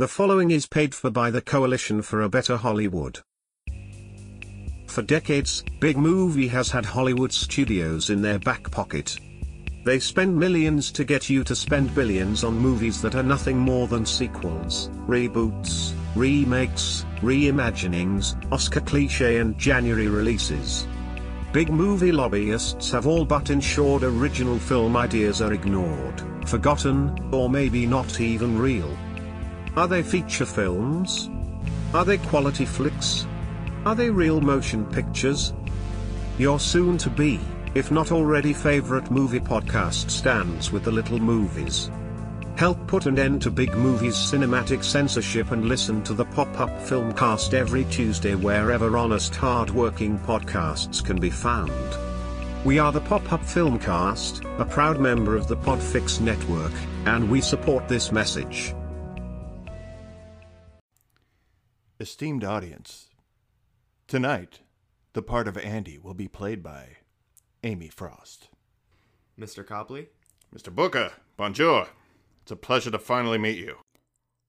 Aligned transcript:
The 0.00 0.08
following 0.08 0.50
is 0.50 0.64
paid 0.64 0.94
for 0.94 1.10
by 1.10 1.30
the 1.30 1.42
Coalition 1.42 2.00
for 2.00 2.22
a 2.22 2.28
Better 2.30 2.56
Hollywood. 2.56 3.20
For 4.86 5.02
decades, 5.02 5.62
Big 5.78 5.98
Movie 5.98 6.48
has 6.48 6.70
had 6.70 6.86
Hollywood 6.86 7.30
studios 7.30 8.08
in 8.08 8.22
their 8.22 8.38
back 8.38 8.70
pocket. 8.70 9.18
They 9.84 9.98
spend 9.98 10.34
millions 10.34 10.90
to 10.92 11.04
get 11.04 11.28
you 11.28 11.44
to 11.44 11.54
spend 11.54 11.94
billions 11.94 12.44
on 12.44 12.54
movies 12.58 13.02
that 13.02 13.14
are 13.14 13.22
nothing 13.22 13.58
more 13.58 13.88
than 13.88 14.06
sequels, 14.06 14.88
reboots, 15.06 15.92
remakes, 16.16 17.04
reimaginings, 17.20 18.50
Oscar 18.50 18.80
cliche 18.80 19.36
and 19.36 19.58
January 19.58 20.08
releases. 20.08 20.88
Big 21.52 21.68
movie 21.68 22.10
lobbyists 22.10 22.90
have 22.90 23.06
all 23.06 23.26
but 23.26 23.50
ensured 23.50 24.02
original 24.02 24.58
film 24.58 24.96
ideas 24.96 25.42
are 25.42 25.52
ignored, 25.52 26.22
forgotten, 26.48 27.14
or 27.34 27.50
maybe 27.50 27.84
not 27.84 28.18
even 28.18 28.58
real. 28.58 28.96
Are 29.76 29.86
they 29.86 30.02
feature 30.02 30.46
films? 30.46 31.30
Are 31.94 32.04
they 32.04 32.18
quality 32.18 32.64
flicks? 32.64 33.24
Are 33.86 33.94
they 33.94 34.10
real 34.10 34.40
motion 34.40 34.84
pictures? 34.84 35.54
Your 36.38 36.58
soon 36.58 36.98
to 36.98 37.08
be, 37.08 37.38
if 37.76 37.92
not 37.92 38.10
already 38.10 38.52
favorite 38.52 39.12
movie 39.12 39.38
podcast 39.38 40.10
stands 40.10 40.72
with 40.72 40.82
the 40.82 40.90
little 40.90 41.20
movies. 41.20 41.88
Help 42.56 42.84
put 42.88 43.06
an 43.06 43.16
end 43.16 43.42
to 43.42 43.50
big 43.50 43.72
movies 43.76 44.16
cinematic 44.16 44.82
censorship 44.82 45.52
and 45.52 45.66
listen 45.66 46.02
to 46.02 46.14
the 46.14 46.24
pop-up 46.24 46.70
filmcast 46.80 47.54
every 47.54 47.84
Tuesday 47.84 48.34
wherever 48.34 48.96
honest 48.96 49.36
hard-working 49.36 50.18
podcasts 50.18 51.02
can 51.02 51.20
be 51.20 51.30
found. 51.30 51.70
We 52.64 52.80
are 52.80 52.90
the 52.90 53.00
Pop-Up 53.00 53.42
Filmcast, 53.42 54.60
a 54.60 54.64
proud 54.64 54.98
member 54.98 55.36
of 55.36 55.46
the 55.46 55.56
Podfix 55.56 56.20
network, 56.20 56.72
and 57.06 57.30
we 57.30 57.40
support 57.40 57.88
this 57.88 58.10
message. 58.10 58.74
Esteemed 62.00 62.42
audience, 62.42 63.10
tonight, 64.08 64.60
the 65.12 65.20
part 65.20 65.46
of 65.46 65.58
Andy 65.58 65.98
will 65.98 66.14
be 66.14 66.28
played 66.28 66.62
by 66.62 66.96
Amy 67.62 67.88
Frost. 67.88 68.48
Mr. 69.38 69.66
Copley? 69.66 70.08
Mr. 70.50 70.74
Booker, 70.74 71.12
bonjour. 71.36 71.88
It's 72.40 72.52
a 72.52 72.56
pleasure 72.56 72.90
to 72.90 72.98
finally 72.98 73.36
meet 73.36 73.58
you. 73.58 73.76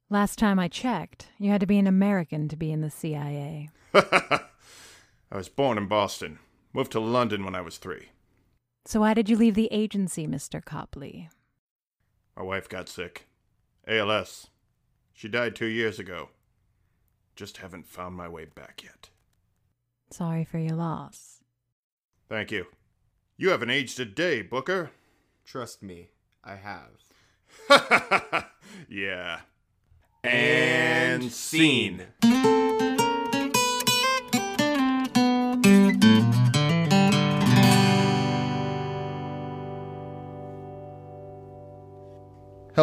Last 0.10 0.40
time 0.40 0.60
I 0.60 0.70
checked, 0.70 1.28
you 1.40 1.52
had 1.52 1.60
to 1.60 1.68
be 1.68 1.78
an 1.78 1.88
American 1.88 2.48
to 2.48 2.56
be 2.56 2.72
in 2.72 2.80
the 2.80 2.90
CIA. 2.90 3.70
I 3.94 4.40
was 5.34 5.50
born 5.50 5.78
in 5.78 5.90
Boston, 5.90 6.40
moved 6.72 6.94
to 6.94 7.02
London 7.02 7.44
when 7.44 7.54
I 7.54 7.60
was 7.60 7.80
three. 7.80 8.12
So 8.86 9.02
why 9.02 9.14
did 9.14 9.30
you 9.30 9.36
leave 9.36 9.56
the 9.56 9.74
agency, 9.74 10.26
Mr. 10.26 10.64
Copley? 10.64 11.30
My 12.38 12.44
wife 12.44 12.70
got 12.70 12.88
sick. 12.88 13.28
ALS. 13.86 14.48
She 15.12 15.28
died 15.28 15.54
two 15.54 15.66
years 15.66 16.00
ago. 16.00 16.30
Just 17.36 17.58
haven't 17.58 17.88
found 17.88 18.16
my 18.16 18.28
way 18.28 18.46
back 18.46 18.82
yet. 18.84 19.10
Sorry 20.12 20.44
for 20.44 20.60
your 20.60 20.76
loss. 20.76 21.42
Thank 22.28 22.52
you. 22.52 22.66
You 23.38 23.50
haven't 23.50 23.70
aged 23.70 24.00
a 24.00 24.06
day, 24.06 24.42
Booker. 24.42 24.92
Trust 25.46 25.82
me, 25.82 26.10
I 26.44 26.56
have. 26.56 28.46
yeah. 28.90 29.40
And 30.24 31.32
scene. 31.32 32.06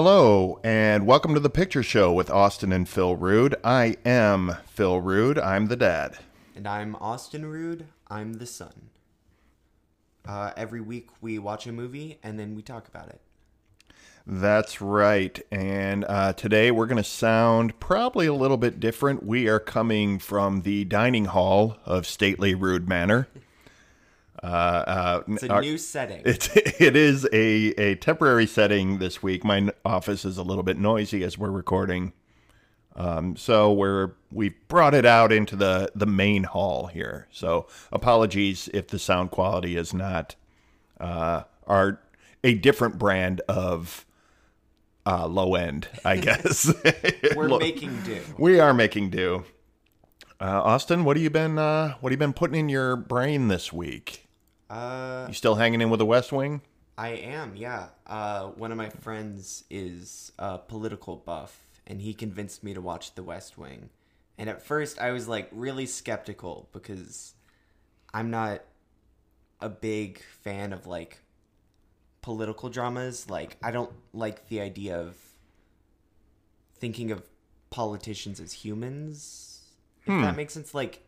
Hello, 0.01 0.61
and 0.63 1.09
welcome 1.09 1.35
to 1.35 1.41
the 1.41 1.51
Picture 1.51 1.83
Show 1.83 2.13
with 2.13 2.31
Austin 2.31 2.71
and 2.71 2.89
Phil 2.89 3.17
Rude. 3.17 3.57
I 3.65 3.97
am 4.07 4.55
Phil 4.69 5.01
Rude. 5.01 5.41
I'm 5.41 5.67
the 5.67 5.75
dad. 5.75 6.17
And 6.55 6.69
I'm 6.69 6.95
Austin 7.01 7.45
Rude. 7.45 7.89
I'm 8.07 8.35
the 8.35 8.47
son. 8.47 8.91
Uh, 10.25 10.53
every 10.57 10.81
week 10.81 11.09
we 11.21 11.41
watch 11.41 11.67
a 11.67 11.73
movie 11.73 12.21
and 12.23 12.39
then 12.39 12.55
we 12.55 12.63
talk 12.63 12.87
about 12.87 13.09
it. 13.09 13.21
That's 14.25 14.81
right. 14.81 15.45
And 15.51 16.05
uh, 16.05 16.33
today 16.35 16.71
we're 16.71 16.87
going 16.87 17.03
to 17.03 17.03
sound 17.03 17.81
probably 17.81 18.29
a 18.29 18.35
little 18.35 18.57
bit 18.57 18.79
different. 18.79 19.27
We 19.27 19.49
are 19.49 19.59
coming 19.59 20.21
from 20.21 20.63
the 20.63 20.85
dining 20.85 21.25
hall 21.25 21.77
of 21.85 22.07
stately 22.07 22.55
Rude 22.55 22.89
Manor. 22.89 23.27
Uh, 24.43 24.47
uh, 24.47 25.23
It's 25.29 25.43
a 25.43 25.53
our- 25.53 25.61
new 25.61 25.79
setting. 25.79 26.23
It, 26.25 26.49
it 26.81 26.95
is 26.97 27.25
a, 27.33 27.69
a 27.81 27.95
temporary 27.97 28.47
setting 28.47 28.99
this 28.99 29.23
week. 29.23 29.45
My 29.45 29.71
office 29.85 30.25
is 30.25 30.39
a 30.39 30.43
little 30.43 30.63
bit 30.63 30.79
noisy 30.79 31.25
as 31.25 31.37
we're 31.39 31.51
recording. 31.51 32.13
Um, 32.97 33.37
so 33.37 33.73
we're 33.73 34.13
we 34.33 34.51
brought 34.69 34.93
it 34.95 35.07
out 35.07 35.31
into 35.33 35.55
the, 35.55 35.91
the 35.95 36.07
main 36.07 36.45
hall 36.45 36.87
here. 36.87 37.29
So 37.31 37.67
apologies 37.93 38.69
if 38.75 38.89
the 38.89 38.99
sound 38.99 39.31
quality 39.31 39.77
is 39.77 39.95
not 39.95 40.35
uh, 41.01 41.43
our 41.69 42.01
a 42.43 42.55
different 42.55 42.99
brand 42.99 43.41
of 43.49 44.05
uh, 45.07 45.27
low 45.29 45.55
end, 45.55 45.89
I 46.05 46.17
guess. 46.19 46.73
We're 47.37 47.49
Look, 47.49 47.61
making 47.63 48.03
do. 48.03 48.21
we 48.37 48.59
are 48.61 48.75
making 48.75 49.11
do. 49.11 49.45
Uh, 50.41 50.63
Austin, 50.63 51.05
what 51.05 51.17
have 51.17 51.23
you 51.23 51.31
been 51.31 51.57
uh, 51.59 51.95
what 52.01 52.11
have 52.13 52.17
you 52.21 52.27
been 52.27 52.33
putting 52.33 52.59
in 52.59 52.69
your 52.69 52.97
brain 52.97 53.47
this 53.49 53.73
week? 53.73 54.28
Uh, 54.71 55.27
You 55.29 55.35
still 55.35 55.55
hanging 55.55 55.81
in 55.81 55.91
with 55.91 55.99
the 55.99 56.07
West 56.07 56.33
Wing? 56.33 56.61
I 56.97 57.11
am, 57.11 57.55
yeah. 57.57 57.89
Uh, 58.07 58.49
one 58.49 58.73
of 58.73 58.77
my 58.79 58.89
friends 58.91 59.65
is 59.71 60.33
a 60.39 60.59
political 60.59 61.17
buff, 61.17 61.63
and 61.87 62.01
he 62.01 62.13
convinced 62.13 62.65
me 62.65 62.75
to 62.75 62.81
watch 62.81 63.15
The 63.15 63.23
West 63.23 63.57
Wing. 63.57 63.91
And 64.37 64.49
at 64.51 64.63
first, 64.63 64.99
I 64.99 65.13
was 65.13 65.29
like 65.29 65.49
really 65.53 65.87
skeptical 65.87 66.69
because 66.73 67.35
I'm 68.13 68.31
not 68.31 68.63
a 69.61 69.69
big 69.69 70.23
fan 70.43 70.73
of 70.73 70.87
like 70.87 71.19
political 72.21 72.69
dramas. 72.69 73.29
Like, 73.31 73.57
I 73.63 73.71
don't 73.71 73.93
like 74.13 74.49
the 74.49 74.61
idea 74.61 74.99
of 74.99 75.17
thinking 76.77 77.11
of 77.11 77.23
politicians 77.71 78.41
as 78.41 78.53
humans. 78.53 79.61
If 80.07 80.23
that 80.23 80.37
makes 80.37 80.55
sense. 80.55 80.73
Like, 80.73 81.03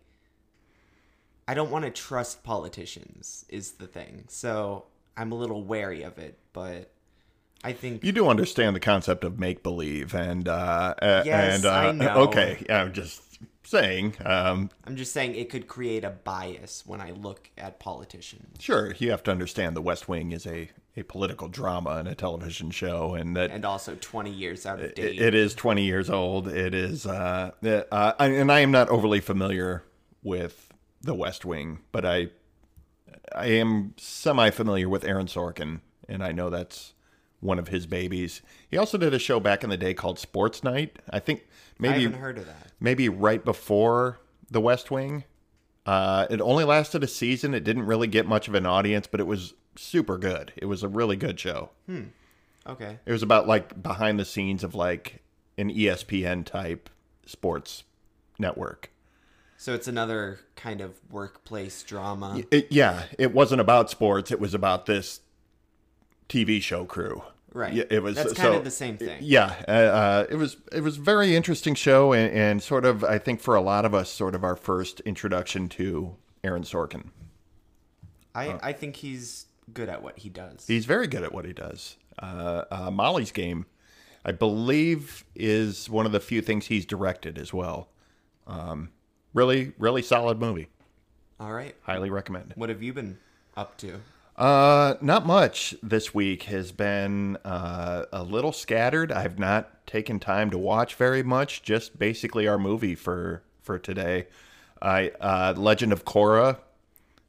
I 1.51 1.55
don't 1.55 1.73
want 1.73 1.85
to 1.85 1.91
trust 1.91 2.45
politicians, 2.45 3.45
is 3.49 3.73
the 3.73 3.89
thing. 3.89 4.27
So 4.29 4.85
I'm 5.17 5.33
a 5.33 5.35
little 5.35 5.65
wary 5.65 6.05
of 6.05 6.17
it, 6.17 6.39
but 6.53 6.93
I 7.65 7.73
think. 7.73 8.05
You 8.05 8.13
do 8.13 8.29
understand 8.29 8.77
the 8.77 8.81
concept 8.81 9.25
of 9.25 9.41
make 9.41 9.65
believe, 9.65 10.15
and 10.15 10.47
uh, 10.47 10.95
Yes, 11.03 11.57
and 11.57 11.67
uh, 11.67 11.73
I 11.73 11.91
know. 11.91 12.17
okay, 12.29 12.65
I'm 12.71 12.93
just 12.93 13.23
saying. 13.65 14.15
Um, 14.25 14.71
I'm 14.85 14.95
just 14.95 15.13
saying 15.13 15.35
it 15.35 15.51
could 15.51 15.67
create 15.67 16.05
a 16.05 16.11
bias 16.11 16.85
when 16.87 17.01
I 17.01 17.11
look 17.11 17.51
at 17.59 17.81
politicians. 17.81 18.63
sure, 18.63 18.95
you 19.01 19.11
have 19.11 19.25
to 19.25 19.33
understand 19.33 19.75
the 19.75 19.83
West 19.83 20.09
Wing 20.09 20.31
is 20.31 20.47
a, 20.47 20.71
a 20.97 21.03
political 21.03 21.49
drama 21.49 21.97
and 21.97 22.07
a 22.07 22.15
television 22.15 22.71
show, 22.71 23.15
and 23.15 23.37
that 23.37 23.51
And 23.51 23.65
also 23.65 23.97
20 24.01 24.31
years 24.31 24.67
out 24.67 24.79
of 24.81 24.95
date. 24.95 25.17
it, 25.17 25.21
it 25.21 25.35
is 25.35 25.57
20 25.57 25.83
years 25.85 26.11
old. 26.11 26.47
It 26.47 26.75
is, 26.75 27.07
uh, 27.07 27.51
uh, 27.91 28.13
and 28.21 28.53
I 28.53 28.61
am 28.61 28.71
not 28.71 28.89
overly 28.89 29.19
familiar 29.19 29.83
with 30.23 30.70
the 31.01 31.15
West 31.15 31.45
Wing, 31.45 31.81
but 31.93 32.05
I 32.05 32.29
I 33.35 33.47
am 33.47 33.95
semi 33.97 34.51
familiar 34.51 34.89
with 34.89 35.05
Aaron 35.05 35.27
Sorkin, 35.27 35.81
and 36.09 36.23
I 36.23 36.33
know 36.33 36.51
that's 36.51 36.95
one 37.41 37.59
of 37.59 37.69
his 37.69 37.87
babies. 37.87 38.43
He 38.69 38.77
also 38.77 38.99
did 38.99 39.15
a 39.15 39.19
show 39.19 39.41
back 39.41 39.65
in 39.65 39.71
the 39.71 39.77
day 39.77 39.95
called 39.95 40.19
Sports 40.19 40.63
Night. 40.63 40.99
I 41.09 41.19
think 41.21 41.41
I 41.41 41.45
maybe 41.79 42.03
haven't 42.05 42.21
heard 42.21 42.39
of 42.39 42.47
that. 42.47 42.73
maybe 42.79 43.09
right 43.09 43.43
before 43.45 44.19
the 44.51 44.61
West 44.61 44.91
Wing. 44.91 45.25
Uh, 45.87 46.27
it 46.29 46.41
only 46.43 46.65
lasted 46.65 47.03
a 47.03 47.09
season. 47.09 47.55
It 47.55 47.65
didn't 47.65 47.87
really 47.87 48.07
get 48.07 48.27
much 48.27 48.47
of 48.49 48.55
an 48.55 48.67
audience, 48.67 49.07
but 49.07 49.19
it 49.21 49.27
was 49.27 49.55
super 49.77 50.19
good. 50.19 50.53
It 50.57 50.67
was 50.67 50.83
a 50.83 50.89
really 50.89 51.17
good 51.17 51.41
show. 51.41 51.71
Okay. 52.67 52.99
It 53.07 53.13
was 53.13 53.23
about 53.23 53.49
like 53.49 53.83
behind 53.83 54.19
the 54.21 54.27
scenes 54.27 54.63
of 54.63 54.75
like 54.75 55.23
an 55.57 55.71
ESPN 55.73 56.45
type 56.45 56.91
sports 57.25 57.85
network. 58.39 58.91
So 59.61 59.75
it's 59.75 59.89
another 59.89 60.41
kind 60.57 60.81
of 60.81 60.99
workplace 61.11 61.83
drama. 61.83 62.43
It, 62.51 62.73
yeah, 62.73 63.03
it 63.19 63.35
wasn't 63.35 63.61
about 63.61 63.91
sports. 63.91 64.31
It 64.31 64.41
was 64.41 64.55
about 64.55 64.87
this 64.87 65.21
TV 66.31 66.63
show 66.63 66.87
crew. 66.87 67.23
Right. 67.53 67.75
Yeah, 67.75 67.85
it 67.91 68.03
was. 68.03 68.17
That's 68.17 68.33
kind 68.33 68.55
so- 68.55 68.57
of 68.57 68.65
the 68.65 68.71
same 68.71 68.97
thing. 68.97 69.19
Yeah, 69.21 69.55
uh, 69.69 69.71
uh, 69.71 70.27
it 70.31 70.37
was. 70.37 70.57
It 70.73 70.81
was 70.81 70.97
a 70.97 71.01
very 71.03 71.37
interesting 71.37 71.75
show, 71.75 72.15
and, 72.15 72.33
and 72.33 72.63
sort 72.63 72.87
of, 72.87 73.05
I 73.05 73.19
think, 73.19 73.43
for 73.43 73.55
a 73.55 73.61
lot 73.61 73.85
of 73.85 73.95
us, 73.95 74.09
sort 74.09 74.35
of 74.35 74.45
our 74.45 74.57
first 74.57 75.01
introduction 75.01 75.69
to 75.71 76.17
Aaron 76.43 76.63
Sorkin. 76.63 77.11
I, 78.35 78.59
I 78.63 78.73
think 78.73 78.97
he's 78.97 79.45
good 79.75 79.91
at 79.91 80.03
what 80.03 80.21
he 80.21 80.31
does. 80.31 80.67
He's 80.69 80.87
very 80.87 81.07
good 81.07 81.23
at 81.23 81.35
what 81.35 81.45
he 81.45 81.53
does. 81.53 81.99
Uh, 82.19 82.65
uh, 82.71 82.91
Molly's 82.91 83.31
Game, 83.31 83.67
I 84.25 84.33
believe, 84.33 85.27
is 85.35 85.91
one 85.91 86.07
of 86.07 86.13
the 86.13 86.21
few 86.21 86.41
things 86.41 86.69
he's 86.69 86.87
directed 86.87 87.37
as 87.37 87.53
well. 87.53 87.91
Um, 88.47 88.89
really, 89.35 89.73
really 89.79 90.03
solid 90.03 90.41
movie. 90.41 90.69
All 91.39 91.53
right. 91.53 91.75
Highly 91.83 92.11
recommend. 92.11 92.53
What 92.57 92.69
have 92.69 92.83
you 92.83 92.93
been 92.93 93.19
up 93.57 93.77
to? 93.79 94.01
Uh, 94.37 94.95
not 95.01 95.27
much 95.27 95.75
this 95.83 96.15
week 96.15 96.45
has 96.45 96.73
been 96.73 97.37
uh, 97.45 98.07
a 98.13 98.23
little 98.23 98.53
scattered. 98.53 99.13
I've 99.13 99.39
not 99.39 99.87
taken 99.87 100.19
time 100.19 100.51
to 100.51 100.59
watch 100.59 100.95
very 100.95 101.23
much. 101.23 101.63
Just 101.63 101.99
basically 101.99 102.49
our 102.49 102.59
movie 102.59 102.95
for 102.95 103.43
for 103.63 103.79
today. 103.79 104.27
I 104.81 105.13
uh, 105.21 105.55
Legend 105.57 105.93
of 105.93 106.05
Korra. 106.05 106.59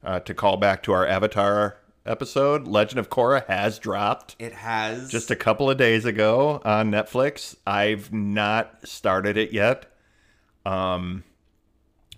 Uh, 0.04 0.18
to 0.20 0.34
call 0.34 0.56
back 0.56 0.82
to 0.82 0.92
our 0.92 1.06
Avatar 1.06 1.76
episode, 2.04 2.66
Legend 2.66 2.98
of 2.98 3.08
Korra 3.08 3.46
has 3.46 3.78
dropped 3.78 4.34
It 4.40 4.52
has 4.52 5.10
just 5.10 5.30
a 5.30 5.36
couple 5.36 5.70
of 5.70 5.76
days 5.78 6.04
ago 6.04 6.60
on 6.64 6.90
Netflix. 6.90 7.54
I've 7.66 8.12
not 8.12 8.88
started 8.88 9.36
it 9.36 9.52
yet. 9.52 9.86
Um 10.66 11.22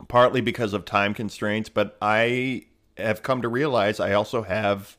partly 0.08 0.40
because 0.40 0.72
of 0.72 0.84
time 0.84 1.14
constraints, 1.14 1.68
but 1.68 1.96
I 2.00 2.66
have 2.96 3.22
come 3.22 3.42
to 3.42 3.48
realize 3.48 4.00
I 4.00 4.12
also 4.12 4.42
have 4.42 4.96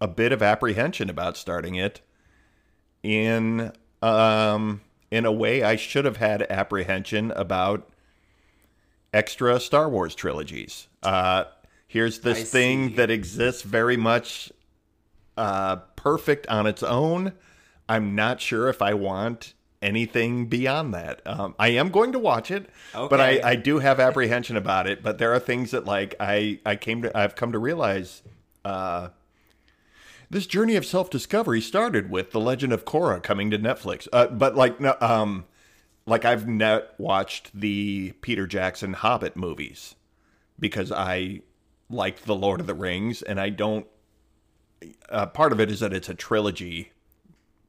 a 0.00 0.08
bit 0.08 0.32
of 0.32 0.42
apprehension 0.42 1.10
about 1.10 1.36
starting 1.36 1.74
it 1.74 2.00
in 3.02 3.72
um 4.02 4.80
in 5.10 5.24
a 5.24 5.32
way 5.32 5.62
I 5.62 5.76
should 5.76 6.04
have 6.04 6.18
had 6.18 6.42
apprehension 6.50 7.30
about 7.32 7.88
extra 9.12 9.58
Star 9.58 9.88
Wars 9.88 10.14
trilogies. 10.14 10.88
Uh 11.02 11.44
here's 11.86 12.20
this 12.20 12.40
I 12.40 12.44
thing 12.44 12.88
see. 12.88 12.94
that 12.96 13.10
exists 13.10 13.62
very 13.62 13.96
much 13.96 14.52
uh, 15.36 15.76
perfect 15.96 16.46
on 16.48 16.66
its 16.66 16.82
own. 16.82 17.32
I'm 17.88 18.14
not 18.14 18.40
sure 18.40 18.68
if 18.68 18.82
I 18.82 18.94
want 18.94 19.54
anything 19.82 20.46
beyond 20.46 20.92
that. 20.94 21.20
Um, 21.26 21.54
I 21.58 21.68
am 21.68 21.90
going 21.90 22.12
to 22.12 22.18
watch 22.18 22.50
it, 22.50 22.68
but 23.08 23.20
I, 23.20 23.40
I 23.42 23.56
do 23.56 23.78
have 23.78 23.98
apprehension 24.00 24.56
about 24.56 24.86
it. 24.86 25.02
But 25.02 25.18
there 25.18 25.32
are 25.32 25.38
things 25.38 25.70
that 25.70 25.84
like 25.84 26.14
I 26.20 26.60
I 26.64 26.76
came 26.76 27.02
to 27.02 27.16
I've 27.16 27.34
come 27.34 27.52
to 27.52 27.58
realize. 27.58 28.22
Uh, 28.64 29.08
this 30.30 30.46
journey 30.46 30.76
of 30.76 30.86
self 30.86 31.10
discovery 31.10 31.60
started 31.60 32.08
with 32.08 32.30
the 32.30 32.40
Legend 32.40 32.72
of 32.72 32.84
Korra 32.84 33.20
coming 33.22 33.50
to 33.50 33.58
Netflix. 33.58 34.06
Uh, 34.12 34.28
but 34.28 34.54
like 34.54 34.80
no, 34.80 34.96
um, 35.00 35.44
like 36.06 36.24
I've 36.24 36.46
not 36.46 36.98
watched 36.98 37.50
the 37.52 38.12
Peter 38.20 38.46
Jackson 38.46 38.92
Hobbit 38.92 39.36
movies 39.36 39.96
because 40.58 40.92
I 40.92 41.40
liked 41.88 42.26
the 42.26 42.34
Lord 42.34 42.60
of 42.60 42.66
the 42.66 42.74
Rings, 42.74 43.22
and 43.22 43.40
I 43.40 43.48
don't. 43.48 43.86
Uh, 45.10 45.26
part 45.26 45.52
of 45.52 45.60
it 45.60 45.70
is 45.70 45.80
that 45.80 45.92
it's 45.92 46.08
a 46.08 46.14
trilogy, 46.14 46.92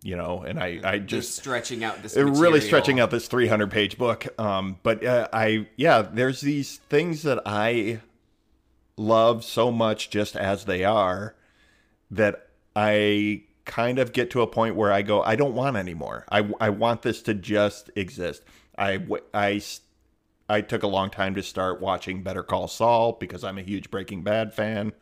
you 0.04 0.16
know, 0.16 0.42
and 0.42 0.60
I 0.60 0.80
I 0.84 1.00
just 1.00 1.28
just 1.28 1.36
stretching 1.38 1.84
out 1.84 2.02
this. 2.02 2.16
it 2.16 2.24
really 2.24 2.62
stretching 2.62 3.00
out 3.00 3.12
this 3.12 3.28
300 3.28 3.70
page 3.70 3.98
book. 3.98 4.28
Um, 4.40 4.78
but 4.84 5.06
uh, 5.06 5.28
I 5.32 5.68
yeah, 5.76 6.02
there's 6.02 6.42
these 6.42 6.78
things 6.90 7.24
that 7.24 7.42
I 7.46 8.02
love 8.98 9.44
so 9.44 9.72
much 9.72 10.10
just 10.10 10.36
as 10.36 10.66
they 10.66 10.84
are 10.84 11.36
that 12.10 12.48
I 12.76 13.44
kind 13.66 14.00
of 14.00 14.14
get 14.14 14.32
to 14.32 14.42
a 14.42 14.48
point 14.48 14.76
where 14.76 14.92
I 14.92 15.02
go, 15.02 15.22
I 15.24 15.36
don't 15.36 15.54
want 15.54 15.78
anymore. 15.78 16.26
I, 16.32 16.50
I 16.60 16.70
want 16.70 17.02
this 17.02 17.22
to 17.24 17.34
just 17.34 17.90
exist. 17.96 18.44
I, 18.78 19.06
I, 19.34 19.62
I 20.50 20.62
took 20.62 20.84
a 20.84 20.88
long 20.88 21.10
time 21.10 21.36
to 21.36 21.44
start 21.44 21.80
watching 21.82 22.24
Better 22.24 22.44
Call 22.44 22.68
Saul 22.68 23.14
because 23.14 23.44
I'm 23.44 23.58
a 23.58 23.62
huge 23.62 23.92
Breaking 23.92 24.24
Bad 24.24 24.54
fan. 24.54 24.94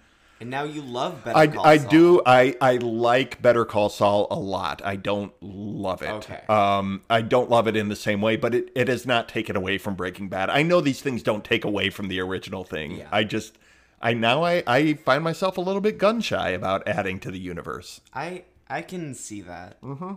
And 0.42 0.50
now 0.50 0.64
you 0.64 0.82
love 0.82 1.24
Better 1.26 1.38
I, 1.38 1.48
Call 1.48 1.66
I 1.66 1.78
Saul. 1.78 1.90
do 1.90 2.22
I, 2.26 2.56
I 2.62 2.78
like 2.78 3.42
Better 3.42 3.66
Call 3.66 3.90
Saul 3.90 4.28
a 4.32 4.40
lot. 4.40 4.82
I 4.86 4.96
don't 4.96 5.34
love 5.42 6.02
it. 6.02 6.10
Okay. 6.10 6.42
Um, 6.48 7.02
I 7.10 7.22
don't 7.22 7.50
love 7.50 7.68
it 7.68 7.76
in 7.76 7.90
the 7.90 7.96
same 7.96 8.22
way, 8.22 8.38
but 8.38 8.56
it, 8.56 8.72
it 8.74 8.88
has 8.88 9.06
not 9.06 9.28
taken 9.28 9.58
away 9.58 9.78
from 9.78 9.96
Breaking 9.96 10.30
Bad. 10.30 10.50
I 10.50 10.64
know 10.64 10.80
these 10.80 11.02
things 11.02 11.24
don't 11.24 11.44
take 11.44 11.66
away 11.66 11.90
from 11.90 12.08
the 12.08 12.22
original 12.22 12.64
thing. 12.64 12.98
Yeah. 12.98 13.10
I 13.12 13.26
just 13.26 13.58
I 14.02 14.14
now 14.14 14.44
I, 14.44 14.64
I 14.66 14.94
find 14.94 15.24
myself 15.24 15.58
a 15.58 15.62
little 15.62 15.82
bit 15.82 15.98
gun 15.98 16.22
shy 16.22 16.50
about 16.50 16.88
adding 16.88 17.20
to 17.20 17.32
the 17.32 17.40
universe. 17.40 18.02
I 18.14 18.44
I 18.70 18.82
can 18.82 19.14
see 19.16 19.42
that. 19.42 19.82
Mm-hmm. 19.82 20.14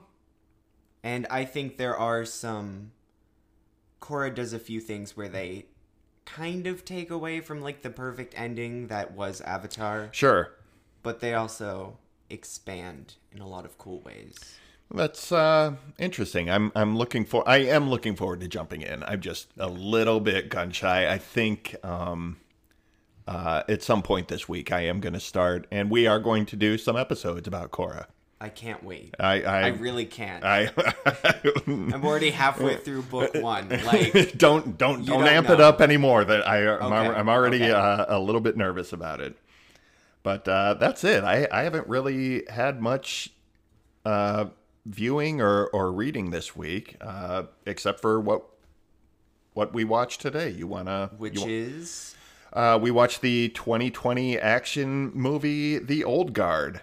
And 1.03 1.27
I 1.31 1.45
think 1.45 1.79
there 1.79 1.97
are 1.97 2.25
some. 2.25 2.93
Korra 4.01 4.35
does 4.35 4.53
a 4.53 4.59
few 4.59 4.81
things 4.81 5.17
where 5.17 5.29
they 5.29 5.67
kind 6.25 6.67
of 6.67 6.85
take 6.85 7.11
away 7.11 7.41
from 7.41 7.61
like 7.61 7.83
the 7.83 7.91
perfect 7.91 8.35
ending 8.37 8.87
that 8.89 9.13
was 9.13 9.41
Avatar, 9.43 10.09
Sure. 10.13 10.53
but 11.03 11.21
they 11.21 11.35
also 11.35 11.99
expand 12.31 13.15
in 13.33 13.41
a 13.41 13.47
lot 13.49 13.65
of 13.65 13.77
cool 13.79 14.01
ways. 14.01 14.37
That's 14.95 15.33
uh, 15.33 15.77
interesting. 15.99 16.51
I'm 16.51 16.71
I'm 16.75 16.97
looking 16.99 17.25
for 17.25 17.47
I 17.49 17.59
am 17.59 17.89
looking 17.89 18.15
forward 18.15 18.41
to 18.41 18.49
jumping 18.49 18.83
in. 18.83 19.03
I'm 19.05 19.21
just 19.21 19.49
a 19.59 19.69
little 19.69 20.21
bit 20.21 20.49
gun 20.51 20.71
shy. 20.71 21.11
I 21.11 21.17
think 21.19 21.77
um, 21.83 22.37
uh, 23.27 23.63
at 23.69 23.83
some 23.83 24.03
point 24.03 24.29
this 24.29 24.49
week 24.51 24.71
I 24.71 24.83
am 24.83 25.01
going 25.01 25.15
to 25.15 25.21
start, 25.21 25.67
and 25.71 25.91
we 25.91 26.07
are 26.07 26.19
going 26.19 26.45
to 26.47 26.57
do 26.57 26.77
some 26.77 26.97
episodes 26.97 27.49
about 27.49 27.71
Korra. 27.71 28.07
I 28.43 28.49
can't 28.49 28.83
wait. 28.83 29.15
I 29.21 29.43
I, 29.43 29.61
I 29.61 29.69
really 29.69 30.05
can't. 30.05 30.43
I 30.43 30.69
I'm 31.69 32.05
already 32.05 32.31
halfway 32.31 32.75
through 32.85 33.03
book 33.03 33.35
one. 33.35 33.69
Like, 33.69 34.13
don't 34.37 34.77
don't 34.77 34.77
don't 34.77 35.07
don't 35.07 35.29
amp 35.29 35.49
it 35.49 35.61
up 35.61 35.81
anymore. 35.81 36.25
That 36.25 36.47
I 36.47 36.67
I'm, 36.77 36.93
Okay, 36.93 37.19
I'm 37.19 37.29
already 37.29 37.63
okay. 37.63 37.71
uh, 37.71 38.07
a 38.09 38.19
little 38.19 38.41
bit 38.41 38.57
nervous 38.57 38.93
about 38.93 39.21
it. 39.21 39.37
But 40.25 40.49
uh, 40.49 40.75
that's 40.75 41.05
it. 41.05 41.23
I 41.23 41.47
I 41.53 41.63
haven't 41.63 41.87
really 41.87 42.43
had 42.51 42.83
much 42.83 43.31
uh, 44.05 44.47
viewing 44.87 45.41
or 45.41 45.69
or 45.69 45.93
reading 45.93 46.33
this 46.33 46.57
week, 46.57 46.97
uh, 47.01 47.45
except 47.65 48.01
for 48.01 48.19
what 48.19 48.43
what 49.53 49.73
we 49.73 49.85
watched 49.85 50.21
today. 50.21 50.51
You 50.51 50.67
wanna 50.67 51.13
which 51.17 51.39
you, 51.39 51.47
is 51.47 52.17
uh, 52.53 52.77
we 52.83 52.91
watched 52.91 53.21
the 53.21 53.51
2020 53.51 54.37
action 54.37 55.13
movie 55.15 55.79
The 55.79 56.03
Old 56.03 56.33
Guard. 56.33 56.81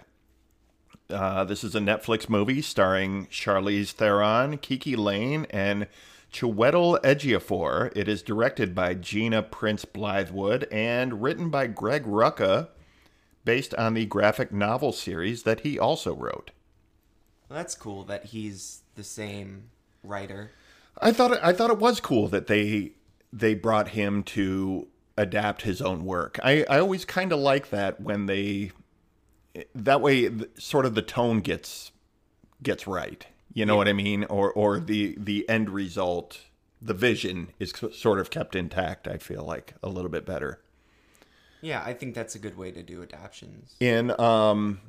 Uh, 1.12 1.44
this 1.44 1.64
is 1.64 1.74
a 1.74 1.80
Netflix 1.80 2.28
movie 2.28 2.62
starring 2.62 3.26
Charlize 3.26 3.92
Theron, 3.92 4.58
KiKi 4.58 4.96
Layne, 4.96 5.46
and 5.50 5.86
Chiwetel 6.32 7.00
Ejiofor. 7.02 7.92
It 7.96 8.08
is 8.08 8.22
directed 8.22 8.74
by 8.74 8.94
Gina 8.94 9.42
Prince 9.42 9.84
Bythewood 9.84 10.66
and 10.72 11.22
written 11.22 11.50
by 11.50 11.66
Greg 11.66 12.04
Rucka, 12.04 12.68
based 13.44 13.74
on 13.74 13.94
the 13.94 14.06
graphic 14.06 14.52
novel 14.52 14.92
series 14.92 15.42
that 15.42 15.60
he 15.60 15.78
also 15.78 16.14
wrote. 16.14 16.50
well, 17.48 17.56
that's 17.58 17.74
cool 17.74 18.04
that 18.04 18.26
he's 18.26 18.82
the 18.94 19.04
same 19.04 19.70
writer. 20.02 20.52
I 20.98 21.12
thought 21.12 21.32
it, 21.32 21.40
I 21.42 21.52
thought 21.52 21.70
it 21.70 21.78
was 21.78 22.00
cool 22.00 22.28
that 22.28 22.46
they 22.46 22.92
they 23.32 23.54
brought 23.54 23.88
him 23.88 24.22
to 24.24 24.88
adapt 25.16 25.62
his 25.62 25.80
own 25.80 26.04
work. 26.04 26.38
I, 26.42 26.64
I 26.68 26.78
always 26.80 27.04
kind 27.04 27.32
of 27.32 27.38
like 27.38 27.70
that 27.70 28.00
when 28.00 28.26
they 28.26 28.72
that 29.74 30.00
way 30.00 30.30
sort 30.58 30.86
of 30.86 30.94
the 30.94 31.02
tone 31.02 31.40
gets 31.40 31.92
gets 32.62 32.86
right. 32.86 33.26
You 33.52 33.66
know 33.66 33.76
what 33.76 33.88
I 33.88 33.92
mean? 33.92 34.24
Or 34.24 34.52
or 34.52 34.78
the 34.78 35.16
the 35.18 35.48
end 35.48 35.70
result, 35.70 36.40
the 36.80 36.94
vision 36.94 37.48
is 37.58 37.72
sort 37.92 38.20
of 38.20 38.30
kept 38.30 38.54
intact. 38.54 39.08
I 39.08 39.16
feel 39.18 39.42
like 39.44 39.74
a 39.82 39.88
little 39.88 40.10
bit 40.10 40.24
better. 40.24 40.60
Yeah, 41.62 41.82
I 41.84 41.92
think 41.92 42.14
that's 42.14 42.34
a 42.34 42.38
good 42.38 42.56
way 42.56 42.70
to 42.70 42.82
do 42.82 43.02
adaptions. 43.02 43.74
in 43.80 44.18
um 44.20 44.80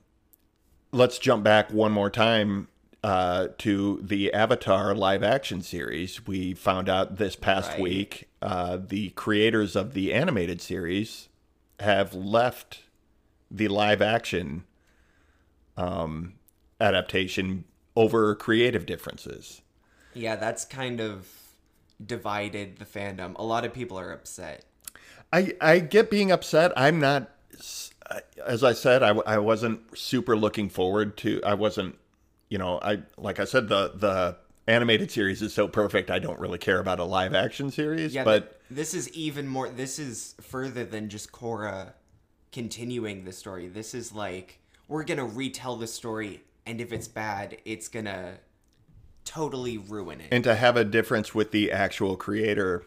let's 0.91 1.17
jump 1.19 1.43
back 1.43 1.71
one 1.71 1.91
more 1.91 2.09
time 2.09 2.67
uh 3.03 3.47
to 3.57 3.99
the 4.03 4.31
avatar 4.33 4.93
live 4.93 5.23
action 5.23 5.61
series 5.61 6.27
we 6.27 6.53
found 6.53 6.87
out 6.87 7.17
this 7.17 7.35
past 7.35 7.71
Right. 7.71 7.79
week 7.81 8.29
uh 8.41 8.77
the 8.85 9.09
creators 9.11 9.75
of 9.75 9.93
the 9.93 10.13
animated 10.13 10.61
series 10.61 11.29
have 11.79 12.13
left 12.13 12.81
the 13.51 13.67
live 13.67 14.01
action 14.01 14.63
um 15.77 16.33
adaptation 16.79 17.63
over 17.95 18.35
creative 18.35 18.85
differences 18.85 19.61
Yeah, 20.13 20.35
that's 20.35 20.65
kind 20.65 20.99
of 20.99 21.27
divided 22.05 22.77
the 22.77 22.85
fandom. 22.85 23.33
A 23.37 23.43
lot 23.43 23.65
of 23.65 23.73
people 23.73 23.99
are 23.99 24.11
upset. 24.11 24.65
I 25.31 25.53
I 25.61 25.79
get 25.79 26.09
being 26.09 26.31
upset. 26.31 26.73
I'm 26.75 26.99
not, 26.99 27.29
as 28.45 28.63
I 28.63 28.73
said, 28.73 29.03
I, 29.03 29.09
I 29.25 29.37
wasn't 29.37 29.97
super 29.97 30.35
looking 30.35 30.69
forward 30.69 31.17
to. 31.17 31.41
I 31.43 31.53
wasn't, 31.53 31.95
you 32.49 32.57
know, 32.57 32.79
I 32.81 33.03
like 33.17 33.39
I 33.39 33.45
said 33.45 33.69
the 33.69 33.93
the 33.95 34.37
animated 34.67 35.11
series 35.11 35.41
is 35.41 35.53
so 35.53 35.67
perfect. 35.67 36.11
I 36.11 36.19
don't 36.19 36.39
really 36.39 36.57
care 36.57 36.79
about 36.79 36.99
a 36.99 37.05
live 37.05 37.33
action 37.33 37.71
series. 37.71 38.13
Yeah, 38.13 38.23
but 38.23 38.59
this 38.69 38.93
is 38.93 39.09
even 39.13 39.47
more. 39.47 39.69
This 39.69 39.99
is 39.99 40.35
further 40.41 40.83
than 40.85 41.09
just 41.09 41.31
Korra 41.31 41.93
continuing 42.51 43.23
the 43.25 43.31
story. 43.31 43.67
This 43.67 43.93
is 43.93 44.13
like 44.13 44.59
we're 44.87 45.03
gonna 45.03 45.25
retell 45.25 45.75
the 45.75 45.87
story, 45.87 46.43
and 46.65 46.81
if 46.81 46.91
it's 46.91 47.07
bad, 47.07 47.57
it's 47.65 47.87
gonna 47.87 48.35
totally 49.23 49.77
ruin 49.77 50.19
it. 50.21 50.27
and 50.31 50.43
to 50.43 50.55
have 50.55 50.75
a 50.75 50.83
difference 50.83 51.33
with 51.33 51.51
the 51.51 51.71
actual 51.71 52.15
creator 52.17 52.83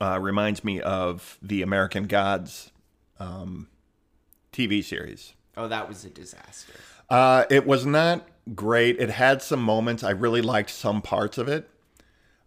uh, 0.00 0.18
reminds 0.20 0.62
me 0.62 0.80
of 0.80 1.38
the 1.42 1.62
American 1.62 2.04
Gods 2.06 2.70
um, 3.18 3.68
TV 4.52 4.84
series. 4.84 5.34
oh, 5.56 5.68
that 5.68 5.88
was 5.88 6.04
a 6.04 6.10
disaster. 6.10 6.74
Uh, 7.08 7.44
it 7.50 7.66
was 7.66 7.86
not 7.86 8.26
great. 8.54 8.98
It 9.00 9.10
had 9.10 9.42
some 9.42 9.60
moments. 9.60 10.02
I 10.02 10.10
really 10.10 10.42
liked 10.42 10.70
some 10.70 11.02
parts 11.02 11.38
of 11.38 11.48
it. 11.48 11.68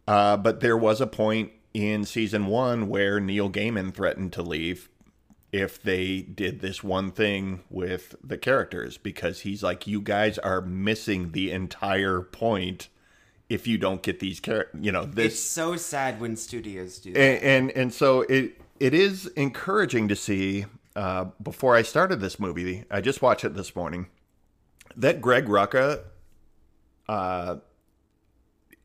Uh, 0.07 0.37
but 0.37 0.59
there 0.59 0.77
was 0.77 1.01
a 1.01 1.07
point 1.07 1.51
in 1.73 2.03
season 2.03 2.47
one 2.47 2.89
where 2.89 3.19
Neil 3.19 3.49
Gaiman 3.49 3.93
threatened 3.93 4.33
to 4.33 4.41
leave 4.41 4.89
if 5.51 5.81
they 5.81 6.21
did 6.21 6.61
this 6.61 6.83
one 6.83 7.11
thing 7.11 7.61
with 7.69 8.15
the 8.23 8.37
characters 8.37 8.97
because 8.97 9.41
he's 9.41 9.63
like 9.63 9.87
you 9.87 9.99
guys 10.01 10.37
are 10.39 10.61
missing 10.61 11.31
the 11.31 11.51
entire 11.51 12.21
point 12.21 12.87
if 13.49 13.65
you 13.65 13.77
don't 13.77 14.03
get 14.03 14.19
these 14.19 14.39
characters 14.39 14.79
you 14.83 14.91
know 14.91 15.05
this 15.05 15.33
It's 15.33 15.39
so 15.39 15.75
sad 15.75 16.19
when 16.21 16.35
studios 16.35 16.99
do 16.99 17.13
that. 17.13 17.19
and, 17.19 17.43
and 17.43 17.71
and 17.71 17.93
so 17.93 18.21
it 18.21 18.61
it 18.79 18.93
is 18.93 19.27
encouraging 19.35 20.07
to 20.07 20.15
see. 20.15 20.65
Uh, 20.95 21.25
before 21.41 21.75
I 21.75 21.81
started 21.81 22.19
this 22.19 22.39
movie, 22.39 22.83
I 22.91 22.99
just 22.99 23.21
watched 23.21 23.45
it 23.45 23.53
this 23.53 23.75
morning. 23.75 24.07
That 24.97 25.21
Greg 25.21 25.45
Rucka 25.45 26.01
uh, 27.07 27.57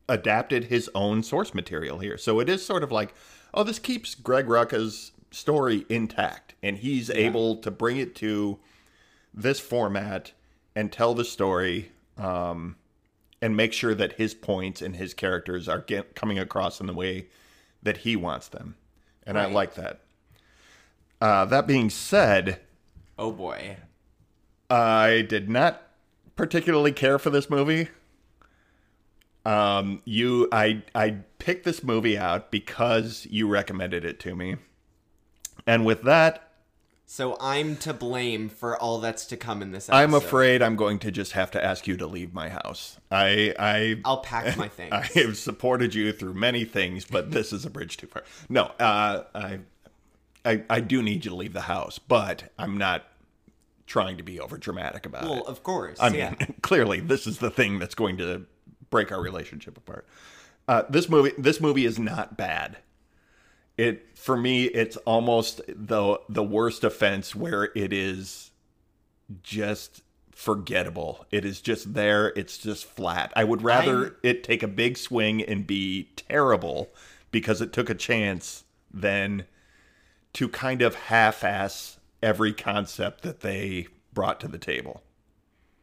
adapted 0.09 0.65
his 0.65 0.89
own 0.95 1.23
source 1.23 1.55
material 1.55 1.99
here, 1.99 2.17
so 2.19 2.41
it 2.41 2.49
is 2.49 2.65
sort 2.65 2.83
of 2.85 2.93
like, 2.93 3.15
oh, 3.53 3.65
this 3.65 3.79
keeps 3.79 4.15
Greg 4.15 4.47
Rucka's 4.47 5.13
story 5.35 5.85
intact, 5.89 6.55
and 6.63 6.79
he's 6.79 7.11
able 7.11 7.57
to 7.57 7.71
bring 7.71 7.97
it 7.97 8.15
to 8.17 8.59
this 9.33 9.61
format 9.61 10.33
and 10.75 10.93
tell 10.93 11.15
the 11.15 11.25
story. 11.25 11.91
Um, 12.17 12.77
and 13.43 13.55
make 13.55 13.75
sure 13.75 13.95
that 13.95 14.15
his 14.15 14.33
points 14.33 14.81
and 14.81 14.97
his 14.97 15.13
characters 15.13 15.69
are 15.69 15.81
get, 15.81 16.15
coming 16.15 16.39
across 16.39 16.81
in 16.81 16.87
the 16.87 16.95
way 16.95 17.27
that 17.83 17.99
he 17.99 18.17
wants 18.17 18.49
them. 18.49 18.75
And 19.27 19.39
I 19.39 19.45
like 19.45 19.75
that. 19.75 20.01
Uh, 21.21 21.45
that 21.45 21.67
being 21.67 21.91
said, 21.91 22.61
oh 23.19 23.33
boy. 23.33 23.77
I 24.71 25.27
did 25.29 25.51
not 25.51 25.83
particularly 26.37 26.93
care 26.93 27.19
for 27.19 27.29
this 27.29 27.51
movie. 27.51 27.89
Um, 29.45 30.01
you, 30.07 30.49
I, 30.51 30.83
I 30.95 31.19
picked 31.39 31.67
this 31.67 31.83
movie 31.83 32.17
out 32.17 32.51
because 32.51 33.27
you 33.29 33.47
recommended 33.47 34.07
it 34.07 34.19
to 34.21 34.35
me, 34.35 34.57
and 35.67 35.85
with 35.85 36.03
that, 36.03 36.51
So 37.07 37.37
I'm 37.41 37.77
to 37.79 37.93
blame 37.93 38.49
for 38.49 38.81
all 38.81 38.99
that's 38.99 39.27
to 39.27 39.37
come 39.37 39.63
in 39.63 39.73
this 39.73 39.89
episode. 39.89 40.03
I'm 40.03 40.15
afraid 40.15 40.63
I'm 40.63 40.77
going 40.77 40.99
to 41.01 41.11
just 41.11 41.33
have 41.33 41.51
to 41.53 41.63
ask 41.63 41.87
you 41.87 41.97
to 41.99 42.07
leave 42.07 42.33
my 42.33 42.49
house. 42.49 42.99
I, 43.11 43.55
I, 43.59 44.01
I'll 44.05 44.23
pack 44.23 44.57
my 44.57 44.69
things. 44.77 44.93
I 44.93 45.03
have 45.21 45.37
supported 45.37 45.95
you 45.95 46.13
through 46.13 46.35
many 46.35 46.65
things, 46.65 47.05
but 47.05 47.31
this 47.31 47.53
is 47.53 47.65
a 47.65 47.71
bridge 47.71 47.99
too 47.99 48.07
far. 48.07 48.25
No, 48.49 48.73
uh, 48.81 49.25
I, 49.35 49.59
I, 50.45 50.65
I 50.69 50.81
do 50.81 51.03
need 51.03 51.25
you 51.25 51.31
to 51.31 51.37
leave 51.37 51.53
the 51.53 51.63
house, 51.63 51.99
but 51.99 52.53
I'm 52.59 52.79
not 52.79 53.05
trying 53.87 54.17
to 54.17 54.23
be 54.23 54.41
over 54.41 54.57
dramatic 54.57 55.07
about 55.07 55.25
well, 55.25 55.33
it. 55.33 55.37
Well, 55.37 55.45
of 55.47 55.63
course. 55.63 55.99
I 56.01 56.09
mean, 56.09 56.19
yeah. 56.19 56.35
clearly, 56.63 57.01
this 57.01 57.27
is 57.27 57.39
the 57.39 57.51
thing 57.51 57.79
that's 57.79 57.95
going 57.95 58.17
to 58.19 58.47
break 58.91 59.13
our 59.13 59.21
relationship 59.21 59.77
apart. 59.77 60.07
Uh, 60.67 60.83
this 60.89 61.09
movie, 61.09 61.33
this 61.37 61.61
movie 61.61 61.85
is 61.85 61.99
not 61.99 62.37
bad. 62.37 62.79
It 63.77 64.17
for 64.17 64.37
me, 64.37 64.65
it's 64.65 64.97
almost 64.99 65.61
the 65.69 66.21
the 66.29 66.43
worst 66.45 66.85
offense 66.85 67.35
where 67.35 67.71
it 67.75 67.93
is 67.93 68.51
just 69.43 70.03
forgettable. 70.31 71.27
It 71.31 71.45
is 71.45 71.61
just 71.61 71.95
there. 71.95 72.29
It's 72.37 72.59
just 72.59 72.85
flat. 72.85 73.33
I 73.35 73.45
would 73.45 73.63
rather 73.63 74.05
I'm- 74.05 74.17
it 74.23 74.45
take 74.45 74.63
a 74.63 74.69
big 74.69 74.97
swing 74.97 75.43
and 75.43 75.67
be 75.67 76.11
terrible 76.17 76.93
because 77.31 77.61
it 77.61 77.73
took 77.73 77.91
a 77.91 77.95
chance 77.95 78.65
than 78.93 79.45
to 80.35 80.49
kind 80.49 80.83
of 80.83 80.95
half-ass 80.95 81.99
every 82.23 82.53
concept 82.53 83.23
that 83.23 83.41
they 83.41 83.87
brought 84.13 84.41
to 84.41 84.49
the 84.49 84.59
table. 84.59 85.03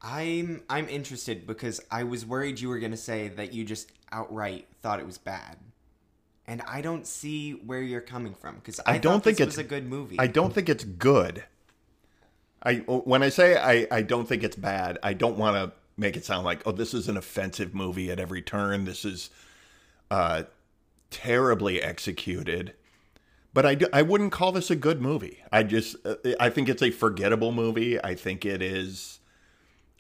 I'm 0.01 0.63
I'm 0.69 0.89
interested 0.89 1.45
because 1.45 1.79
I 1.91 2.03
was 2.03 2.25
worried 2.25 2.59
you 2.59 2.69
were 2.69 2.79
gonna 2.79 2.97
say 2.97 3.27
that 3.29 3.53
you 3.53 3.63
just 3.63 3.91
outright 4.11 4.67
thought 4.81 4.99
it 4.99 5.05
was 5.05 5.17
bad, 5.17 5.57
and 6.51 6.61
I 6.67 6.81
don't 6.81 7.07
see 7.07 7.53
where 7.53 7.81
you're 7.81 8.01
coming 8.01 8.33
from 8.33 8.55
because 8.55 8.81
I, 8.81 8.95
I 8.95 8.97
don't 8.97 9.23
think 9.23 9.37
this 9.37 9.47
it's 9.47 9.57
a 9.57 9.63
good 9.63 9.87
movie. 9.87 10.17
I 10.19 10.27
don't 10.27 10.53
think 10.53 10.67
it's 10.67 10.83
good. 10.83 11.45
I 12.61 12.75
when 12.75 13.23
I 13.23 13.29
say 13.29 13.55
I, 13.55 13.87
I 13.89 14.01
don't 14.01 14.27
think 14.27 14.43
it's 14.43 14.57
bad, 14.57 14.99
I 15.01 15.13
don't 15.13 15.37
want 15.37 15.55
to 15.55 15.71
make 15.95 16.17
it 16.17 16.25
sound 16.25 16.43
like 16.43 16.61
oh 16.65 16.73
this 16.73 16.93
is 16.93 17.07
an 17.07 17.15
offensive 17.15 17.73
movie 17.73 18.11
at 18.11 18.19
every 18.19 18.41
turn. 18.41 18.83
This 18.83 19.05
is 19.05 19.29
uh, 20.11 20.43
terribly 21.09 21.81
executed. 21.81 22.73
But 23.53 23.65
I, 23.65 23.75
do, 23.75 23.87
I 23.93 24.01
wouldn't 24.01 24.33
call 24.33 24.51
this 24.51 24.69
a 24.69 24.75
good 24.75 25.01
movie. 25.01 25.41
I 25.53 25.63
just 25.63 25.95
uh, 26.05 26.15
I 26.37 26.49
think 26.49 26.67
it's 26.67 26.83
a 26.83 26.91
forgettable 26.91 27.53
movie. 27.53 28.03
I 28.03 28.13
think 28.13 28.45
it 28.45 28.61
is. 28.61 29.19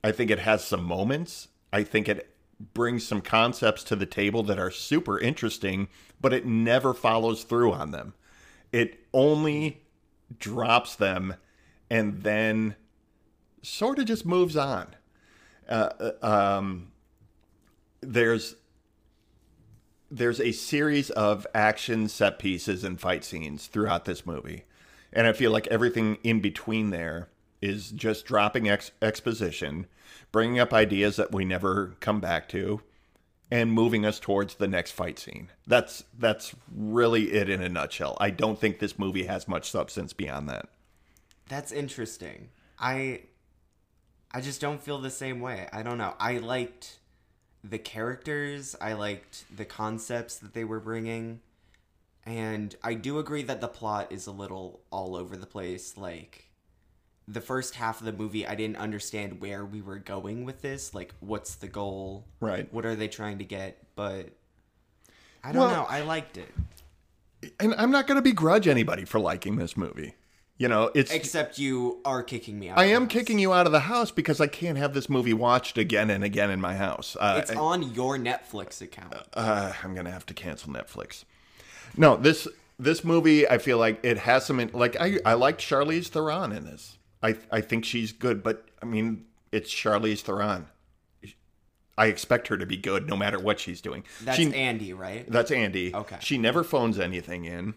I 0.03 0.11
think 0.11 0.29
it 0.29 0.39
has 0.39 0.65
some 0.65 0.83
moments. 0.83 1.47
I 1.71 1.83
think 1.83 2.09
it 2.09 2.29
brings 2.73 3.07
some 3.07 3.21
concepts 3.21 3.85
to 3.85 3.95
the 3.95 4.05
table 4.05 4.43
that 4.43 4.59
are 4.59 4.71
super 4.71 5.17
interesting, 5.17 5.87
but 6.21 6.33
it 6.33 6.45
never 6.45 6.93
follows 6.93 7.43
through 7.43 7.73
on 7.73 7.91
them. 7.91 8.13
It 8.71 8.99
only 9.13 9.81
drops 10.39 10.95
them 10.95 11.35
and 11.89 12.23
then 12.23 12.75
sort 13.61 13.99
of 13.99 14.05
just 14.05 14.25
moves 14.25 14.55
on. 14.55 14.95
Uh, 15.67 15.89
uh, 16.21 16.25
um, 16.25 16.91
there's 18.01 18.55
there's 20.09 20.41
a 20.41 20.51
series 20.51 21.09
of 21.11 21.47
action 21.55 22.09
set 22.09 22.37
pieces 22.37 22.83
and 22.83 22.99
fight 22.99 23.23
scenes 23.23 23.67
throughout 23.67 24.05
this 24.05 24.25
movie, 24.25 24.65
and 25.13 25.25
I 25.25 25.33
feel 25.33 25.51
like 25.51 25.67
everything 25.67 26.17
in 26.23 26.41
between 26.41 26.89
there 26.89 27.29
is 27.61 27.91
just 27.91 28.25
dropping 28.25 28.67
ex- 28.67 28.91
exposition, 29.01 29.87
bringing 30.31 30.59
up 30.59 30.73
ideas 30.73 31.15
that 31.15 31.31
we 31.31 31.45
never 31.45 31.95
come 31.99 32.19
back 32.19 32.49
to, 32.49 32.81
and 33.51 33.73
moving 33.73 34.05
us 34.05 34.19
towards 34.19 34.55
the 34.55 34.67
next 34.67 34.91
fight 34.91 35.19
scene. 35.19 35.51
That's 35.67 36.05
that's 36.17 36.55
really 36.73 37.33
it 37.33 37.49
in 37.49 37.61
a 37.61 37.69
nutshell. 37.69 38.17
I 38.19 38.29
don't 38.29 38.57
think 38.57 38.79
this 38.79 38.97
movie 38.97 39.25
has 39.25 39.47
much 39.47 39.69
substance 39.69 40.13
beyond 40.13 40.49
that. 40.49 40.69
That's 41.49 41.73
interesting. 41.73 42.49
I 42.79 43.23
I 44.31 44.39
just 44.39 44.61
don't 44.61 44.81
feel 44.81 44.99
the 44.99 45.09
same 45.09 45.41
way. 45.41 45.67
I 45.73 45.83
don't 45.83 45.97
know. 45.97 46.15
I 46.17 46.37
liked 46.37 46.99
the 47.63 47.77
characters. 47.77 48.75
I 48.79 48.93
liked 48.93 49.43
the 49.55 49.65
concepts 49.65 50.37
that 50.37 50.53
they 50.53 50.63
were 50.63 50.79
bringing. 50.79 51.41
And 52.25 52.73
I 52.83 52.93
do 52.93 53.19
agree 53.19 53.43
that 53.43 53.61
the 53.61 53.67
plot 53.67 54.11
is 54.11 54.27
a 54.27 54.31
little 54.31 54.81
all 54.91 55.15
over 55.15 55.35
the 55.35 55.45
place. 55.45 55.97
Like 55.97 56.50
the 57.31 57.41
first 57.41 57.75
half 57.75 57.99
of 57.99 58.05
the 58.05 58.13
movie, 58.13 58.45
I 58.45 58.55
didn't 58.55 58.77
understand 58.77 59.39
where 59.41 59.65
we 59.65 59.81
were 59.81 59.99
going 59.99 60.43
with 60.45 60.61
this. 60.61 60.93
Like, 60.93 61.13
what's 61.19 61.55
the 61.55 61.67
goal? 61.67 62.25
Right. 62.39 62.71
What 62.73 62.85
are 62.85 62.95
they 62.95 63.07
trying 63.07 63.37
to 63.39 63.43
get? 63.45 63.77
But 63.95 64.29
I 65.43 65.51
don't 65.51 65.61
Well- 65.61 65.71
know. 65.83 65.87
I 65.89 66.01
liked 66.01 66.37
it. 66.37 66.49
And 67.59 67.73
I'm 67.75 67.89
not 67.91 68.05
going 68.07 68.17
to 68.17 68.21
begrudge 68.21 68.67
anybody 68.67 69.03
for 69.05 69.19
liking 69.19 69.55
this 69.55 69.75
movie. 69.75 70.13
You 70.57 70.67
know, 70.67 70.91
it's 70.93 71.11
Except 71.11 71.57
you 71.57 72.01
are 72.05 72.21
kicking 72.21 72.59
me 72.59 72.69
out. 72.69 72.77
I 72.77 72.85
of 72.85 72.91
am 72.91 73.01
house. 73.03 73.11
kicking 73.13 73.39
you 73.39 73.51
out 73.51 73.65
of 73.65 73.71
the 73.71 73.79
house 73.79 74.11
because 74.11 74.39
I 74.39 74.45
can't 74.45 74.77
have 74.77 74.93
this 74.93 75.09
movie 75.09 75.33
watched 75.33 75.79
again 75.79 76.11
and 76.11 76.23
again 76.23 76.51
in 76.51 76.61
my 76.61 76.75
house. 76.75 77.17
Uh, 77.19 77.37
It's 77.41 77.49
on 77.49 77.95
your 77.95 78.17
Netflix 78.19 78.79
account. 78.79 79.15
uh, 79.33 79.73
I'm 79.83 79.95
gonna 79.95 80.11
have 80.11 80.27
to 80.27 80.35
cancel 80.35 80.71
Netflix. 80.71 81.23
No, 81.97 82.15
this 82.15 82.47
this 82.77 83.03
movie, 83.03 83.47
I 83.49 83.57
feel 83.57 83.79
like 83.79 83.99
it 84.03 84.19
has 84.19 84.45
some 84.45 84.69
like 84.73 84.95
I 84.99 85.17
I 85.25 85.33
liked 85.33 85.61
Charlize 85.61 86.09
Theron 86.09 86.51
in 86.51 86.65
this. 86.65 86.99
I 87.23 87.35
I 87.51 87.61
think 87.61 87.85
she's 87.85 88.11
good, 88.11 88.43
but 88.43 88.65
I 88.81 88.85
mean 88.85 89.25
it's 89.51 89.71
Charlize 89.73 90.21
Theron. 90.21 90.67
I 91.97 92.05
expect 92.07 92.47
her 92.47 92.57
to 92.57 92.65
be 92.65 92.77
good 92.77 93.07
no 93.07 93.15
matter 93.17 93.37
what 93.37 93.59
she's 93.59 93.81
doing. 93.81 94.03
That's 94.23 94.37
She- 94.37 94.53
Andy, 94.55 94.93
right? 94.93 95.29
that's 95.29 95.51
Andy. 95.51 95.93
Okay. 95.93 96.17
She 96.21 96.37
never 96.37 96.63
phones 96.63 96.97
anything 96.99 97.45
in. 97.45 97.75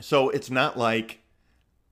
So 0.00 0.30
it's 0.30 0.50
not 0.50 0.78
like 0.78 1.20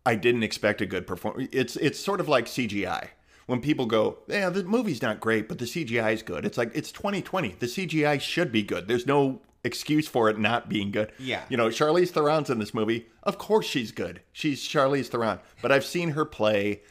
I 0.04 0.14
didn't 0.14 0.42
expect 0.44 0.80
a 0.80 0.86
good 0.86 1.06
performance. 1.06 1.48
It's 1.52 1.76
it's 1.76 1.98
sort 1.98 2.20
of 2.20 2.28
like 2.28 2.46
CGI. 2.46 3.08
When 3.46 3.60
people 3.60 3.86
go, 3.86 4.18
yeah, 4.26 4.50
the 4.50 4.64
movie's 4.64 5.02
not 5.02 5.20
great, 5.20 5.48
but 5.48 5.58
the 5.58 5.66
CGI 5.66 6.12
is 6.12 6.22
good. 6.22 6.44
It's 6.44 6.58
like 6.58 6.72
it's 6.74 6.90
2020. 6.90 7.50
The 7.60 7.66
CGI 7.66 8.20
should 8.20 8.50
be 8.50 8.62
good. 8.64 8.88
There's 8.88 9.06
no 9.06 9.40
excuse 9.66 10.08
for 10.08 10.30
it 10.30 10.38
not 10.38 10.68
being 10.68 10.90
good. 10.90 11.12
Yeah. 11.18 11.42
You 11.48 11.56
know, 11.56 11.68
Charlize 11.68 12.10
Theron's 12.10 12.48
in 12.48 12.58
this 12.58 12.72
movie. 12.72 13.06
Of 13.22 13.36
course 13.36 13.66
she's 13.66 13.92
good. 13.92 14.22
She's 14.32 14.62
Charlize 14.62 15.08
Theron. 15.08 15.40
But 15.60 15.72
I've 15.72 15.84
seen 15.84 16.10
her 16.10 16.24
play 16.24 16.82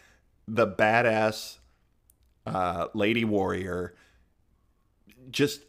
the 0.47 0.67
badass 0.67 1.57
uh, 2.45 2.87
lady 2.93 3.25
warrior. 3.25 3.95
Just 5.31 5.61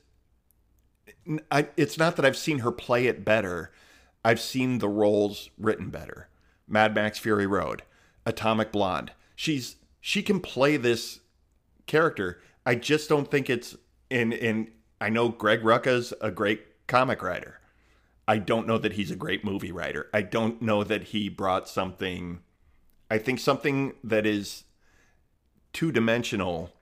I, 1.50 1.68
it's 1.76 1.96
not 1.96 2.16
that 2.16 2.24
I've 2.24 2.36
seen 2.36 2.58
her 2.58 2.72
play 2.72 3.06
it 3.06 3.24
better. 3.24 3.72
I've 4.24 4.40
seen 4.40 4.78
the 4.78 4.88
roles 4.88 5.50
written 5.56 5.90
better. 5.90 6.28
Mad 6.68 6.94
Max 6.94 7.18
Fury 7.18 7.46
Road, 7.46 7.82
Atomic 8.26 8.72
Blonde. 8.72 9.12
She's 9.36 9.76
she 10.00 10.22
can 10.22 10.40
play 10.40 10.76
this 10.76 11.20
character. 11.86 12.40
I 12.64 12.74
just 12.74 13.08
don't 13.08 13.30
think 13.30 13.48
it's 13.48 13.76
in 14.10 14.32
in 14.32 14.72
I 15.00 15.08
know 15.08 15.28
Greg 15.28 15.62
Rucka's 15.62 16.12
a 16.20 16.30
great 16.30 16.66
comic 16.86 17.22
writer. 17.22 17.60
I 18.28 18.38
don't 18.38 18.66
know 18.66 18.78
that 18.78 18.94
he's 18.94 19.10
a 19.10 19.16
great 19.16 19.44
movie 19.44 19.72
writer. 19.72 20.08
I 20.12 20.22
don't 20.22 20.60
know 20.60 20.82
that 20.84 21.04
he 21.04 21.28
brought 21.28 21.68
something 21.68 22.40
I 23.10 23.18
think 23.18 23.38
something 23.38 23.94
that 24.02 24.26
is 24.26 24.64
two-dimensional 25.72 26.72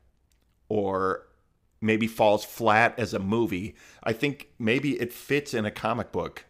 or 0.69 1.27
maybe 1.81 2.07
falls 2.07 2.45
flat 2.45 2.99
as 2.99 3.13
a 3.13 3.19
movie. 3.19 3.75
I 4.03 4.13
think 4.13 4.49
maybe 4.59 4.99
it 5.01 5.13
fits 5.13 5.53
in 5.53 5.67
a 5.67 5.71
comic 5.71 6.13
book 6.13 6.47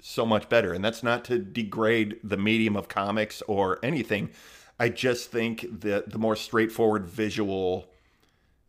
so 0.00 0.26
much 0.26 0.48
better. 0.48 0.72
And 0.72 0.84
that's 0.84 1.02
not 1.02 1.24
to 1.26 1.38
degrade 1.38 2.18
the 2.22 2.36
medium 2.36 2.76
of 2.76 2.88
comics 2.88 3.42
or 3.48 3.78
anything. 3.82 4.30
I 4.78 4.90
just 4.90 5.30
think 5.30 5.80
that 5.80 6.10
the 6.10 6.18
more 6.18 6.36
straightforward 6.36 7.06
visual 7.06 7.90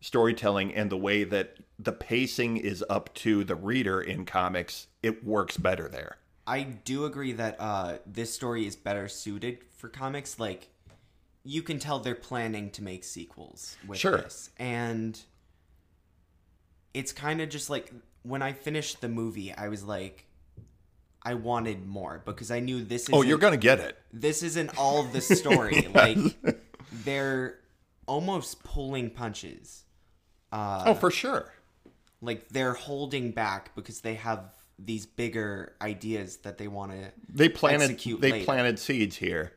storytelling 0.00 0.74
and 0.74 0.90
the 0.90 0.96
way 0.96 1.24
that 1.24 1.58
the 1.82 1.92
pacing 1.92 2.56
is 2.58 2.84
up 2.90 3.14
to 3.14 3.44
the 3.44 3.54
reader 3.54 4.00
in 4.00 4.24
comics, 4.26 4.88
it 5.02 5.24
works 5.24 5.56
better 5.56 5.88
there. 5.88 6.18
I 6.46 6.62
do 6.62 7.04
agree 7.04 7.32
that 7.32 7.56
uh, 7.60 7.98
this 8.06 8.32
story 8.34 8.66
is 8.66 8.76
better 8.76 9.08
suited 9.08 9.58
for 9.76 9.88
comics. 9.88 10.38
Like, 10.38 10.68
you 11.44 11.62
can 11.62 11.78
tell 11.78 12.00
they're 12.00 12.14
planning 12.14 12.70
to 12.72 12.82
make 12.82 13.04
sequels 13.04 13.76
with 13.86 13.98
Sure. 13.98 14.18
this, 14.18 14.50
and 14.58 15.18
it's 16.92 17.12
kind 17.12 17.40
of 17.40 17.48
just 17.48 17.70
like 17.70 17.92
when 18.22 18.42
I 18.42 18.52
finished 18.52 19.00
the 19.00 19.08
movie, 19.08 19.54
I 19.54 19.68
was 19.68 19.84
like, 19.84 20.26
I 21.22 21.34
wanted 21.34 21.86
more 21.86 22.20
because 22.24 22.50
I 22.50 22.60
knew 22.60 22.82
this. 22.84 23.02
Isn't, 23.04 23.14
Oh, 23.14 23.22
you're 23.22 23.38
going 23.38 23.52
to 23.52 23.56
get 23.58 23.78
it. 23.78 23.96
This 24.12 24.42
isn't 24.42 24.76
all 24.76 25.04
the 25.04 25.20
story. 25.20 25.88
Like, 25.94 26.18
they're 26.92 27.58
almost 28.06 28.62
pulling 28.64 29.10
punches. 29.10 29.84
Uh, 30.52 30.82
oh, 30.86 30.94
for 30.94 31.10
sure. 31.10 31.52
Like 32.20 32.48
they're 32.50 32.74
holding 32.74 33.30
back 33.32 33.74
because 33.74 34.00
they 34.02 34.14
have 34.14 34.52
these 34.78 35.06
bigger 35.06 35.74
ideas 35.82 36.38
that 36.38 36.58
they 36.58 36.68
want 36.68 36.92
to 36.92 37.12
They 37.28 37.48
planted 37.48 37.84
execute 37.84 38.20
they 38.20 38.32
later. 38.32 38.44
planted 38.44 38.78
seeds 38.78 39.16
here. 39.16 39.52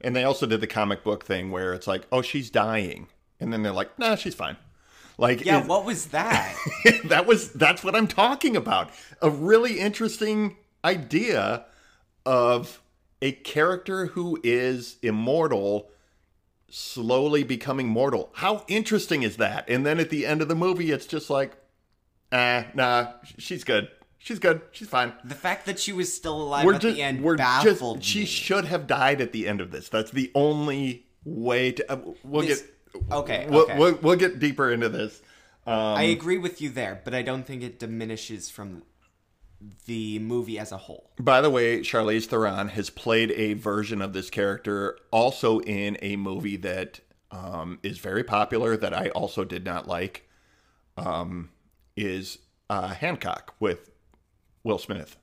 And 0.00 0.14
they 0.14 0.24
also 0.24 0.46
did 0.46 0.60
the 0.60 0.66
comic 0.66 1.02
book 1.02 1.24
thing 1.24 1.50
where 1.50 1.72
it's 1.72 1.86
like, 1.86 2.06
"Oh, 2.12 2.20
she's 2.22 2.50
dying." 2.50 3.08
And 3.40 3.50
then 3.52 3.62
they're 3.62 3.72
like, 3.72 3.98
"Nah, 3.98 4.16
she's 4.16 4.34
fine." 4.34 4.56
Like 5.18 5.44
yeah 5.46 5.60
it- 5.60 5.66
what 5.66 5.86
was 5.86 6.06
that 6.08 6.54
that 7.04 7.26
was 7.26 7.50
that's 7.52 7.82
what 7.82 7.96
I'm 7.96 8.06
talking 8.06 8.54
about. 8.56 8.90
A 9.22 9.30
really 9.30 9.80
interesting 9.80 10.56
idea 10.84 11.64
of 12.26 12.82
a 13.22 13.32
character 13.32 14.06
who 14.06 14.38
is 14.44 14.96
immortal 15.02 15.90
slowly 16.68 17.42
becoming 17.44 17.88
mortal. 17.88 18.30
How 18.34 18.64
interesting 18.68 19.22
is 19.22 19.36
that? 19.38 19.68
And 19.70 19.86
then 19.86 19.98
at 19.98 20.10
the 20.10 20.26
end 20.26 20.42
of 20.42 20.48
the 20.48 20.54
movie 20.54 20.90
it's 20.90 21.06
just 21.06 21.30
like 21.30 21.56
ah, 22.32 22.66
nah, 22.74 23.12
she's 23.38 23.64
good. 23.64 23.88
She's 24.18 24.38
good. 24.38 24.60
She's 24.72 24.88
fine. 24.88 25.12
the 25.24 25.34
fact 25.36 25.66
that 25.66 25.78
she 25.78 25.92
was 25.92 26.12
still 26.12 26.40
alive 26.42 26.64
We're 26.64 26.74
at 26.74 26.80
just 26.80 26.96
the 26.96 27.02
end 27.02 27.22
we're 27.22 27.36
baffled 27.36 27.98
just 28.00 28.10
she 28.10 28.20
me. 28.20 28.24
should 28.26 28.64
have 28.64 28.86
died 28.88 29.20
at 29.20 29.32
the 29.32 29.46
end 29.46 29.60
of 29.60 29.70
this. 29.70 29.88
That's 29.88 30.10
the 30.10 30.32
only 30.34 31.06
way 31.24 31.72
to 31.72 31.92
uh, 31.92 31.98
we'll 32.24 32.42
This- 32.46 32.62
get 32.62 32.70
okay, 33.12 33.46
We'll, 33.48 33.62
okay. 33.62 33.78
we'll 33.78 33.94
we'll 34.02 34.16
get 34.16 34.38
deeper 34.40 34.70
into 34.72 34.88
this. 34.88 35.20
i 35.66 36.02
agree 36.04 36.38
with 36.38 36.60
you 36.60 36.70
there 36.70 37.00
but 37.04 37.12
i 37.14 37.22
don't 37.22 37.44
think 37.44 37.60
it 37.62 37.78
diminishes 37.80 38.48
from 38.48 38.82
the 39.86 40.18
movie 40.20 40.58
as 40.58 40.70
a 40.72 40.76
whole 40.76 41.10
By 41.18 41.40
the 41.40 41.50
way, 41.50 41.80
Charlize 41.80 42.26
Theron 42.26 42.68
has 42.68 42.90
played 42.90 43.30
a 43.32 43.54
version 43.54 44.00
of 44.02 44.12
this 44.12 44.28
character 44.30 44.98
also 45.10 45.60
in 45.60 45.96
a 46.02 46.16
movie 46.16 46.56
that 46.58 47.00
um, 47.30 47.78
is 47.82 47.98
very 47.98 48.22
popular 48.22 48.76
that 48.76 48.92
I 48.94 49.08
also 49.10 49.44
did 49.44 49.64
not 49.64 49.88
like. 49.88 50.28
Um, 50.96 51.50
is 51.96 52.38
uh, 52.68 52.88
Hancock 52.88 53.54
with 53.60 53.90
Will 54.64 54.78
Smith? 54.78 55.16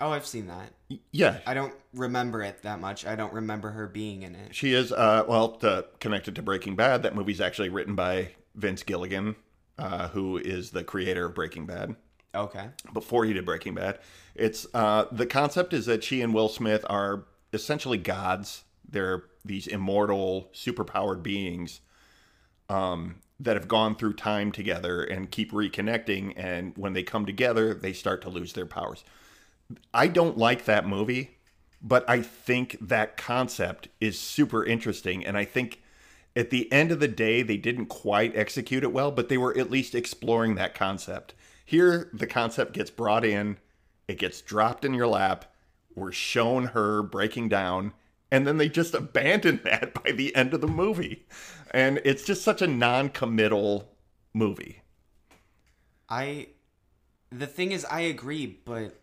oh 0.00 0.10
i've 0.10 0.26
seen 0.26 0.46
that 0.46 0.72
Yeah, 1.10 1.38
i 1.46 1.54
don't 1.54 1.72
remember 1.94 2.42
it 2.42 2.62
that 2.62 2.80
much 2.80 3.06
i 3.06 3.14
don't 3.16 3.32
remember 3.32 3.70
her 3.70 3.86
being 3.86 4.22
in 4.22 4.34
it 4.34 4.54
she 4.54 4.74
is. 4.74 4.92
Uh, 4.92 5.24
well, 5.26 5.52
to, 5.56 5.86
connected 6.00 6.34
to 6.36 6.42
Breaking 6.42 6.76
Bad. 6.76 7.02
That 7.02 7.14
movie's 7.14 7.40
actually 7.40 7.70
written 7.70 7.94
by 7.94 8.32
Vince 8.54 8.82
Gilligan, 8.82 9.36
uh, 9.78 10.08
who 10.08 10.36
is 10.36 10.70
the 10.70 10.84
creator 10.84 11.26
of 11.26 11.34
Breaking 11.34 11.66
Bad. 11.66 11.96
okay 12.34 12.68
before 12.92 13.24
he 13.24 13.32
did 13.32 13.46
Breaking 13.46 13.74
Bad. 13.74 13.98
It's 14.34 14.66
uh, 14.74 15.06
the 15.10 15.26
concept 15.26 15.72
is 15.72 15.86
that 15.86 16.04
she 16.04 16.20
and 16.20 16.34
Will 16.34 16.48
Smith 16.48 16.84
are 16.90 17.24
essentially 17.52 17.98
gods. 17.98 18.64
They're 18.88 19.24
these 19.44 19.66
immortal, 19.66 20.50
superpowered 20.52 21.22
beings 21.22 21.80
um, 22.68 23.16
that 23.38 23.56
have 23.56 23.68
gone 23.68 23.94
through 23.94 24.14
time 24.14 24.50
together 24.50 25.02
and 25.02 25.30
keep 25.30 25.52
reconnecting. 25.52 26.32
And 26.36 26.72
when 26.76 26.94
they 26.94 27.02
come 27.02 27.26
together, 27.26 27.74
they 27.74 27.92
start 27.92 28.22
to 28.22 28.30
lose 28.30 28.54
their 28.54 28.66
powers. 28.66 29.04
I 29.92 30.06
don't 30.08 30.38
like 30.38 30.64
that 30.64 30.86
movie, 30.86 31.36
but 31.82 32.08
I 32.08 32.22
think 32.22 32.76
that 32.80 33.16
concept 33.16 33.88
is 34.00 34.18
super 34.18 34.64
interesting. 34.64 35.24
And 35.24 35.36
I 35.36 35.44
think 35.44 35.82
at 36.34 36.50
the 36.50 36.70
end 36.72 36.92
of 36.92 37.00
the 37.00 37.08
day, 37.08 37.42
they 37.42 37.56
didn't 37.56 37.86
quite 37.86 38.36
execute 38.36 38.84
it 38.84 38.92
well, 38.92 39.10
but 39.10 39.28
they 39.28 39.38
were 39.38 39.56
at 39.58 39.70
least 39.70 39.94
exploring 39.94 40.54
that 40.54 40.74
concept. 40.74 41.34
Here, 41.64 42.10
the 42.12 42.26
concept 42.26 42.74
gets 42.74 42.90
brought 42.90 43.24
in, 43.24 43.56
it 44.06 44.18
gets 44.18 44.40
dropped 44.40 44.84
in 44.84 44.94
your 44.94 45.08
lap, 45.08 45.46
we're 45.94 46.12
shown 46.12 46.66
her 46.66 47.02
breaking 47.02 47.48
down, 47.48 47.92
and 48.30 48.46
then 48.46 48.58
they 48.58 48.68
just 48.68 48.94
abandon 48.94 49.60
that 49.64 49.94
by 50.02 50.12
the 50.12 50.34
end 50.34 50.54
of 50.54 50.60
the 50.60 50.68
movie. 50.68 51.26
And 51.70 52.00
it's 52.04 52.24
just 52.24 52.42
such 52.42 52.62
a 52.62 52.66
non 52.66 53.08
committal 53.08 53.92
movie. 54.34 54.82
i 56.08 56.46
the 57.30 57.46
thing 57.46 57.72
is 57.72 57.84
i 57.86 58.00
agree 58.02 58.46
but 58.64 59.00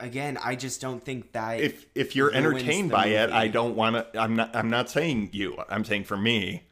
again 0.00 0.36
i 0.42 0.54
just 0.54 0.80
don't 0.80 1.02
think 1.02 1.32
that 1.32 1.60
if 1.60 1.86
if 1.94 2.14
you're 2.16 2.32
entertained 2.32 2.90
by 2.90 3.06
it, 3.06 3.30
I 3.30 3.48
don't 3.48 3.76
want 3.76 3.96
to. 3.96 4.20
I'm 4.20 4.36
not. 4.36 4.54
I'm 4.54 4.68
not 4.68 4.90
saying 4.90 5.30
you. 5.32 5.56
I'm 5.68 5.84
saying 5.84 6.04
for 6.04 6.16
me, 6.16 6.64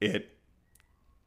it 0.00 0.36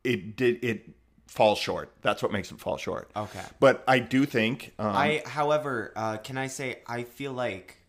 it 0.04 0.36
did 0.36 0.64
it 0.64 0.90
falls 1.28 1.58
short. 1.58 1.92
That's 2.02 2.22
what 2.22 2.32
makes 2.32 2.52
it 2.52 2.60
fall 2.60 2.78
short. 2.78 3.10
Okay. 3.16 3.42
But 3.60 3.84
I 3.88 4.00
do 4.00 4.26
think 4.26 4.74
um, 4.78 4.88
I, 4.96 5.24
however, 5.26 5.92
uh, 5.96 6.18
can 6.18 6.38
I 6.38 6.48
say 6.48 6.80
I 6.88 7.04
feel 7.04 7.34
like 7.34 7.80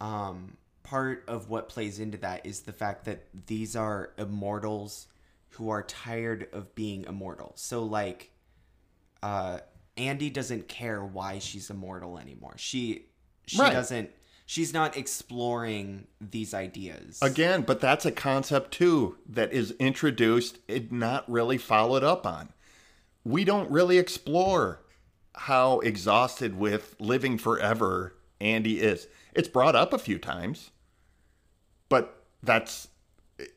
um, 0.00 0.56
part 0.84 1.24
of 1.26 1.48
what 1.50 1.68
plays 1.68 1.98
into 1.98 2.18
that 2.18 2.46
is 2.46 2.60
the 2.60 2.72
fact 2.72 3.04
that 3.06 3.24
these 3.46 3.74
are 3.74 4.10
immortals 4.16 5.08
who 5.50 5.70
are 5.70 5.82
tired 5.82 6.46
of 6.52 6.74
being 6.74 7.04
immortal. 7.04 7.52
So 7.56 7.82
like, 7.84 8.30
uh, 9.22 9.58
Andy 9.96 10.30
doesn't 10.30 10.68
care 10.68 11.04
why 11.04 11.38
she's 11.38 11.70
immortal 11.70 12.18
anymore. 12.18 12.54
She 12.56 13.06
she 13.46 13.58
Right. 13.60 13.72
doesn't. 13.72 14.10
She's 14.46 14.72
not 14.74 14.96
exploring 14.96 16.06
these 16.20 16.52
ideas. 16.54 17.18
again, 17.22 17.62
but 17.62 17.80
that's 17.80 18.04
a 18.04 18.12
concept 18.12 18.72
too 18.72 19.16
that 19.26 19.52
is 19.52 19.70
introduced 19.78 20.58
and 20.68 20.92
not 20.92 21.30
really 21.30 21.56
followed 21.58 22.04
up 22.04 22.26
on. 22.26 22.50
We 23.24 23.44
don't 23.44 23.70
really 23.70 23.96
explore 23.98 24.82
how 25.34 25.80
exhausted 25.80 26.56
with 26.58 26.94
living 26.98 27.38
forever 27.38 28.16
Andy 28.40 28.80
is. 28.80 29.08
It's 29.34 29.48
brought 29.48 29.74
up 29.76 29.92
a 29.92 29.98
few 29.98 30.18
times, 30.18 30.70
but 31.88 32.22
that's 32.42 32.88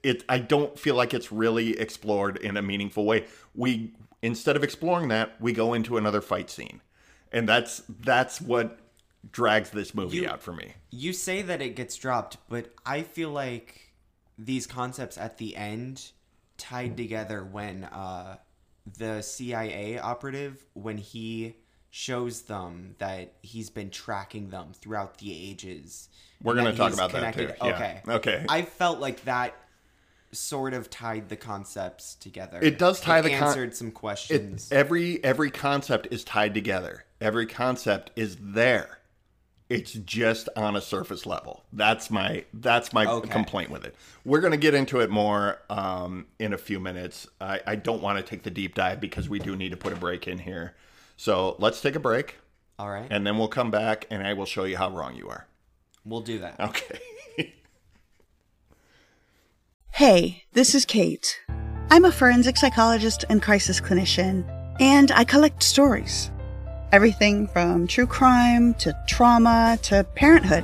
it. 0.04 0.24
I 0.30 0.40
don't 0.40 0.78
feel 0.80 0.96
like 0.96 1.14
it's 1.14 1.32
really 1.32 1.78
explored 1.80 2.38
in 2.38 2.58
a 2.58 2.62
meaningful 2.62 3.06
way. 3.06 3.26
We 3.56 3.94
instead 4.22 4.56
of 4.56 4.64
exploring 4.64 5.10
that, 5.10 5.40
we 5.42 5.54
go 5.54 5.74
into 5.74 5.98
another 5.98 6.22
fight 6.22 6.50
scene, 6.50 6.82
and 7.32 7.48
that's 7.48 7.84
that's 8.00 8.42
what 8.42 8.80
drags 9.32 9.70
this 9.72 9.94
movie 9.94 10.18
You- 10.18 10.30
out 10.30 10.42
for 10.42 10.54
me. 10.54 10.74
you 10.90 11.12
say 11.14 11.42
that 11.42 11.62
it 11.62 11.76
gets 11.76 11.96
dropped, 11.96 12.38
but 12.50 12.74
I 12.86 13.02
feel 13.04 13.30
like 13.30 13.94
these 14.38 14.66
concepts 14.68 15.18
at 15.18 15.38
the 15.38 15.56
end 15.56 16.12
tied 16.58 16.96
together 16.98 17.44
when 17.44 17.84
uh, 17.86 18.38
the 18.98 19.22
CIA 19.22 20.00
operative, 20.00 20.66
when 20.74 20.98
he 20.98 21.56
shows 21.98 22.44
them 22.44 22.94
that 23.00 23.34
he's 23.42 23.72
been 23.72 23.90
tracking 23.90 24.50
them 24.52 24.68
throughout 24.72 25.18
the 25.18 25.34
ages. 25.50 26.10
We're 26.44 26.54
gonna 26.54 26.76
talk 26.76 26.90
he's 26.90 27.00
about 27.00 27.12
that 27.14 27.34
too. 27.34 27.50
Yeah. 27.60 27.74
Okay. 27.74 28.02
Okay. 28.08 28.46
I 28.48 28.62
felt 28.62 29.00
like 29.00 29.24
that 29.24 29.56
sort 30.32 30.76
of 30.76 30.92
tied 30.92 31.28
the 31.28 31.36
concepts 31.36 32.14
together. 32.14 32.60
It 32.62 32.78
does 32.78 33.02
tie 33.02 33.22
the 33.22 33.32
con- 33.32 33.48
answered 33.48 33.76
some 33.76 33.88
it, 33.88 33.96
questions. 33.96 34.72
every 34.72 35.24
every 35.24 35.50
concept 35.50 36.10
is 36.12 36.24
tied 36.24 36.54
together. 36.54 37.06
Every 37.20 37.48
concept 37.48 38.12
is 38.16 38.38
there. 38.40 39.00
It's 39.68 39.94
just 39.94 40.50
on 40.56 40.76
a 40.76 40.82
surface 40.82 41.26
level. 41.26 41.64
That's 41.74 42.12
my 42.12 42.46
that's 42.54 42.94
my 42.94 43.08
Okay. 43.08 43.30
complaint 43.30 43.72
with 43.72 43.84
it. 43.84 43.96
We're 44.24 44.42
gonna 44.42 44.58
get 44.58 44.76
into 44.76 45.00
it 45.00 45.10
more 45.10 45.64
um, 45.72 46.28
in 46.38 46.54
a 46.54 46.60
few 46.60 46.80
minutes. 46.80 47.28
I, 47.42 47.60
I 47.66 47.76
don't 47.76 48.04
want 48.04 48.20
to 48.20 48.24
take 48.24 48.44
the 48.44 48.52
deep 48.52 48.76
dive 48.76 49.02
because 49.02 49.28
we 49.28 49.40
do 49.40 49.56
need 49.56 49.72
to 49.72 49.78
put 49.78 49.94
a 49.94 49.96
break 49.96 50.28
in 50.28 50.38
here. 50.38 50.76
So 51.18 51.56
let's 51.60 51.82
take 51.82 51.96
a 51.96 52.00
break, 52.00 52.38
All 52.80 52.90
right, 52.90 53.08
and 53.10 53.26
then 53.26 53.38
we'll 53.38 53.48
come 53.48 53.72
back, 53.72 54.06
and 54.10 54.26
I 54.26 54.34
will 54.34 54.46
show 54.46 54.64
you 54.66 54.78
how 54.78 54.90
wrong 54.92 55.16
you 55.16 55.28
are. 55.30 55.48
we'll 56.06 56.22
do 56.22 56.40
that. 56.40 56.60
Okay. 56.60 57.00
Hey, 59.92 60.44
this 60.54 60.76
is 60.76 60.86
Kate. 60.86 61.42
I'm 61.90 62.06
a 62.06 62.12
forensic 62.12 62.56
psychologist 62.58 63.26
and 63.30 63.42
crisis 63.42 63.82
clinician, 63.82 64.46
and 64.80 65.10
I 65.12 65.24
collect 65.24 65.64
stories. 65.64 66.30
Everything 66.92 67.48
from 67.48 67.88
true 67.88 68.06
crime 68.06 68.76
to 68.76 68.96
trauma 69.08 69.80
to 69.84 70.04
parenthood. 70.14 70.64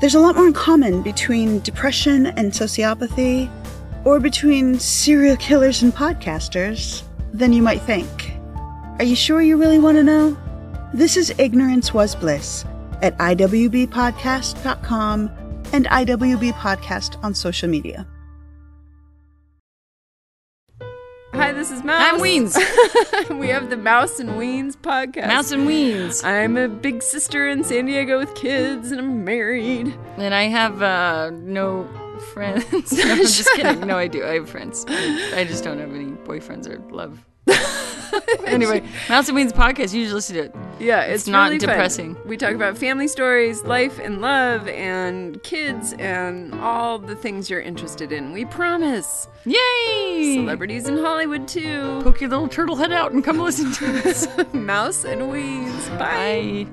There's 0.00 0.16
a 0.16 0.20
lot 0.20 0.34
more 0.34 0.48
in 0.48 0.52
common 0.52 1.02
between 1.02 1.60
depression 1.60 2.26
and 2.26 2.50
sociopathy, 2.50 3.48
or 4.04 4.18
between 4.18 4.80
serial 4.80 5.36
killers 5.36 5.82
and 5.82 5.92
podcasters, 5.92 7.04
than 7.32 7.52
you 7.52 7.62
might 7.62 7.82
think. 7.82 8.32
Are 9.00 9.04
you 9.04 9.16
sure 9.16 9.40
you 9.40 9.56
really 9.56 9.78
want 9.78 9.96
to 9.96 10.02
know? 10.02 10.36
This 10.92 11.16
is 11.16 11.32
Ignorance 11.38 11.94
Was 11.94 12.14
Bliss, 12.14 12.66
at 13.00 13.16
iwbpodcast.com 13.16 15.30
and 15.72 15.86
IWB 15.86 16.52
Podcast 16.52 17.24
on 17.24 17.34
social 17.34 17.70
media. 17.70 18.06
Hi, 21.32 21.52
this 21.52 21.70
is 21.70 21.82
Mouse. 21.82 22.12
I'm 22.12 22.20
Weens. 22.20 22.54
we 23.40 23.48
have 23.48 23.70
the 23.70 23.78
Mouse 23.78 24.20
and 24.20 24.32
Weens 24.32 24.76
podcast. 24.76 25.28
Mouse 25.28 25.50
and 25.50 25.66
Weens. 25.66 26.22
I'm 26.22 26.58
a 26.58 26.68
big 26.68 27.02
sister 27.02 27.48
in 27.48 27.64
San 27.64 27.86
Diego 27.86 28.18
with 28.18 28.34
kids, 28.34 28.92
and 28.92 29.00
I'm 29.00 29.24
married. 29.24 29.96
And 30.18 30.34
I 30.34 30.42
have 30.42 30.82
uh, 30.82 31.30
no 31.30 31.88
friends. 32.34 32.92
no, 32.98 33.12
I'm 33.12 33.18
just 33.20 33.48
kidding. 33.54 33.80
No, 33.86 33.96
I 33.96 34.08
do. 34.08 34.26
I 34.26 34.34
have 34.34 34.50
friends. 34.50 34.84
I 34.86 35.46
just 35.48 35.64
don't 35.64 35.78
have 35.78 35.94
any 35.94 36.10
boyfriends 36.10 36.68
or 36.68 36.80
love. 36.94 37.24
anyway, 38.46 38.82
Mouse 39.08 39.28
and 39.28 39.36
Weens 39.36 39.52
podcast. 39.52 39.92
You 39.92 40.04
should 40.04 40.14
listen 40.14 40.36
to 40.36 40.42
it. 40.44 40.54
Yeah, 40.78 41.02
it's, 41.02 41.26
not 41.26 41.50
really 41.50 41.58
fun. 41.58 41.68
depressing. 41.68 42.16
We 42.26 42.36
talk 42.36 42.54
about 42.54 42.76
family 42.78 43.08
stories, 43.08 43.62
life 43.64 43.98
and 43.98 44.20
love, 44.20 44.66
and 44.68 45.42
kids, 45.42 45.92
and 45.94 46.54
all 46.54 46.98
the 46.98 47.16
things 47.16 47.50
you're 47.50 47.60
interested 47.60 48.12
in. 48.12 48.32
We 48.32 48.44
promise. 48.44 49.28
Yay! 49.44 50.36
Celebrities 50.36 50.88
in 50.88 50.98
Hollywood 50.98 51.46
too. 51.46 52.00
Poke 52.02 52.20
your 52.20 52.30
little 52.30 52.48
turtle 52.48 52.76
head 52.76 52.92
out 52.92 53.12
and 53.12 53.22
come 53.22 53.38
listen 53.38 53.72
to 53.72 54.08
us. 54.08 54.26
Mouse 54.52 55.04
and 55.04 55.22
Weens. 55.22 55.98
Bye. 55.98 56.64
Bye. 56.64 56.66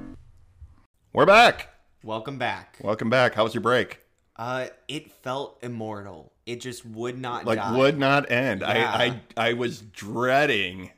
We're 1.13 1.25
back. 1.25 1.69
Welcome 2.03 2.37
back. 2.37 2.77
Welcome 2.81 3.09
back. 3.09 3.33
How 3.33 3.43
was 3.43 3.53
your 3.53 3.61
break? 3.61 4.01
Uh, 4.35 4.67
it 4.87 5.11
felt 5.11 5.57
immortal. 5.63 6.31
It 6.45 6.61
just 6.61 6.85
would 6.85 7.19
not 7.19 7.39
end. 7.39 7.47
Like 7.47 7.57
die. 7.57 7.77
would 7.77 7.97
not 7.97 8.31
end. 8.31 8.61
Yeah. 8.61 8.67
I, 8.67 9.21
I 9.35 9.49
I 9.49 9.53
was 9.53 9.81
dreading. 9.81 10.91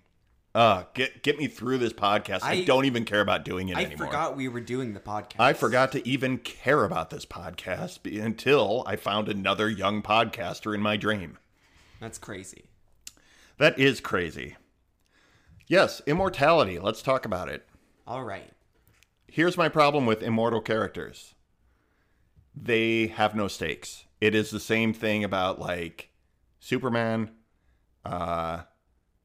Uh, 0.55 0.83
get 0.93 1.21
get 1.21 1.37
me 1.37 1.47
through 1.47 1.77
this 1.77 1.93
podcast. 1.93 2.43
I, 2.43 2.51
I- 2.53 2.63
don't 2.65 2.85
even 2.85 3.05
care 3.05 3.21
about 3.21 3.45
doing 3.45 3.69
it 3.69 3.77
I 3.77 3.85
anymore. 3.85 4.07
I 4.07 4.09
forgot 4.09 4.37
we 4.37 4.47
were 4.47 4.59
doing 4.59 4.93
the 4.93 4.99
podcast. 4.99 5.39
I 5.39 5.53
forgot 5.53 5.91
to 5.91 6.07
even 6.07 6.39
care 6.39 6.83
about 6.83 7.11
this 7.11 7.25
podcast 7.25 7.99
until 8.23 8.83
I 8.87 8.95
found 8.95 9.29
another 9.29 9.69
young 9.69 10.01
podcaster 10.01 10.73
in 10.73 10.81
my 10.81 10.97
dream. 10.97 11.37
That's 11.99 12.17
crazy. 12.17 12.65
That 13.57 13.77
is 13.77 13.99
crazy. 13.99 14.55
Yes, 15.67 16.01
immortality. 16.07 16.79
Let's 16.79 17.01
talk 17.03 17.25
about 17.25 17.49
it. 17.49 17.67
All 18.07 18.23
right. 18.23 18.51
Here's 19.27 19.57
my 19.57 19.69
problem 19.69 20.07
with 20.07 20.23
immortal 20.23 20.61
characters 20.61 21.35
they 22.55 23.07
have 23.07 23.35
no 23.35 23.47
stakes. 23.47 24.05
It 24.19 24.35
is 24.35 24.49
the 24.49 24.59
same 24.59 24.93
thing 24.93 25.23
about 25.23 25.59
like 25.59 26.09
Superman, 26.59 27.31
uh, 28.03 28.61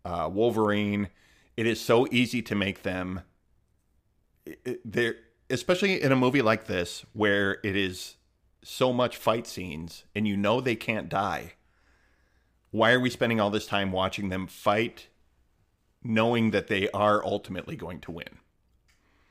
uh, 0.05 0.29
Wolverine. 0.33 1.09
It 1.57 1.67
is 1.67 1.81
so 1.81 2.07
easy 2.11 2.43
to 2.43 2.55
make 2.55 2.83
them. 2.83 3.21
it- 4.47 5.19
especially 5.51 6.01
in 6.03 6.11
a 6.11 6.17
movie 6.17 6.43
like 6.43 6.67
this 6.67 7.05
where 7.13 7.59
it 7.63 7.77
is 7.77 8.17
so 8.63 8.93
much 8.93 9.17
fight 9.17 9.47
scenes 9.47 10.05
and 10.15 10.27
you 10.27 10.37
know 10.37 10.61
they 10.61 10.75
can't 10.75 11.09
die. 11.09 11.53
Why 12.71 12.93
are 12.93 13.01
we 13.01 13.11
spending 13.11 13.41
all 13.41 13.51
this 13.51 13.67
time 13.67 13.93
watching 13.93 14.31
them 14.31 14.47
fight, 14.47 15.09
knowing 16.03 16.51
that 16.51 16.69
they 16.69 16.89
are 16.91 17.25
ultimately 17.25 17.77
going 17.77 18.01
to 18.01 18.11
win? 18.11 18.39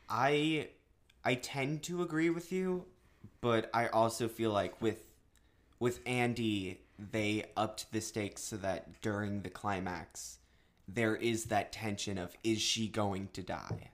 I 0.09 0.69
I 1.25 1.35
tend 1.35 1.83
to 1.83 2.01
agree 2.01 2.29
with 2.29 2.51
you, 2.51 2.85
but 3.41 3.69
I 3.73 3.87
also 3.87 4.27
feel 4.27 4.51
like 4.51 4.81
with 4.81 5.07
with 5.79 5.99
Andy, 6.05 6.81
they 6.97 7.45
upped 7.57 7.91
the 7.91 8.01
stakes 8.01 8.43
so 8.43 8.57
that 8.57 9.01
during 9.01 9.41
the 9.41 9.49
climax, 9.49 10.39
there 10.87 11.15
is 11.15 11.45
that 11.45 11.71
tension 11.71 12.17
of 12.17 12.35
is 12.43 12.61
she 12.61 12.87
going 12.87 13.29
to 13.33 13.41
die? 13.41 13.89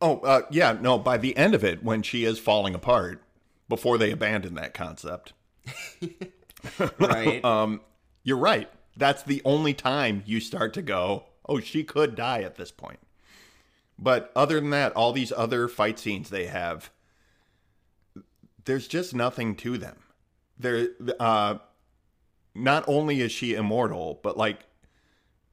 Oh, 0.00 0.18
uh, 0.20 0.42
yeah, 0.50 0.76
no, 0.78 0.98
by 0.98 1.16
the 1.16 1.36
end 1.36 1.54
of 1.54 1.64
it, 1.64 1.82
when 1.82 2.02
she 2.02 2.24
is 2.24 2.38
falling 2.38 2.74
apart, 2.74 3.22
before 3.68 3.96
they 3.96 4.10
abandon 4.10 4.54
that 4.54 4.74
concept, 4.74 5.32
Right? 6.98 7.44
um, 7.44 7.80
you're 8.22 8.36
right. 8.36 8.70
That's 8.96 9.22
the 9.22 9.42
only 9.44 9.74
time 9.74 10.22
you 10.26 10.40
start 10.40 10.74
to 10.74 10.82
go, 10.82 11.24
oh, 11.48 11.60
she 11.60 11.84
could 11.84 12.14
die 12.14 12.40
at 12.40 12.56
this 12.56 12.70
point. 12.70 12.98
But 13.98 14.30
other 14.36 14.60
than 14.60 14.70
that, 14.70 14.92
all 14.92 15.12
these 15.12 15.32
other 15.32 15.68
fight 15.68 15.98
scenes 15.98 16.30
they 16.30 16.46
have, 16.46 16.90
there's 18.64 18.88
just 18.88 19.14
nothing 19.14 19.54
to 19.56 19.78
them. 19.78 19.96
There, 20.58 20.88
uh, 21.20 21.56
not 22.54 22.84
only 22.86 23.20
is 23.20 23.32
she 23.32 23.54
immortal, 23.54 24.20
but 24.22 24.36
like 24.36 24.60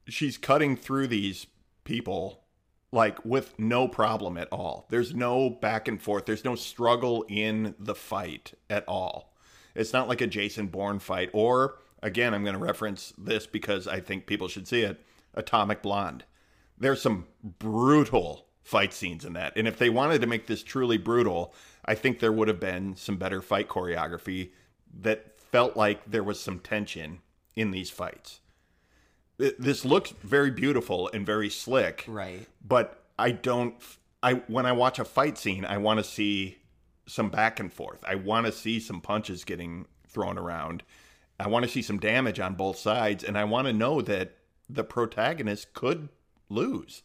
she's 0.08 0.38
cutting 0.38 0.76
through 0.76 1.08
these 1.08 1.46
people 1.84 2.44
like 2.92 3.24
with 3.24 3.58
no 3.58 3.88
problem 3.88 4.38
at 4.38 4.48
all. 4.52 4.86
There's 4.88 5.14
no 5.14 5.50
back 5.50 5.88
and 5.88 6.00
forth. 6.00 6.26
There's 6.26 6.44
no 6.44 6.54
struggle 6.54 7.24
in 7.28 7.74
the 7.78 7.94
fight 7.94 8.54
at 8.70 8.84
all. 8.86 9.34
It's 9.74 9.92
not 9.92 10.08
like 10.08 10.20
a 10.20 10.26
Jason 10.26 10.68
Bourne 10.68 11.00
fight 11.00 11.30
or 11.32 11.78
again, 12.04 12.34
I'm 12.34 12.44
going 12.44 12.54
to 12.54 12.60
reference 12.60 13.12
this 13.18 13.46
because 13.46 13.88
I 13.88 13.98
think 13.98 14.26
people 14.26 14.46
should 14.46 14.68
see 14.68 14.82
it, 14.82 15.04
Atomic 15.34 15.82
Blonde. 15.82 16.24
There's 16.78 17.02
some 17.02 17.26
brutal 17.42 18.46
fight 18.62 18.92
scenes 18.92 19.24
in 19.24 19.32
that. 19.32 19.54
And 19.56 19.66
if 19.66 19.78
they 19.78 19.90
wanted 19.90 20.20
to 20.20 20.26
make 20.26 20.46
this 20.46 20.62
truly 20.62 20.98
brutal, 20.98 21.54
I 21.84 21.94
think 21.94 22.18
there 22.18 22.32
would 22.32 22.48
have 22.48 22.60
been 22.60 22.94
some 22.94 23.16
better 23.16 23.40
fight 23.40 23.68
choreography 23.68 24.50
that 25.00 25.40
felt 25.40 25.76
like 25.76 26.04
there 26.04 26.22
was 26.22 26.38
some 26.38 26.58
tension 26.58 27.20
in 27.56 27.70
these 27.70 27.90
fights. 27.90 28.40
Th- 29.38 29.54
This 29.58 29.84
looks 29.84 30.10
very 30.22 30.50
beautiful 30.50 31.10
and 31.12 31.24
very 31.26 31.50
slick 31.50 32.04
right. 32.06 32.46
but 32.66 33.02
I 33.18 33.30
don't 33.32 33.74
I 34.22 34.34
when 34.46 34.66
I 34.66 34.72
watch 34.72 34.98
a 34.98 35.04
fight 35.04 35.36
scene, 35.38 35.64
I 35.64 35.78
want 35.78 35.98
to 35.98 36.04
see 36.04 36.58
some 37.06 37.28
back 37.28 37.60
and 37.60 37.72
forth. 37.72 38.02
I 38.06 38.14
want 38.14 38.46
to 38.46 38.52
see 38.52 38.80
some 38.80 39.00
punches 39.00 39.44
getting 39.44 39.86
thrown 40.08 40.38
around. 40.38 40.82
I 41.38 41.48
want 41.48 41.64
to 41.64 41.70
see 41.70 41.82
some 41.82 41.98
damage 41.98 42.40
on 42.40 42.54
both 42.54 42.78
sides 42.78 43.22
and 43.24 43.36
I 43.36 43.44
want 43.44 43.66
to 43.66 43.72
know 43.72 44.00
that 44.02 44.36
the 44.70 44.84
protagonist 44.84 45.74
could 45.74 46.08
lose. 46.48 47.02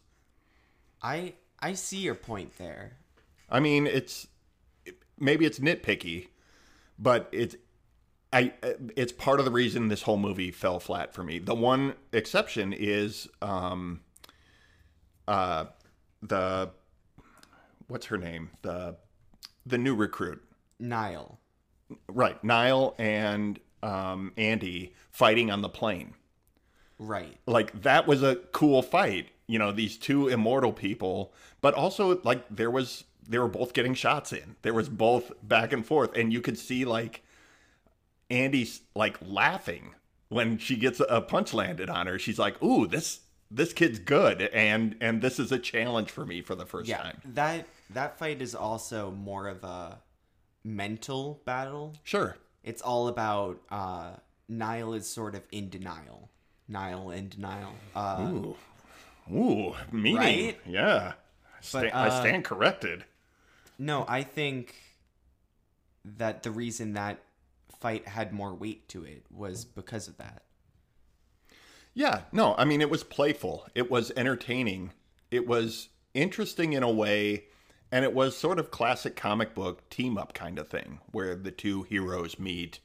I 1.02 1.34
I 1.60 1.74
see 1.74 1.98
your 1.98 2.14
point 2.14 2.56
there. 2.56 2.92
I 3.50 3.60
mean, 3.60 3.86
it's 3.86 4.28
maybe 5.18 5.44
it's 5.44 5.58
nitpicky, 5.58 6.28
but 6.98 7.28
it's 7.32 7.56
I 8.32 8.52
it's 8.96 9.12
part 9.12 9.40
of 9.40 9.44
the 9.44 9.50
reason 9.50 9.88
this 9.88 10.02
whole 10.02 10.16
movie 10.16 10.50
fell 10.50 10.78
flat 10.78 11.12
for 11.12 11.24
me. 11.24 11.38
The 11.38 11.54
one 11.54 11.94
exception 12.12 12.72
is 12.72 13.28
um 13.42 14.00
uh 15.26 15.66
the 16.22 16.70
what's 17.88 18.06
her 18.06 18.18
name? 18.18 18.50
The 18.62 18.96
the 19.66 19.78
new 19.78 19.94
recruit. 19.94 20.42
Nile. 20.78 21.38
Right, 22.08 22.42
Nile 22.44 22.94
and 22.98 23.58
um 23.82 24.32
Andy 24.36 24.94
fighting 25.10 25.50
on 25.50 25.62
the 25.62 25.68
plane. 25.68 26.14
Right. 27.02 27.38
like 27.46 27.80
that 27.80 28.06
was 28.06 28.22
a 28.22 28.36
cool 28.52 28.82
fight 28.82 29.30
you 29.46 29.58
know 29.58 29.72
these 29.72 29.96
two 29.96 30.28
immortal 30.28 30.70
people 30.70 31.32
but 31.62 31.72
also 31.72 32.20
like 32.24 32.44
there 32.50 32.70
was 32.70 33.04
they 33.26 33.38
were 33.38 33.48
both 33.48 33.72
getting 33.72 33.94
shots 33.94 34.34
in 34.34 34.56
there 34.60 34.74
was 34.74 34.90
both 34.90 35.32
back 35.42 35.72
and 35.72 35.86
forth 35.86 36.14
and 36.14 36.30
you 36.30 36.42
could 36.42 36.58
see 36.58 36.84
like 36.84 37.22
andy's 38.30 38.80
like 38.94 39.18
laughing 39.20 39.94
when 40.28 40.56
she 40.58 40.76
gets 40.76 41.00
a 41.08 41.20
punch 41.20 41.52
landed 41.52 41.90
on 41.90 42.06
her 42.06 42.18
she's 42.18 42.38
like 42.38 42.62
ooh 42.62 42.86
this 42.86 43.20
this 43.50 43.72
kid's 43.72 43.98
good 43.98 44.42
and 44.42 44.96
and 45.00 45.20
this 45.22 45.38
is 45.40 45.50
a 45.50 45.58
challenge 45.58 46.10
for 46.10 46.24
me 46.24 46.40
for 46.40 46.54
the 46.54 46.64
first 46.66 46.88
Yeah. 46.88 46.98
time 46.98 47.20
That 47.24 47.66
that 47.90 48.18
fight 48.18 48.40
is 48.40 48.54
also 48.54 49.10
more 49.10 49.48
of 49.48 49.64
a 49.64 49.98
mental 50.62 51.40
battle. 51.44 51.94
sure 52.04 52.36
It's 52.62 52.82
all 52.82 53.08
about 53.08 53.60
uh 53.70 54.12
Nile 54.48 54.94
is 54.94 55.08
sort 55.08 55.34
of 55.36 55.42
in 55.52 55.68
denial. 55.70 56.28
Nile 56.68 57.10
in 57.10 57.28
denial. 57.28 57.72
Uh 57.94 58.28
ooh 58.30 58.56
ooh 59.32 59.74
meaning 59.90 60.16
Right? 60.18 60.60
yeah 60.66 61.12
But, 61.72 61.88
Sta- 61.88 61.96
i 61.98 62.06
uh, 62.08 62.20
stand 62.20 62.44
corrected 62.44 63.04
No, 63.78 64.04
I 64.08 64.22
think 64.22 64.74
that 66.04 66.42
the 66.42 66.50
reason 66.50 66.92
that 66.94 67.18
fight 67.80 68.08
had 68.08 68.32
more 68.32 68.54
weight 68.54 68.88
to 68.90 69.04
it 69.04 69.24
was 69.30 69.64
because 69.64 70.06
of 70.08 70.16
that. 70.18 70.42
Yeah, 71.94 72.22
no, 72.32 72.54
I 72.56 72.64
mean, 72.64 72.80
it 72.80 72.90
was 72.90 73.02
playful. 73.02 73.66
It 73.74 73.90
was 73.90 74.12
entertaining. 74.16 74.92
It 75.30 75.46
was 75.46 75.88
interesting 76.14 76.72
in 76.72 76.82
a 76.82 76.90
way, 76.90 77.44
and 77.90 78.04
it 78.04 78.14
was 78.14 78.36
sort 78.36 78.58
of 78.58 78.70
classic 78.70 79.16
comic 79.16 79.54
book 79.54 79.88
team 79.90 80.16
up 80.16 80.32
kind 80.32 80.58
of 80.58 80.68
thing 80.68 81.00
where 81.10 81.34
the 81.34 81.50
two 81.50 81.82
heroes 81.82 82.38
meet 82.38 82.78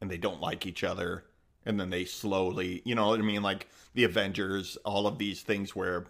and 0.00 0.10
they 0.10 0.18
don't 0.18 0.40
like 0.40 0.66
each 0.66 0.82
other. 0.82 1.24
And 1.64 1.78
then 1.78 1.90
they 1.90 2.06
slowly, 2.06 2.80
you 2.84 2.94
know 2.94 3.08
what 3.08 3.20
I 3.20 3.22
mean? 3.22 3.42
Like 3.42 3.68
the 3.94 4.04
Avengers, 4.04 4.78
all 4.84 5.06
of 5.06 5.18
these 5.18 5.42
things 5.42 5.76
where 5.76 6.06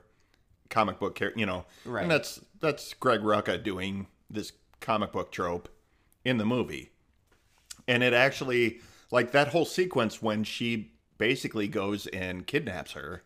comic 0.70 1.00
book, 1.00 1.20
you 1.36 1.44
know, 1.44 1.66
Right. 1.84 2.02
and 2.02 2.10
that's 2.10 2.40
that's 2.60 2.94
Greg 2.94 3.20
Rucka 3.20 3.62
doing 3.62 4.06
this 4.30 4.52
comic 4.80 5.10
book 5.12 5.32
trope 5.32 5.68
in 6.24 6.38
the 6.38 6.46
movie 6.46 6.92
and 7.90 8.02
it 8.02 8.12
actually 8.12 8.80
like 9.10 9.32
that 9.32 9.48
whole 9.48 9.64
sequence 9.64 10.22
when 10.22 10.44
she 10.44 10.92
basically 11.18 11.68
goes 11.68 12.06
and 12.08 12.46
kidnaps 12.46 12.92
her 12.92 13.22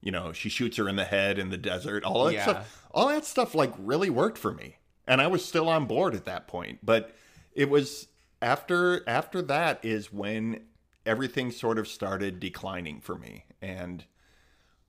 you 0.00 0.10
know 0.10 0.32
she 0.32 0.48
shoots 0.48 0.76
her 0.78 0.88
in 0.88 0.96
the 0.96 1.04
head 1.04 1.38
in 1.38 1.50
the 1.50 1.58
desert 1.58 2.04
all 2.04 2.24
that 2.24 2.34
Yeah. 2.34 2.42
stuff 2.42 2.86
all 2.92 3.08
that 3.08 3.24
stuff 3.24 3.54
like 3.54 3.72
really 3.78 4.08
worked 4.10 4.38
for 4.38 4.52
me 4.52 4.76
and 5.10 5.20
I 5.20 5.26
was 5.26 5.44
still 5.44 5.68
on 5.68 5.86
board 5.86 6.14
at 6.14 6.24
that 6.26 6.46
point. 6.46 6.78
But 6.84 7.14
it 7.52 7.68
was 7.68 8.06
after 8.40 9.02
after 9.08 9.42
that 9.42 9.84
is 9.84 10.12
when 10.12 10.60
everything 11.04 11.50
sort 11.50 11.78
of 11.80 11.88
started 11.88 12.38
declining 12.38 13.00
for 13.00 13.16
me, 13.18 13.44
and 13.60 14.04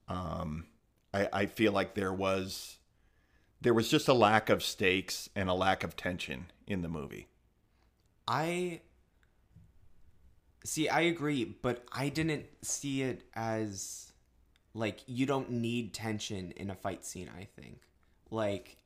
um, 0.08 0.68
I, 1.12 1.28
I 1.34 1.46
feel 1.48 1.72
like 1.72 1.96
there 1.96 2.14
was 2.14 2.78
there 3.62 3.74
was 3.74 3.90
just 3.90 4.08
a 4.08 4.14
lack 4.14 4.50
of 4.52 4.62
stakes 4.62 5.28
and 5.36 5.50
a 5.50 5.54
lack 5.56 5.84
of 5.84 5.96
tension 5.96 6.52
in 6.68 6.84
the 6.84 6.90
movie. 6.90 7.28
I 8.28 8.82
see. 10.64 10.90
I 10.90 11.02
agree, 11.02 11.46
but 11.46 11.86
I 11.92 12.10
didn't 12.10 12.46
see 12.62 13.02
it 13.02 13.24
as 13.34 14.12
like 14.74 15.02
you 15.08 15.26
don't 15.26 15.52
need 15.52 15.94
tension 15.94 16.52
in 16.56 16.70
a 16.70 16.76
fight 16.76 17.06
scene. 17.06 17.30
I 17.38 17.46
think 17.60 17.82
like 18.30 18.78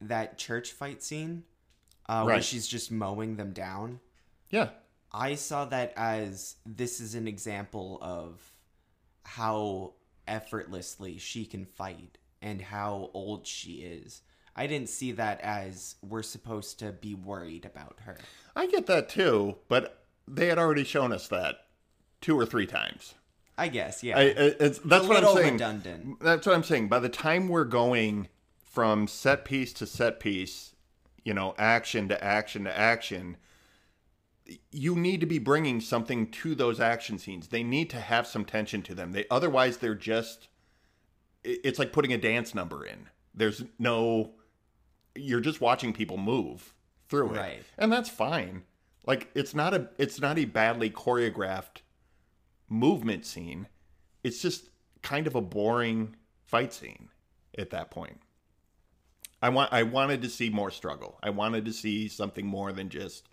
that 0.00 0.38
church 0.38 0.72
fight 0.72 1.02
scene 1.02 1.44
uh, 2.08 2.22
where 2.24 2.42
she's 2.42 2.66
just 2.66 2.90
mowing 2.90 3.36
them 3.36 3.52
down. 3.52 4.00
Yeah, 4.50 4.70
I 5.12 5.34
saw 5.36 5.64
that 5.66 5.92
as 5.96 6.56
this 6.66 7.00
is 7.00 7.14
an 7.14 7.28
example 7.28 7.98
of 8.02 8.40
how 9.24 9.94
effortlessly 10.26 11.18
she 11.18 11.44
can 11.44 11.64
fight 11.64 12.18
and 12.42 12.60
how 12.60 13.10
old 13.14 13.46
she 13.46 13.74
is. 13.74 14.22
I 14.56 14.66
didn't 14.66 14.88
see 14.88 15.12
that 15.12 15.40
as 15.40 15.96
we're 16.02 16.22
supposed 16.22 16.78
to 16.78 16.92
be 16.92 17.14
worried 17.14 17.64
about 17.64 17.98
her. 18.04 18.18
I 18.54 18.66
get 18.66 18.86
that 18.86 19.08
too, 19.08 19.56
but 19.68 20.03
they 20.26 20.46
had 20.46 20.58
already 20.58 20.84
shown 20.84 21.12
us 21.12 21.28
that 21.28 21.56
two 22.20 22.38
or 22.38 22.46
three 22.46 22.66
times. 22.66 23.14
I 23.56 23.68
guess, 23.68 24.02
yeah. 24.02 24.18
I, 24.18 24.22
it's, 24.22 24.78
that's 24.80 25.06
what 25.06 25.22
I'm 25.22 25.36
saying. 25.36 25.52
redundant. 25.54 26.20
That's 26.20 26.46
what 26.46 26.56
I'm 26.56 26.64
saying. 26.64 26.88
By 26.88 26.98
the 26.98 27.08
time 27.08 27.48
we're 27.48 27.64
going 27.64 28.28
from 28.58 29.06
set 29.06 29.44
piece 29.44 29.72
to 29.74 29.86
set 29.86 30.18
piece, 30.18 30.74
you 31.24 31.32
know, 31.32 31.54
action 31.56 32.08
to 32.08 32.24
action 32.24 32.64
to 32.64 32.76
action, 32.76 33.36
you 34.72 34.96
need 34.96 35.20
to 35.20 35.26
be 35.26 35.38
bringing 35.38 35.80
something 35.80 36.30
to 36.32 36.56
those 36.56 36.80
action 36.80 37.18
scenes. 37.18 37.48
They 37.48 37.62
need 37.62 37.90
to 37.90 38.00
have 38.00 38.26
some 38.26 38.44
tension 38.44 38.82
to 38.82 38.94
them. 38.94 39.12
They 39.12 39.24
otherwise 39.30 39.78
they're 39.78 39.94
just. 39.94 40.48
It's 41.44 41.78
like 41.78 41.92
putting 41.92 42.12
a 42.12 42.18
dance 42.18 42.54
number 42.54 42.84
in. 42.86 43.08
There's 43.34 43.64
no 43.78 44.32
you're 45.14 45.40
just 45.40 45.60
watching 45.60 45.92
people 45.92 46.16
move 46.16 46.74
through 47.08 47.34
it. 47.34 47.38
Right. 47.38 47.62
And 47.78 47.92
that's 47.92 48.08
fine. 48.08 48.62
Like 49.06 49.30
it's 49.34 49.54
not 49.54 49.74
a 49.74 49.88
it's 49.98 50.20
not 50.20 50.38
a 50.38 50.44
badly 50.44 50.90
choreographed 50.90 51.82
movement 52.68 53.26
scene. 53.26 53.68
It's 54.22 54.40
just 54.40 54.70
kind 55.02 55.26
of 55.26 55.34
a 55.34 55.40
boring 55.40 56.16
fight 56.44 56.72
scene 56.72 57.08
at 57.56 57.70
that 57.70 57.90
point. 57.90 58.20
I 59.42 59.50
want 59.50 59.72
I 59.72 59.82
wanted 59.82 60.22
to 60.22 60.30
see 60.30 60.48
more 60.48 60.70
struggle. 60.70 61.18
I 61.22 61.30
wanted 61.30 61.64
to 61.66 61.72
see 61.72 62.08
something 62.08 62.46
more 62.46 62.72
than 62.72 62.88
just 62.88 63.28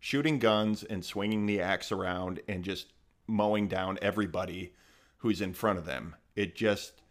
shooting 0.00 0.38
guns 0.38 0.82
and 0.82 1.04
swinging 1.04 1.46
the 1.46 1.60
axe 1.60 1.92
around 1.92 2.40
and 2.48 2.64
just 2.64 2.92
mowing 3.26 3.68
down 3.68 3.98
everybody 4.02 4.74
who's 5.18 5.40
in 5.40 5.52
front 5.52 5.78
of 5.78 5.84
them. 5.84 6.16
It 6.34 6.56
just 6.56 7.02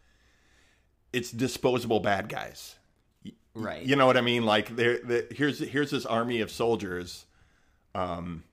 it's 1.12 1.30
disposable 1.30 2.00
bad 2.00 2.28
guys. 2.28 2.76
Right. 3.54 3.82
You 3.82 3.96
know 3.96 4.06
what 4.06 4.16
I 4.16 4.22
mean? 4.22 4.44
Like 4.44 4.74
there, 4.76 4.98
here's 5.30 5.58
here's 5.60 5.90
this 5.90 6.06
army 6.06 6.40
of 6.40 6.50
soldiers. 6.50 7.26
Um, 7.94 8.44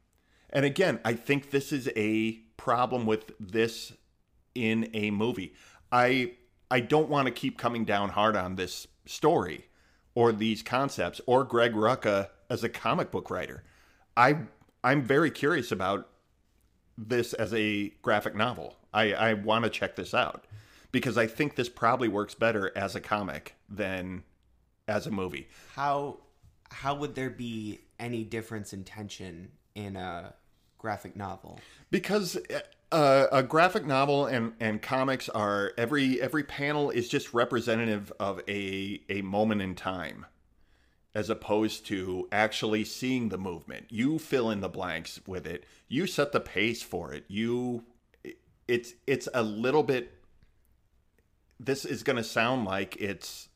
and 0.49 0.65
again, 0.65 0.99
I 1.05 1.13
think 1.13 1.51
this 1.51 1.71
is 1.71 1.89
a 1.95 2.33
problem 2.57 3.05
with 3.05 3.31
this 3.39 3.93
in 4.55 4.89
a 4.93 5.11
movie. 5.11 5.53
I 5.91 6.33
I 6.71 6.81
don't 6.81 7.09
want 7.09 7.27
to 7.27 7.31
keep 7.31 7.57
coming 7.57 7.85
down 7.85 8.09
hard 8.09 8.35
on 8.35 8.55
this 8.55 8.87
story 9.05 9.65
or 10.13 10.31
these 10.31 10.61
concepts 10.61 11.21
or 11.25 11.43
Greg 11.43 11.73
Rucka 11.73 12.29
as 12.49 12.63
a 12.63 12.69
comic 12.69 13.11
book 13.11 13.29
writer. 13.29 13.63
I 14.17 14.39
I'm 14.83 15.01
very 15.03 15.31
curious 15.31 15.71
about 15.71 16.09
this 16.97 17.33
as 17.33 17.53
a 17.53 17.89
graphic 18.01 18.35
novel. 18.35 18.75
I, 18.93 19.13
I 19.13 19.33
want 19.33 19.63
to 19.63 19.69
check 19.69 19.95
this 19.95 20.13
out 20.13 20.45
because 20.91 21.17
I 21.17 21.27
think 21.27 21.55
this 21.55 21.69
probably 21.69 22.07
works 22.07 22.33
better 22.33 22.71
as 22.75 22.95
a 22.95 23.01
comic 23.01 23.55
than 23.69 24.23
as 24.87 25.07
a 25.07 25.11
movie. 25.11 25.47
How 25.75 26.17
how 26.71 26.95
would 26.95 27.15
there 27.15 27.29
be 27.29 27.79
any 27.99 28.23
difference 28.23 28.73
in 28.73 28.83
tension 28.83 29.51
in 29.75 29.95
a 29.95 30.33
graphic 30.77 31.15
novel? 31.15 31.59
because 31.91 32.37
uh, 32.91 33.27
a 33.31 33.43
graphic 33.43 33.85
novel 33.85 34.25
and, 34.25 34.53
and 34.59 34.81
comics 34.81 35.29
are 35.29 35.73
every 35.77 36.21
every 36.21 36.43
panel 36.43 36.89
is 36.89 37.07
just 37.07 37.33
representative 37.33 38.11
of 38.19 38.41
a 38.47 39.01
a 39.09 39.21
moment 39.21 39.61
in 39.61 39.75
time 39.75 40.25
as 41.15 41.29
opposed 41.29 41.85
to 41.87 42.27
actually 42.31 42.83
seeing 42.83 43.29
the 43.29 43.37
movement. 43.37 43.87
You 43.89 44.19
fill 44.19 44.51
in 44.51 44.61
the 44.61 44.69
blanks 44.69 45.19
with 45.25 45.47
it. 45.47 45.65
You 45.87 46.05
set 46.05 46.31
the 46.31 46.39
pace 46.39 46.81
for 46.81 47.13
it. 47.13 47.25
You 47.27 47.83
it's 48.67 48.93
it's 49.07 49.27
a 49.33 49.43
little 49.43 49.83
bit 49.83 50.13
this 51.59 51.83
is 51.83 52.03
going 52.03 52.15
to 52.15 52.23
sound 52.23 52.65
like 52.65 52.95
it's 52.97 53.49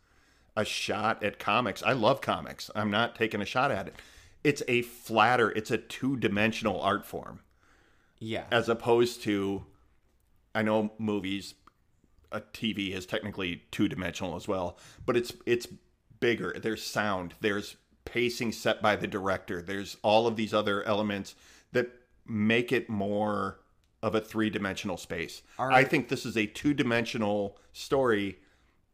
a 0.58 0.66
shot 0.66 1.24
at 1.24 1.40
comics. 1.40 1.82
I 1.82 1.94
love 1.94 2.22
comics. 2.22 2.70
I'm 2.76 2.92
not 2.92 3.16
taking 3.16 3.42
a 3.42 3.46
shot 3.46 3.72
at 3.72 3.88
it 3.88 3.96
it's 4.44 4.62
a 4.68 4.82
flatter 4.82 5.52
it's 5.52 5.72
a 5.72 5.78
two-dimensional 5.78 6.80
art 6.82 7.06
form 7.06 7.40
Yeah. 8.20 8.46
as 8.52 8.70
opposed 8.70 9.22
to 9.24 9.66
I 10.56 10.62
know 10.62 10.92
movies 10.98 11.56
a 12.32 12.42
TV 12.42 12.92
is 12.94 13.06
technically 13.06 13.64
two 13.72 13.88
dimensional 13.88 14.36
as 14.36 14.48
well, 14.48 14.78
but 15.06 15.16
it's 15.16 15.34
it's 15.46 15.68
bigger. 16.20 16.56
There's 16.60 16.84
sound, 16.84 17.36
there's 17.42 17.76
pacing 18.06 18.52
set 18.54 18.82
by 18.82 18.96
the 18.96 19.08
director, 19.08 19.62
there's 19.62 19.98
all 20.02 20.26
of 20.28 20.36
these 20.36 20.54
other 20.54 20.84
elements 20.84 21.36
that 21.74 21.92
make 22.26 22.72
it 22.72 22.90
more 22.90 23.60
of 24.02 24.16
a 24.16 24.22
three 24.22 24.50
dimensional 24.50 24.98
space. 24.98 25.42
Are- 25.60 25.72
I 25.72 25.84
think 25.84 26.10
this 26.10 26.26
is 26.26 26.36
a 26.38 26.46
two 26.48 26.74
dimensional 26.74 27.58
story 27.72 28.40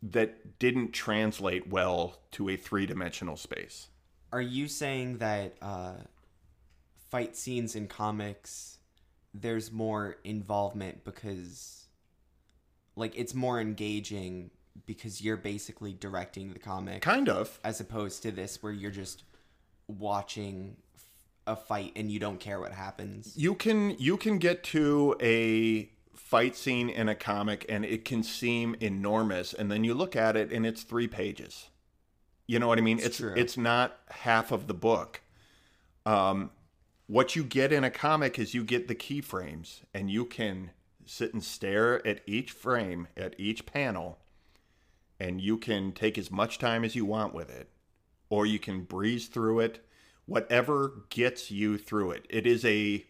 that 0.02 0.60
didn't 0.60 0.92
translate 0.92 1.68
well 1.68 2.20
to 2.32 2.50
a 2.50 2.56
three 2.58 2.86
dimensional 2.86 3.36
space. 3.38 3.90
Are 4.32 4.42
you 4.42 4.68
saying 4.68 5.18
that 5.20 5.56
uh, 5.62 5.94
fight 7.10 7.36
scenes 7.36 7.76
in 7.76 7.88
comics, 7.88 8.78
there's 9.34 9.72
more 9.72 10.18
involvement 10.24 11.04
because, 11.04 11.88
like, 12.96 13.18
it's 13.18 13.34
more 13.34 13.60
engaging 13.60 14.52
because 14.86 15.22
you're 15.22 15.38
basically 15.38 15.94
directing 15.94 16.54
the 16.54 16.60
comic, 16.60 17.02
Kind 17.02 17.28
of. 17.30 17.60
as 17.64 17.80
opposed 17.80 18.22
to 18.24 18.32
this 18.32 18.62
where 18.64 18.72
you're 18.72 18.92
just 18.92 19.24
watching 19.88 20.78
a 21.48 21.56
fight 21.56 21.92
and 21.96 22.12
you 22.12 22.20
don't 22.20 22.40
care 22.40 22.60
what 22.60 22.72
happens. 22.72 23.34
you 23.36 23.56
can 23.56 23.96
you 23.98 24.16
can 24.18 24.38
get 24.38 24.64
to 24.64 25.16
a 25.20 25.90
fight 26.16 26.56
scene 26.56 26.90
in 26.90 27.10
a 27.10 27.16
comic 27.16 27.66
and 27.68 27.84
it 27.84 28.06
can 28.06 28.22
seem 28.22 28.76
enormous 28.80 29.52
and 29.54 29.72
then 29.72 29.84
you 29.84 29.96
look 29.96 30.16
at 30.16 30.36
it 30.38 30.52
and 30.52 30.64
it's 30.66 30.84
3 30.84 31.08
pages. 31.08 31.70
You 32.50 32.58
know 32.58 32.68
what 32.68 32.80
I 32.80 32.82
mean? 32.82 33.00
It's 33.00 33.18
true. 33.18 33.34
it's 33.38 33.58
not 33.58 34.00
half 34.10 34.52
of 34.52 34.66
the 34.66 34.74
book. 34.74 35.22
Um 36.06 36.50
what 37.06 37.36
you 37.36 37.44
get 37.44 37.72
in 37.72 37.84
a 37.84 37.92
comic 37.92 38.38
is 38.38 38.54
you 38.54 38.64
get 38.64 38.88
the 38.88 38.96
keyframes 38.96 39.82
and 39.94 40.12
you 40.12 40.26
can 40.26 40.72
sit 41.06 41.34
and 41.34 41.44
stare 41.44 42.06
at 42.06 42.22
each 42.28 42.52
frame, 42.52 43.08
at 43.18 43.34
each 43.40 43.66
panel 43.66 44.20
and 45.20 45.42
you 45.42 45.58
can 45.58 45.92
take 45.92 46.18
as 46.18 46.32
much 46.32 46.58
time 46.58 46.84
as 46.84 46.96
you 46.96 47.06
want 47.06 47.34
with 47.34 47.50
it 47.50 47.70
or 48.30 48.46
you 48.46 48.58
can 48.58 48.84
breeze 48.84 49.28
through 49.28 49.60
it 49.60 49.86
whatever 50.26 51.04
gets 51.10 51.52
you 51.52 51.78
through 51.78 52.12
it 52.12 52.26
it 52.30 52.48
is 52.48 52.64
a 52.66 53.06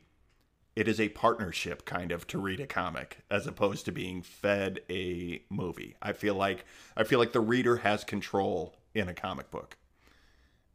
it 0.76 0.88
is 0.88 1.00
a 1.00 1.10
partnership 1.10 1.86
kind 1.86 2.12
of 2.12 2.26
to 2.26 2.38
read 2.40 2.60
a 2.60 2.68
comic 2.68 3.20
as 3.30 3.46
opposed 3.46 3.86
to 3.86 3.92
being 3.92 4.22
fed 4.22 4.80
a 4.90 5.42
movie 5.50 5.96
i 6.02 6.14
feel 6.14 6.36
like 6.36 6.66
i 6.96 7.04
feel 7.04 7.20
like 7.20 7.34
the 7.34 7.40
reader 7.42 7.78
has 7.78 8.04
control 8.04 8.79
in 8.94 9.10
a 9.10 9.14
comic 9.14 9.50
book 9.52 9.78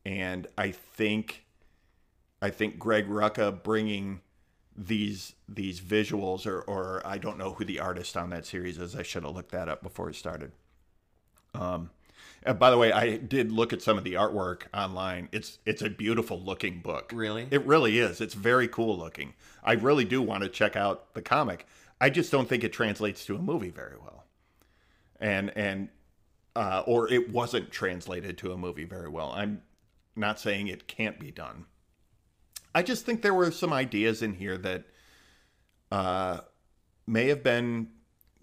and 0.05 0.47
i 0.57 0.71
think 0.71 1.45
i 2.43 2.51
think 2.51 2.79
greg 2.79 3.09
rucka 3.09 3.63
bringing 3.63 4.21
these 4.77 5.35
these 5.49 5.81
visuals 5.81 6.47
or 6.47 6.63
or 6.63 7.03
i 7.05 7.19
don't 7.19 7.39
know 7.39 7.55
who 7.55 7.65
the 7.65 7.81
artist 7.81 8.17
on 8.17 8.31
that 8.31 8.45
series 8.45 8.79
is 8.79 8.95
i 8.97 9.03
should 9.03 9.25
have 9.25 9.35
looked 9.35 9.53
that 9.53 9.69
up 9.69 9.83
before 9.83 10.09
it 10.09 10.15
started 10.15 10.53
um, 11.55 11.91
and 12.45 12.59
by 12.59 12.71
the 12.71 12.77
way, 12.77 12.93
I 12.93 13.17
did 13.17 13.51
look 13.51 13.73
at 13.73 13.81
some 13.81 13.97
of 13.97 14.05
the 14.05 14.15
artwork 14.15 14.63
online. 14.75 15.29
It's 15.33 15.59
it's 15.65 15.83
a 15.83 15.89
beautiful 15.89 16.39
looking 16.39 16.81
book. 16.81 17.11
Really? 17.15 17.49
It 17.51 17.65
really 17.67 17.99
is. 17.99 18.21
It's 18.21 18.35
very 18.35 18.69
cool 18.69 18.99
looking. 18.99 19.35
I 19.63 19.73
really 19.73 20.05
do 20.05 20.21
want 20.21 20.43
to 20.43 20.49
check 20.49 20.77
out 20.77 21.15
the 21.15 21.23
comic. 21.23 21.67
I 22.01 22.11
just 22.11 22.31
don't 22.31 22.49
think 22.49 22.63
it 22.63 22.73
translates 22.73 23.25
to 23.27 23.37
a 23.37 23.39
movie 23.39 23.71
very 23.71 23.97
well. 23.99 24.25
And 25.19 25.57
and 25.57 25.89
uh, 26.57 26.83
or 26.87 27.11
it 27.11 27.31
wasn't 27.31 27.71
translated 27.71 28.39
to 28.39 28.53
a 28.53 28.57
movie 28.57 28.85
very 28.85 29.09
well. 29.09 29.33
I'm 29.33 29.63
not 30.17 30.39
saying 30.39 30.69
it 30.69 30.87
can't 30.87 31.19
be 31.19 31.31
done. 31.31 31.67
I 32.75 32.83
just 32.83 33.07
think 33.07 33.23
there 33.23 33.35
were 33.35 33.51
some 33.51 33.73
ideas 33.73 34.23
in 34.23 34.35
here 34.35 34.59
that 34.59 34.85
uh, 35.93 36.41
may 37.07 37.29
have 37.29 37.43
been 37.43 37.89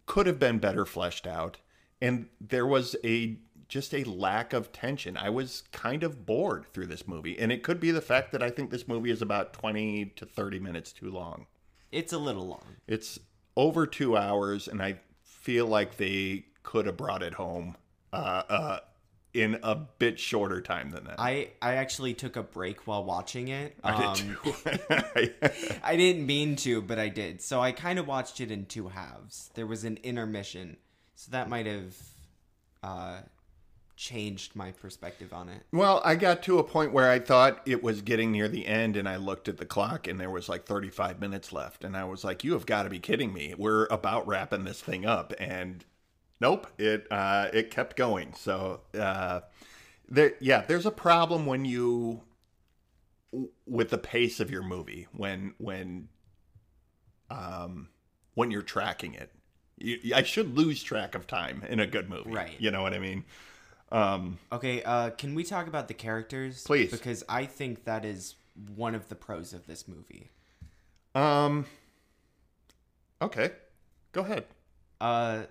could 0.06 0.28
have 0.28 0.39
been 0.39 0.58
better 0.58 0.86
fleshed 0.86 1.26
out 1.26 1.58
and 2.02 2.28
there 2.39 2.65
was 2.65 2.95
a 3.04 3.38
just 3.67 3.93
a 3.93 4.04
lack 4.04 4.52
of 4.52 4.74
tension. 4.74 5.15
I 5.15 5.30
was 5.30 5.63
kind 5.71 6.04
of 6.04 6.26
bored 6.26 6.65
through 6.74 6.88
this 6.88 7.08
movie, 7.08 7.39
and 7.39 7.54
it 7.54 7.63
could 7.63 7.80
be 7.80 7.91
the 7.91 8.02
fact 8.02 8.34
that 8.34 8.43
I 8.43 8.50
think 8.50 8.69
this 8.69 8.86
movie 8.86 9.12
is 9.12 9.21
about 9.21 9.54
20 9.54 10.08
to 10.17 10.26
30 10.26 10.60
minutes 10.60 10.91
too 10.91 11.10
long. 11.10 11.45
It's 11.89 12.12
a 12.12 12.17
little 12.17 12.45
long. 12.45 12.76
It's 12.86 13.17
over 13.56 13.88
two 13.88 14.17
hours, 14.17 14.67
and 14.67 14.82
I 14.82 15.00
feel 15.24 15.67
like 15.67 15.95
they 15.95 16.47
could 16.63 16.86
have 16.86 16.97
brought 16.97 17.24
it 17.24 17.36
home 17.36 17.78
uh, 18.13 18.15
uh, 18.50 18.80
in 19.34 19.58
a 19.63 19.76
bit 19.76 20.19
shorter 20.19 20.60
time 20.62 20.89
than 20.91 21.06
that. 21.06 21.15
I 21.19 21.52
I 21.62 21.76
actually 21.76 22.13
took 22.13 22.36
a 22.36 22.43
break 22.43 22.86
while 22.88 23.04
watching 23.06 23.47
it. 23.47 23.78
I 23.84 23.91
Um, 24.04 24.15
did 24.15 24.38
too. 24.43 24.54
I 25.84 25.95
didn't 25.95 26.26
mean 26.26 26.56
to, 26.58 26.82
but 26.82 27.00
I 27.00 27.10
did. 27.10 27.41
So 27.41 27.62
I 27.62 27.71
kind 27.71 27.97
of 28.00 28.08
watched 28.08 28.41
it 28.41 28.52
in 28.52 28.65
two 28.65 28.89
halves. 28.89 29.50
There 29.54 29.65
was 29.67 29.84
an 29.86 30.00
intermission, 30.04 30.78
so 31.15 31.32
that 31.32 31.47
might 31.50 31.65
have 31.65 31.95
uh, 32.84 33.21
changed 33.95 34.56
my 34.56 34.71
perspective 34.71 35.32
on 35.32 35.47
it. 35.47 35.63
Well, 35.71 36.02
I 36.04 36.15
got 36.15 36.43
to 36.43 36.60
a 36.60 36.63
point 36.63 36.91
where 36.91 37.10
I 37.10 37.19
thought 37.19 37.62
it 37.65 37.84
was 37.84 38.02
getting 38.02 38.32
near 38.32 38.47
the 38.50 38.65
end, 38.65 38.97
and 38.97 39.08
I 39.08 39.15
looked 39.17 39.47
at 39.47 39.58
the 39.58 39.65
clock, 39.65 40.08
and 40.08 40.19
there 40.19 40.30
was 40.32 40.50
like 40.50 40.65
35 40.65 41.19
minutes 41.21 41.54
left, 41.54 41.84
and 41.86 41.95
I 41.95 42.04
was 42.04 42.24
like, 42.24 42.43
"You 42.43 42.54
have 42.54 42.65
got 42.65 42.84
to 42.84 42.89
be 42.89 43.00
kidding 43.00 43.32
me! 43.32 43.54
We're 43.58 43.86
about 43.86 44.28
wrapping 44.28 44.63
this 44.65 44.82
thing 44.82 45.06
up." 45.06 45.34
And 45.39 45.86
nope, 46.41 46.67
it 46.77 47.08
uh, 47.10 47.47
it 47.54 47.71
kept 47.71 47.95
going. 47.95 48.34
So, 48.34 48.82
uh, 48.99 49.41
there, 50.10 50.34
yeah, 50.41 50.63
there's 50.67 50.86
a 50.86 50.91
problem 50.91 51.45
when 51.45 51.63
you 51.63 52.23
with 53.65 53.91
the 53.91 53.97
pace 53.97 54.41
of 54.41 54.51
your 54.51 54.63
movie 54.63 55.08
when 55.13 55.54
when 55.58 56.10
um 57.30 57.88
when 58.34 58.51
you're 58.51 58.62
tracking 58.62 59.13
it. 59.13 59.32
You, 59.77 60.13
I 60.13 60.23
should 60.23 60.58
lose 60.58 60.84
track 60.84 61.15
of 61.15 61.27
time 61.27 61.63
in 61.69 61.80
a 61.80 61.88
good 61.88 62.10
movie, 62.10 62.30
Right. 62.32 62.56
You 62.60 62.71
know 62.71 62.82
what 62.82 62.93
I 62.93 62.99
mean? 62.99 63.23
Okay, 64.54 64.84
uh, 64.84 65.10
can 65.12 65.34
we 65.36 65.43
talk 65.43 65.67
about 65.67 65.88
the 65.88 65.93
characters? 65.93 66.63
Please. 66.63 66.91
Because 66.91 67.23
I 67.27 67.45
think 67.45 67.86
that 67.86 68.06
is 68.06 68.36
one 68.75 68.95
of 68.95 69.10
the 69.10 69.15
pros 69.15 69.54
of 69.54 69.67
this 69.67 69.88
movie. 69.88 70.30
Um. 71.15 71.65
Okay, 73.21 73.51
go 74.12 74.21
ahead. 74.21 74.45
Uh, 74.99 75.43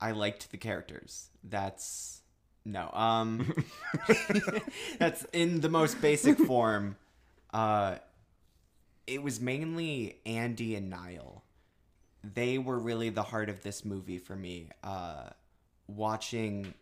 I 0.00 0.12
liked 0.12 0.50
the 0.50 0.56
characters. 0.56 1.30
That's 1.42 2.22
no. 2.64 2.90
Um, 2.92 3.64
that's 4.98 5.24
in 5.32 5.60
the 5.60 5.68
most 5.68 6.00
basic 6.00 6.38
form. 6.38 6.96
Uh, 7.52 7.96
it 9.06 9.22
was 9.22 9.40
mainly 9.40 10.20
Andy 10.26 10.74
and 10.76 10.90
Nile. 10.90 11.42
They 12.22 12.58
were 12.58 12.78
really 12.78 13.10
the 13.10 13.22
heart 13.22 13.48
of 13.48 13.62
this 13.62 13.84
movie 13.84 14.18
for 14.18 14.36
me. 14.36 14.68
Uh, 14.82 15.30
watching 15.86 16.74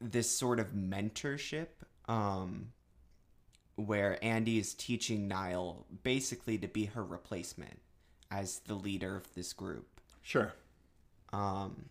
this 0.00 0.30
sort 0.30 0.60
of 0.60 0.72
mentorship, 0.72 1.68
um, 2.06 2.72
where 3.76 4.22
Andy 4.22 4.58
is 4.58 4.74
teaching 4.74 5.26
Nile 5.28 5.86
basically 6.02 6.58
to 6.58 6.68
be 6.68 6.86
her 6.86 7.02
replacement 7.02 7.80
as 8.30 8.58
the 8.60 8.74
leader 8.74 9.16
of 9.16 9.32
this 9.34 9.52
group. 9.52 10.00
Sure. 10.22 10.52
Um, 11.34 11.86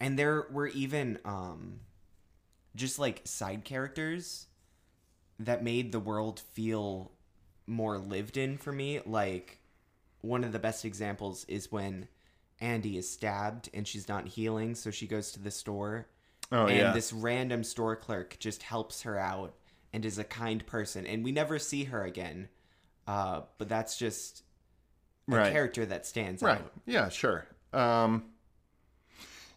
and 0.00 0.18
there 0.18 0.46
were 0.50 0.68
even 0.68 1.18
um, 1.24 1.80
just 2.74 2.98
like 2.98 3.20
side 3.24 3.64
characters 3.64 4.46
that 5.38 5.62
made 5.62 5.92
the 5.92 6.00
world 6.00 6.40
feel 6.52 7.12
more 7.66 7.98
lived 7.98 8.36
in 8.36 8.56
for 8.56 8.72
me. 8.72 9.00
Like 9.04 9.60
one 10.20 10.44
of 10.44 10.52
the 10.52 10.58
best 10.58 10.84
examples 10.84 11.44
is 11.46 11.70
when 11.70 12.08
Andy 12.60 12.96
is 12.96 13.08
stabbed 13.08 13.68
and 13.74 13.86
she's 13.86 14.08
not 14.08 14.28
healing, 14.28 14.74
so 14.74 14.90
she 14.90 15.06
goes 15.06 15.32
to 15.32 15.40
the 15.40 15.50
store. 15.50 16.06
Oh, 16.52 16.66
and 16.66 16.76
yeah. 16.78 16.92
this 16.92 17.12
random 17.12 17.64
store 17.64 17.96
clerk 17.96 18.36
just 18.38 18.62
helps 18.62 19.02
her 19.02 19.18
out 19.18 19.54
and 19.92 20.04
is 20.04 20.18
a 20.18 20.24
kind 20.24 20.64
person, 20.66 21.06
and 21.06 21.24
we 21.24 21.32
never 21.32 21.58
see 21.58 21.84
her 21.84 22.02
again. 22.04 22.48
Uh, 23.06 23.42
but 23.58 23.68
that's 23.68 23.96
just 23.98 24.42
a 25.28 25.36
Right. 25.36 25.52
character 25.52 25.84
that 25.86 26.06
stands 26.06 26.42
Right. 26.42 26.58
out. 26.58 26.72
Yeah. 26.86 27.08
Sure. 27.10 27.46
Um. 27.72 28.30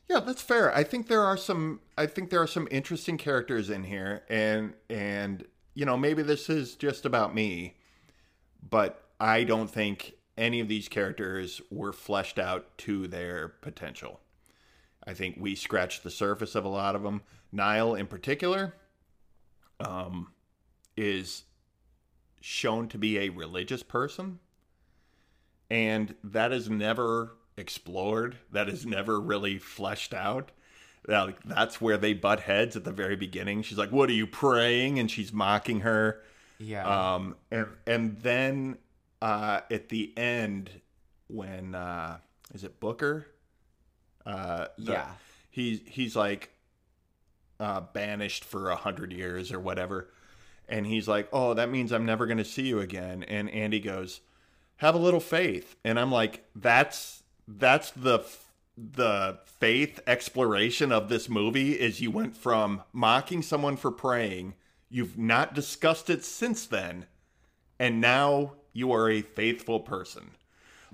Yeah, 0.09 0.21
that's 0.21 0.41
fair. 0.41 0.73
I 0.73 0.83
think 0.83 1.07
there 1.07 1.23
are 1.23 1.37
some. 1.37 1.81
I 1.97 2.05
think 2.05 2.29
there 2.29 2.41
are 2.41 2.47
some 2.47 2.67
interesting 2.71 3.17
characters 3.17 3.69
in 3.69 3.83
here, 3.83 4.23
and 4.29 4.73
and 4.89 5.45
you 5.73 5.85
know 5.85 5.97
maybe 5.97 6.23
this 6.23 6.49
is 6.49 6.75
just 6.75 7.05
about 7.05 7.35
me, 7.35 7.75
but 8.67 9.03
I 9.19 9.43
don't 9.43 9.69
think 9.69 10.13
any 10.37 10.59
of 10.59 10.67
these 10.69 10.87
characters 10.87 11.61
were 11.69 11.91
fleshed 11.91 12.39
out 12.39 12.77
to 12.79 13.07
their 13.07 13.49
potential. 13.49 14.21
I 15.05 15.13
think 15.13 15.37
we 15.39 15.55
scratched 15.55 16.03
the 16.03 16.11
surface 16.11 16.55
of 16.55 16.63
a 16.63 16.69
lot 16.69 16.95
of 16.95 17.03
them. 17.03 17.21
Nile, 17.51 17.95
in 17.95 18.07
particular, 18.07 18.73
um, 19.79 20.31
is 20.95 21.43
shown 22.39 22.87
to 22.89 22.97
be 22.97 23.17
a 23.17 23.29
religious 23.29 23.83
person, 23.83 24.39
and 25.69 26.15
that 26.23 26.53
is 26.53 26.69
never 26.69 27.35
explored. 27.57 28.37
That 28.51 28.69
is 28.69 28.85
never 28.85 29.19
really 29.19 29.57
fleshed 29.57 30.13
out. 30.13 30.51
Now, 31.07 31.25
Like, 31.27 31.41
that's 31.43 31.79
where 31.81 31.97
they 31.97 32.13
butt 32.13 32.41
heads 32.41 32.75
at 32.75 32.83
the 32.83 32.91
very 32.91 33.15
beginning. 33.15 33.61
She's 33.63 33.77
like, 33.77 33.91
"What 33.91 34.09
are 34.09 34.13
you 34.13 34.27
praying?" 34.27 34.99
and 34.99 35.09
she's 35.09 35.31
mocking 35.33 35.81
her. 35.81 36.21
Yeah. 36.59 37.13
Um, 37.15 37.35
and 37.51 37.67
and 37.85 38.17
then 38.19 38.77
uh, 39.21 39.61
at 39.71 39.89
the 39.89 40.11
end, 40.17 40.69
when 41.27 41.75
uh, 41.75 42.17
is 42.53 42.63
it 42.63 42.79
Booker? 42.79 43.27
Uh, 44.25 44.67
the- 44.77 44.91
Yeah. 44.93 45.07
He's 45.49 45.79
he's 45.87 46.15
like 46.15 46.51
uh, 47.59 47.81
banished 47.81 48.43
for 48.45 48.69
a 48.69 48.75
hundred 48.75 49.11
years 49.11 49.51
or 49.51 49.59
whatever, 49.59 50.09
and 50.69 50.85
he's 50.85 51.07
like, 51.07 51.27
"Oh, 51.33 51.55
that 51.55 51.71
means 51.71 51.91
I'm 51.91 52.05
never 52.05 52.27
going 52.27 52.37
to 52.37 52.45
see 52.45 52.67
you 52.67 52.79
again." 52.79 53.23
And 53.23 53.49
Andy 53.49 53.79
goes, 53.79 54.21
"Have 54.77 54.93
a 54.93 54.99
little 54.99 55.19
faith," 55.19 55.75
and 55.83 55.99
I'm 55.99 56.11
like, 56.11 56.45
"That's 56.55 57.23
that's 57.47 57.91
the." 57.91 58.19
f- 58.19 58.43
the 58.79 59.39
faith 59.43 59.99
exploration 60.05 60.91
of 60.91 61.09
this 61.09 61.27
movie 61.27 61.71
is 61.73 61.99
you 61.99 62.11
went 62.11 62.37
from 62.37 62.83
mocking 62.93 63.41
someone 63.41 63.75
for 63.75 63.89
praying 63.89 64.53
you've 64.87 65.17
not 65.17 65.55
discussed 65.55 66.11
it 66.11 66.23
since 66.23 66.67
then 66.67 67.07
and 67.79 67.99
now 67.99 68.53
you 68.73 68.91
are 68.91 69.09
a 69.09 69.23
faithful 69.23 69.79
person 69.79 70.29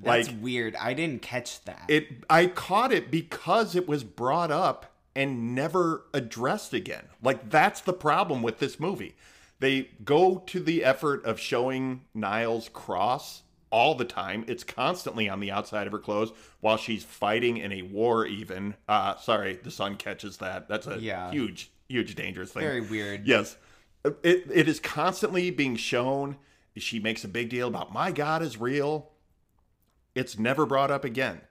That's 0.01 0.29
like 0.29 0.37
weird. 0.41 0.77
I 0.77 0.93
didn't 0.93 1.21
catch 1.21 1.61
that. 1.65 1.83
it 1.89 2.07
i 2.29 2.45
caught 2.47 2.93
it 2.93 3.11
because 3.11 3.75
it 3.75 3.85
was 3.85 4.05
brought 4.05 4.49
up 4.49 4.93
and 5.13 5.53
never 5.53 6.05
addressed 6.13 6.73
again 6.73 7.07
like 7.21 7.49
that's 7.49 7.81
the 7.81 7.91
problem 7.91 8.41
with 8.41 8.59
this 8.59 8.79
movie 8.79 9.15
they 9.59 9.89
go 10.05 10.37
to 10.47 10.61
the 10.61 10.85
effort 10.85 11.23
of 11.25 11.37
showing 11.37 12.01
Nile's 12.13 12.69
cross 12.69 13.42
all 13.73 13.95
the 13.95 14.05
time 14.05 14.45
it's 14.47 14.63
constantly 14.63 15.27
on 15.27 15.39
the 15.39 15.49
outside 15.51 15.87
of 15.87 15.91
her 15.91 15.99
clothes 15.99 16.31
while 16.61 16.77
she's 16.77 17.03
fighting 17.03 17.57
in 17.57 17.71
a 17.71 17.81
war 17.81 18.25
even 18.25 18.75
uh 18.87 19.15
sorry 19.17 19.55
the 19.63 19.71
sun 19.71 19.95
catches 19.95 20.37
that 20.37 20.69
that's 20.69 20.85
a 20.85 20.99
Yeah. 20.99 21.31
huge 21.31 21.71
huge 21.89 22.13
dangerous 22.15 22.51
thing 22.51 22.61
Very 22.63 22.81
weird. 22.81 23.27
Yes. 23.27 23.57
It, 24.05 24.47
it 24.53 24.67
is 24.67 24.79
constantly 24.79 25.49
being 25.49 25.75
shown. 25.75 26.37
She 26.77 26.99
makes 26.99 27.23
a 27.23 27.27
big 27.27 27.49
deal 27.49 27.67
about 27.67 27.93
my 27.93 28.11
God 28.11 28.41
is 28.41 28.57
real. 28.59 29.11
It's 30.15 30.37
never 30.37 30.65
brought 30.65 30.91
up 30.91 31.03
again. 31.03 31.41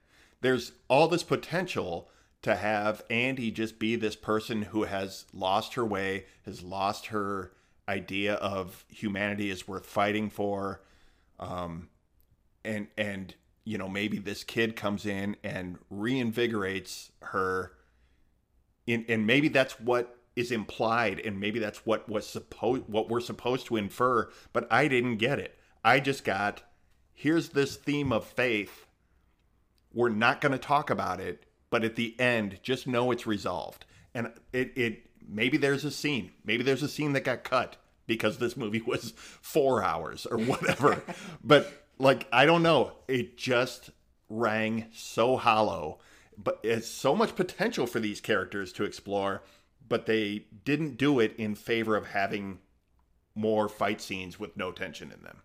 There's 0.43 0.73
all 0.89 1.09
this 1.09 1.23
potential 1.23 2.09
to 2.43 2.57
have 2.57 3.03
Andy 3.09 3.51
just 3.51 3.79
be 3.79 3.97
this 3.97 4.17
person 4.17 4.63
who 4.63 4.85
has 4.85 5.27
lost 5.33 5.75
her 5.75 5.85
way, 5.85 6.27
has 6.45 6.63
lost 6.63 7.07
her 7.07 7.53
idea 7.89 8.35
of 8.35 8.85
humanity 8.89 9.51
is 9.51 9.67
worth 9.69 9.87
fighting 9.87 10.29
for. 10.31 10.81
Um, 11.41 11.89
and, 12.65 12.89
and, 12.97 13.35
you 13.65 13.79
know, 13.79 13.89
maybe 13.89 14.19
this 14.19 14.45
kid 14.45 14.77
comes 14.77 15.07
in 15.07 15.37
and 15.43 15.79
reinvigorates 15.93 17.11
her 17.23 17.73
in, 18.87 19.05
and 19.09 19.27
maybe 19.27 19.49
that's 19.49 19.79
what 19.81 20.19
is 20.35 20.51
implied 20.51 21.21
and 21.21 21.39
maybe 21.39 21.59
that's 21.59 21.85
what 21.85 22.09
was 22.09 22.27
supposed 22.27 22.83
what 22.87 23.09
we're 23.09 23.21
supposed 23.21 23.67
to 23.67 23.77
infer 23.77 24.31
but 24.55 24.67
i 24.73 24.89
didn't 24.89 25.17
get 25.17 25.39
it. 25.39 25.59
I 25.85 26.01
just 26.01 26.25
got 26.25 26.63
here's 27.13 27.51
this 27.51 27.77
theme 27.77 28.13
of 28.13 28.25
faith. 28.25 28.87
We're 29.93 30.09
not 30.09 30.41
going 30.41 30.53
to 30.53 30.59
talk 30.59 30.91
about 30.91 31.21
it 31.21 31.45
but 31.71 31.85
at 31.85 31.97
the 31.97 32.19
end 32.21 32.61
just 32.63 32.87
know 32.87 33.11
it's 33.11 33.27
resolved. 33.27 33.85
And 34.15 34.33
it 34.53 34.73
it 34.77 35.07
maybe 35.27 35.57
there's 35.57 35.85
a 35.85 35.91
scene. 35.91 36.33
Maybe 36.45 36.63
there's 36.63 36.83
a 36.83 36.89
scene 36.89 37.13
that 37.13 37.25
got 37.25 37.45
cut 37.45 37.77
because 38.07 38.39
this 38.39 38.57
movie 38.57 38.83
was 38.87 39.13
4 39.17 39.83
hours 39.83 40.27
or 40.27 40.39
whatever. 40.39 41.03
But 41.45 41.82
like 42.03 42.27
i 42.33 42.45
don't 42.45 42.63
know 42.63 42.93
it 43.09 43.37
just 43.37 43.91
rang 44.29 44.87
so 44.93 45.37
hollow 45.37 45.99
but 46.37 46.59
it's 46.63 46.89
so 46.89 47.15
much 47.15 47.37
potential 47.37 47.87
for 47.87 48.01
these 48.01 48.21
characters 48.21 48.73
to 48.73 48.85
explore 48.85 49.43
but 49.89 50.07
they 50.07 50.45
didn't 50.65 50.97
do 50.97 51.21
it 51.21 51.35
in 51.37 51.55
favor 51.55 51.97
of 51.97 52.07
having 52.09 52.59
more 53.35 53.69
fight 53.69 54.01
scenes 54.01 54.39
with 54.41 54.57
no 54.57 54.73
tension 54.73 55.13
in 55.13 55.23
them 55.23 55.39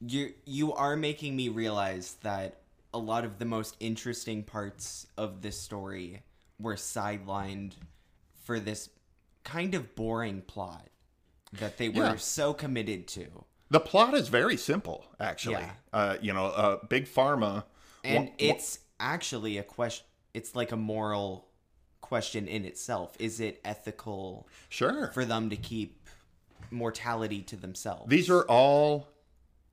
you 0.00 0.32
you 0.44 0.72
are 0.72 0.96
making 0.96 1.34
me 1.34 1.48
realize 1.48 2.16
that 2.22 2.60
a 2.94 2.98
lot 2.98 3.24
of 3.24 3.38
the 3.38 3.44
most 3.44 3.76
interesting 3.80 4.42
parts 4.42 5.06
of 5.16 5.42
this 5.42 5.60
story 5.60 6.22
were 6.58 6.76
sidelined 6.76 7.72
for 8.44 8.60
this 8.60 8.88
kind 9.44 9.74
of 9.74 9.94
boring 9.94 10.40
plot 10.42 10.88
that 11.52 11.78
they 11.78 11.88
were 11.88 12.04
Yeah. 12.04 12.16
so 12.16 12.52
committed 12.54 13.06
to. 13.08 13.44
The 13.70 13.80
plot 13.80 14.14
is 14.14 14.28
very 14.28 14.56
simple, 14.56 15.06
actually. 15.18 15.54
Yeah. 15.54 15.70
Uh, 15.92 16.16
you 16.20 16.32
know, 16.32 16.46
uh, 16.46 16.78
big 16.88 17.06
pharma, 17.06 17.64
And 18.04 18.26
wa- 18.26 18.32
it's 18.38 18.78
actually 19.00 19.58
a 19.58 19.62
question 19.62 20.06
it's 20.36 20.54
like 20.54 20.70
a 20.70 20.76
moral 20.76 21.48
question 22.02 22.46
in 22.46 22.66
itself. 22.66 23.16
Is 23.18 23.40
it 23.40 23.58
ethical 23.64 24.46
sure. 24.68 25.10
for 25.14 25.24
them 25.24 25.48
to 25.48 25.56
keep 25.56 26.06
mortality 26.70 27.40
to 27.42 27.56
themselves? 27.56 28.10
These 28.10 28.28
are 28.28 28.42
all 28.42 29.08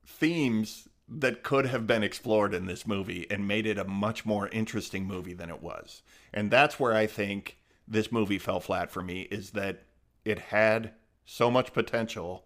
themes 0.07 0.87
that 1.09 1.43
could 1.43 1.65
have 1.65 1.85
been 1.85 2.01
explored 2.01 2.53
in 2.53 2.65
this 2.65 2.87
movie 2.87 3.27
and 3.29 3.45
made 3.45 3.65
it 3.65 3.77
a 3.77 3.83
much 3.83 4.25
more 4.25 4.47
interesting 4.49 5.05
movie 5.05 5.33
than 5.33 5.49
it 5.49 5.61
was. 5.61 6.01
And 6.33 6.49
that's 6.49 6.79
where 6.79 6.93
I 6.93 7.07
think 7.07 7.57
this 7.87 8.09
movie 8.09 8.39
fell 8.39 8.61
flat 8.61 8.89
for 8.89 9.03
me 9.03 9.23
is 9.23 9.51
that 9.51 9.83
it 10.23 10.39
had 10.39 10.93
so 11.25 11.51
much 11.51 11.73
potential 11.73 12.45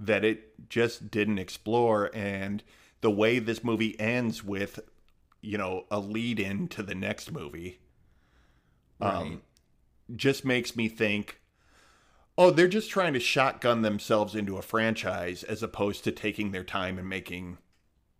that 0.00 0.24
it 0.24 0.68
just 0.68 1.10
didn't 1.10 1.38
explore 1.38 2.10
and 2.14 2.64
the 3.02 3.10
way 3.10 3.38
this 3.38 3.62
movie 3.62 3.98
ends 4.00 4.42
with 4.42 4.80
you 5.40 5.56
know 5.56 5.84
a 5.90 6.00
lead 6.00 6.40
in 6.40 6.66
to 6.68 6.82
the 6.82 6.94
next 6.94 7.30
movie 7.30 7.78
um, 9.00 9.12
right. 9.12 9.38
just 10.16 10.44
makes 10.44 10.76
me 10.76 10.88
think, 10.88 11.40
oh, 12.36 12.50
they're 12.50 12.68
just 12.68 12.90
trying 12.90 13.14
to 13.14 13.20
shotgun 13.20 13.82
themselves 13.82 14.34
into 14.34 14.56
a 14.56 14.62
franchise 14.62 15.42
as 15.42 15.62
opposed 15.62 16.04
to 16.04 16.12
taking 16.12 16.52
their 16.52 16.64
time 16.64 16.98
and 16.98 17.08
making 17.08 17.58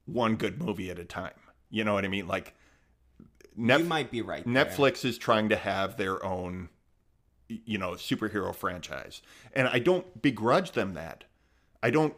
one 0.06 0.36
good 0.36 0.62
movie 0.62 0.90
at 0.90 0.98
a 0.98 1.04
time. 1.04 1.32
You 1.68 1.84
know 1.84 1.94
what 1.94 2.04
I 2.04 2.08
mean? 2.08 2.26
Like 2.26 2.54
you 3.56 3.78
might 3.80 4.10
be 4.10 4.22
right. 4.22 4.44
there. 4.44 4.64
Netflix 4.64 5.04
is 5.04 5.18
trying 5.18 5.48
to 5.50 5.56
have 5.56 5.96
their 5.96 6.24
own, 6.24 6.70
you 7.48 7.78
know, 7.78 7.92
superhero 7.92 8.54
franchise, 8.54 9.22
and 9.52 9.68
I 9.68 9.78
don't 9.78 10.20
begrudge 10.20 10.72
them 10.72 10.94
that. 10.94 11.24
I 11.82 11.90
don't. 11.90 12.14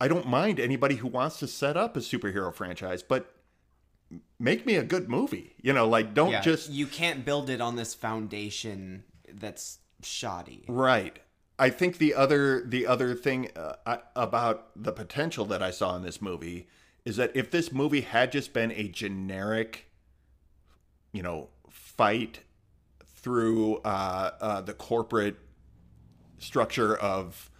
I 0.00 0.08
don't 0.08 0.26
mind 0.26 0.58
anybody 0.58 0.96
who 0.96 1.06
wants 1.06 1.38
to 1.38 1.46
set 1.46 1.76
up 1.76 1.96
a 1.96 2.00
superhero 2.00 2.52
franchise, 2.52 3.04
but 3.04 3.32
make 4.38 4.66
me 4.66 4.74
a 4.74 4.82
good 4.82 5.08
movie. 5.08 5.54
You 5.62 5.72
know, 5.72 5.88
like 5.88 6.14
don't 6.14 6.32
Yeah, 6.32 6.40
just 6.40 6.70
you 6.70 6.86
can't 6.86 7.24
build 7.24 7.48
it 7.48 7.60
on 7.60 7.76
this 7.76 7.94
foundation 7.94 9.04
that's 9.32 9.78
shoddy. 10.02 10.64
Right. 10.68 11.18
I 11.58 11.70
think 11.70 11.98
the 11.98 12.14
other 12.14 12.64
the 12.66 12.86
other 12.86 13.14
thing 13.14 13.50
uh, 13.54 13.74
I, 13.86 13.98
about 14.16 14.70
the 14.74 14.92
potential 14.92 15.44
that 15.46 15.62
I 15.62 15.70
saw 15.70 15.94
in 15.96 16.02
this 16.02 16.20
movie 16.20 16.68
is 17.04 17.16
that 17.16 17.30
if 17.34 17.50
this 17.50 17.72
movie 17.72 18.00
had 18.00 18.32
just 18.32 18.52
been 18.52 18.72
a 18.72 18.88
generic, 18.88 19.86
you 21.12 21.22
know, 21.22 21.50
fight 21.70 22.40
through 23.04 23.76
uh, 23.78 24.30
uh, 24.40 24.60
the 24.60 24.74
corporate 24.74 25.36
structure 26.38 26.96
of 26.96 27.50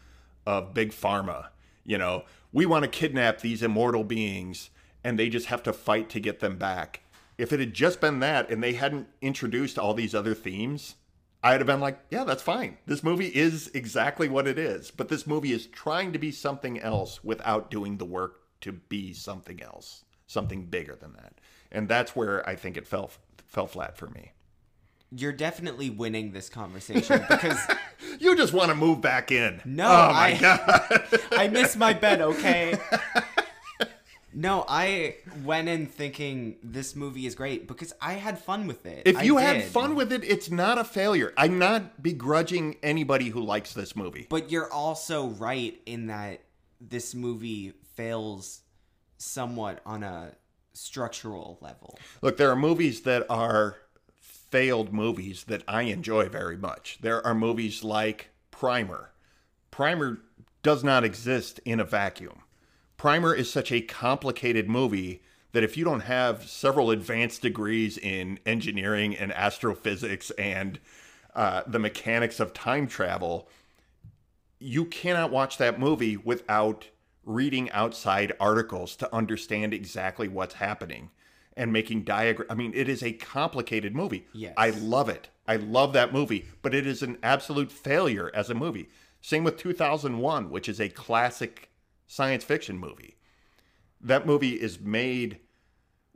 of 0.47 0.75
big 0.75 0.93
pharma, 0.93 1.49
you 1.85 1.99
know, 1.99 2.25
we 2.53 2.67
want 2.67 2.85
to 2.85 2.89
kidnap 2.89 3.41
these 3.41 3.63
immortal 3.63 4.05
beings 4.05 4.71
and 5.05 5.19
they 5.19 5.29
just 5.29 5.47
have 5.47 5.63
to 5.65 5.73
fight 5.73 6.09
to 6.11 6.21
get 6.21 6.41
them 6.41 6.57
back. 6.57 7.01
If 7.39 7.53
it 7.53 7.61
had 7.61 7.75
just 7.75 8.01
been 8.01 8.21
that 8.21 8.51
and 8.51 8.63
they 8.63 8.75
hadn't 8.75 9.09
introduced 9.21 9.79
all 9.79 9.95
these 9.95 10.15
other 10.15 10.35
themes, 10.35 10.97
I'd 11.43 11.61
have 11.61 11.67
been 11.67 11.81
like, 11.81 11.99
yeah, 12.11 12.25
that's 12.25 12.43
fine. 12.43 12.79
This 12.87 13.03
movie 13.03 13.27
is 13.27 13.71
exactly 13.75 14.29
what 14.29 14.47
it 14.47 14.59
is. 14.59 14.91
But 14.91 15.09
this 15.09 15.27
movie 15.27 15.53
is 15.53 15.67
trying 15.67 16.13
to 16.13 16.19
be 16.19 16.31
something 16.31 16.79
else 16.79 17.25
without 17.25 17.71
doing 17.71 17.99
the 17.99 18.05
work 18.05 18.43
to 18.61 18.73
be 18.73 19.13
something 19.13 19.61
else, 19.61 20.05
something 20.27 20.67
bigger 20.67 20.95
than 20.95 21.15
that. 21.15 21.41
And 21.73 21.89
that's 21.89 22.15
where 22.15 22.49
I 22.49 22.55
think 22.55 22.77
it 22.77 22.87
fell 22.87 23.11
fell 23.47 23.67
flat 23.67 23.99
for 23.99 24.09
me. 24.09 24.33
You're 25.15 25.33
definitely 25.33 25.91
winning 25.91 26.33
this 26.33 26.49
conversation 26.49 27.25
because 27.29 27.59
You 28.19 28.37
just 28.37 28.53
want 28.53 28.71
to 28.71 28.75
move 28.75 29.01
back 29.01 29.31
in. 29.31 29.61
No, 29.65 29.87
oh 29.87 30.13
my 30.13 30.35
I- 30.35 30.39
god. 30.41 31.21
I 31.33 31.49
missed 31.49 31.77
my 31.77 31.93
bed, 31.93 32.21
okay? 32.21 32.79
No, 34.35 34.65
I 34.67 35.17
went 35.45 35.69
in 35.69 35.87
thinking 35.87 36.57
this 36.63 36.97
movie 36.97 37.27
is 37.27 37.35
great 37.35 37.69
because 37.69 37.93
I 38.01 38.15
had 38.15 38.39
fun 38.39 38.67
with 38.67 38.87
it. 38.87 39.03
If 39.05 39.23
you 39.23 39.37
had 39.37 39.63
fun 39.65 39.95
with 39.95 40.11
it, 40.11 40.25
it's 40.25 40.51
not 40.51 40.79
a 40.79 40.85
failure. 40.85 41.35
I'm 41.37 41.59
not 41.59 42.03
begrudging 42.03 42.77
anybody 42.83 43.29
who 43.29 43.43
likes 43.43 43.75
this 43.75 43.95
movie. 43.95 44.27
But 44.31 44.51
you're 44.51 44.73
also 44.73 45.27
right 45.27 45.79
in 45.85 46.07
that 46.07 46.41
this 46.81 47.15
movie 47.15 47.75
fails 47.95 48.63
somewhat 49.19 49.81
on 49.85 50.03
a 50.03 50.33
structural 50.73 51.59
level. 51.61 51.99
Look, 52.23 52.39
there 52.39 52.51
are 52.51 52.57
movies 52.57 53.03
that 53.03 53.27
are 53.29 53.77
failed 54.53 54.93
movies 54.93 55.45
that 55.45 55.65
I 55.67 55.83
enjoy 55.85 56.29
very 56.29 56.59
much. 56.59 56.99
There 57.01 57.27
are 57.27 57.35
movies 57.35 57.83
like 57.83 58.29
Primer. 58.51 59.11
Primer 59.71 60.21
does 60.63 60.85
not 60.85 61.05
exist 61.05 61.59
in 61.65 61.81
a 61.81 61.85
vacuum. 61.85 62.43
Primer 62.99 63.35
is 63.35 63.51
such 63.51 63.73
a 63.73 63.81
complicated 63.81 64.69
movie 64.69 65.23
that 65.53 65.65
if 65.65 65.77
you 65.77 65.85
don't 65.85 66.01
have 66.01 66.47
several 66.47 66.91
advanced 66.91 67.41
degrees 67.41 67.97
in 67.97 68.39
engineering 68.45 69.17
and 69.17 69.33
astrophysics 69.33 70.31
and 70.33 70.79
uh, 71.35 71.63
the 71.67 71.79
mechanics 71.79 72.39
of 72.39 72.53
time 72.53 72.87
travel, 72.87 73.49
you 74.59 74.85
cannot 74.85 75.31
watch 75.33 75.57
that 75.57 75.81
movie 75.81 76.19
without 76.19 76.89
reading 77.25 77.71
outside 77.71 78.35
articles 78.39 78.97
to 78.97 79.15
understand 79.15 79.73
exactly 79.73 80.29
what's 80.29 80.55
happening 80.55 81.11
and 81.57 81.73
making 81.73 82.03
diagram. 82.03 82.49
I 82.51 82.55
mean, 82.55 82.73
it 82.75 82.89
is 82.89 83.03
a 83.03 83.13
complicated 83.13 83.95
movie. 83.95 84.27
Yes. 84.33 84.55
I 84.57 84.71
love 84.71 85.09
it. 85.09 85.29
I 85.47 85.57
love 85.57 85.93
that 85.93 86.13
movie, 86.13 86.47
but 86.63 86.75
it 86.75 86.87
is 86.87 87.03
an 87.03 87.19
absolute 87.23 87.73
failure 87.73 88.31
as 88.35 88.49
a 88.49 88.55
movie. 88.55 88.89
Same 89.21 89.45
with 89.45 89.57
2001, 89.57 90.51
which 90.51 90.69
is 90.69 90.81
a 90.81 90.89
classic 90.89 91.71
science 92.07 92.45
fiction 92.45 92.79
movie. 92.79 93.17
That 94.01 94.27
movie 94.27 94.61
is 94.61 94.81
made 94.81 95.39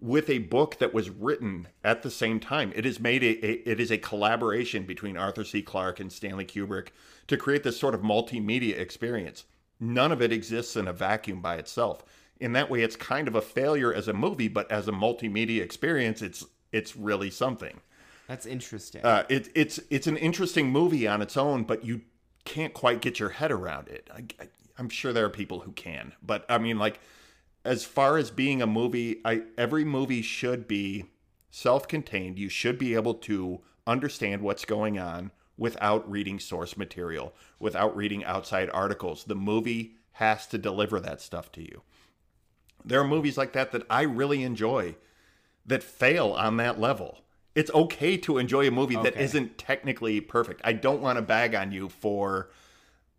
with 0.00 0.28
a 0.28 0.38
book 0.38 0.78
that 0.78 0.92
was 0.92 1.08
written 1.08 1.68
at 1.82 2.02
the 2.02 2.10
same 2.10 2.38
time. 2.38 2.72
It 2.74 2.84
is 2.84 3.00
made 3.00 3.22
a, 3.22 3.46
a 3.46 3.52
it 3.70 3.80
is 3.80 3.90
a 3.90 3.98
collaboration 3.98 4.84
between 4.84 5.16
Arthur 5.16 5.44
C. 5.44 5.62
Clarke 5.62 6.00
and 6.00 6.12
Stanley 6.12 6.44
Kubrick 6.44 6.88
to 7.28 7.36
create 7.36 7.62
this 7.62 7.78
sort 7.78 7.94
of 7.94 8.02
multimedia 8.02 8.78
experience. 8.78 9.44
None 9.80 10.12
of 10.12 10.22
it 10.22 10.32
exists 10.32 10.76
in 10.76 10.88
a 10.88 10.92
vacuum 10.92 11.40
by 11.40 11.56
itself. 11.56 12.04
In 12.38 12.52
that 12.52 12.68
way, 12.68 12.82
it's 12.82 12.96
kind 12.96 13.28
of 13.28 13.34
a 13.34 13.40
failure 13.40 13.92
as 13.92 14.08
a 14.08 14.12
movie, 14.12 14.48
but 14.48 14.70
as 14.70 14.88
a 14.88 14.92
multimedia 14.92 15.62
experience, 15.62 16.22
it's 16.22 16.44
it's 16.72 16.96
really 16.96 17.30
something. 17.30 17.80
That's 18.28 18.44
interesting. 18.44 19.04
Uh, 19.04 19.24
it, 19.28 19.48
it's 19.54 19.80
it's 19.88 20.06
an 20.06 20.16
interesting 20.16 20.70
movie 20.70 21.06
on 21.06 21.22
its 21.22 21.36
own, 21.36 21.64
but 21.64 21.84
you 21.84 22.02
can't 22.44 22.74
quite 22.74 23.00
get 23.00 23.18
your 23.18 23.30
head 23.30 23.50
around 23.50 23.88
it. 23.88 24.10
I, 24.12 24.24
I, 24.42 24.48
I'm 24.78 24.88
sure 24.88 25.12
there 25.12 25.24
are 25.24 25.30
people 25.30 25.60
who 25.60 25.72
can, 25.72 26.12
but 26.22 26.44
I 26.48 26.58
mean, 26.58 26.78
like, 26.78 27.00
as 27.64 27.84
far 27.84 28.18
as 28.18 28.30
being 28.30 28.60
a 28.60 28.66
movie, 28.66 29.20
I 29.24 29.42
every 29.56 29.84
movie 29.84 30.22
should 30.22 30.68
be 30.68 31.06
self-contained. 31.50 32.38
You 32.38 32.48
should 32.48 32.78
be 32.78 32.94
able 32.94 33.14
to 33.14 33.60
understand 33.86 34.42
what's 34.42 34.64
going 34.64 34.98
on 34.98 35.30
without 35.56 36.10
reading 36.10 36.38
source 36.38 36.76
material, 36.76 37.32
without 37.58 37.96
reading 37.96 38.24
outside 38.24 38.68
articles. 38.74 39.24
The 39.24 39.34
movie 39.34 39.94
has 40.12 40.46
to 40.48 40.58
deliver 40.58 41.00
that 41.00 41.20
stuff 41.20 41.50
to 41.52 41.62
you. 41.62 41.82
There 42.86 43.00
are 43.00 43.06
movies 43.06 43.36
like 43.36 43.52
that 43.52 43.72
that 43.72 43.82
I 43.90 44.02
really 44.02 44.42
enjoy 44.44 44.94
that 45.66 45.82
fail 45.82 46.28
on 46.32 46.56
that 46.58 46.78
level. 46.80 47.18
It's 47.54 47.70
okay 47.72 48.16
to 48.18 48.38
enjoy 48.38 48.68
a 48.68 48.70
movie 48.70 48.94
that 48.96 49.14
Okay. 49.14 49.24
isn't 49.24 49.58
technically 49.58 50.20
perfect. 50.20 50.60
I 50.62 50.72
don't 50.72 51.00
want 51.02 51.16
to 51.16 51.22
bag 51.22 51.54
on 51.54 51.72
you 51.72 51.88
for 51.88 52.50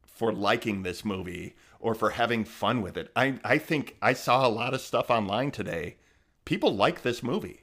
for 0.05 0.32
liking 0.34 0.82
this 0.84 1.03
movie 1.05 1.55
or 1.80 1.93
for 1.93 2.11
having 2.11 2.43
fun 2.45 2.82
with 2.82 2.97
it. 2.97 3.11
I 3.15 3.39
I 3.43 3.57
think 3.57 3.97
I 4.01 4.13
saw 4.13 4.47
a 4.47 4.49
lot 4.49 4.74
of 4.74 4.82
stuff 4.82 5.09
online 5.11 5.51
today. 5.51 5.97
People 6.45 6.74
like 6.76 7.01
this 7.01 7.22
movie. 7.22 7.61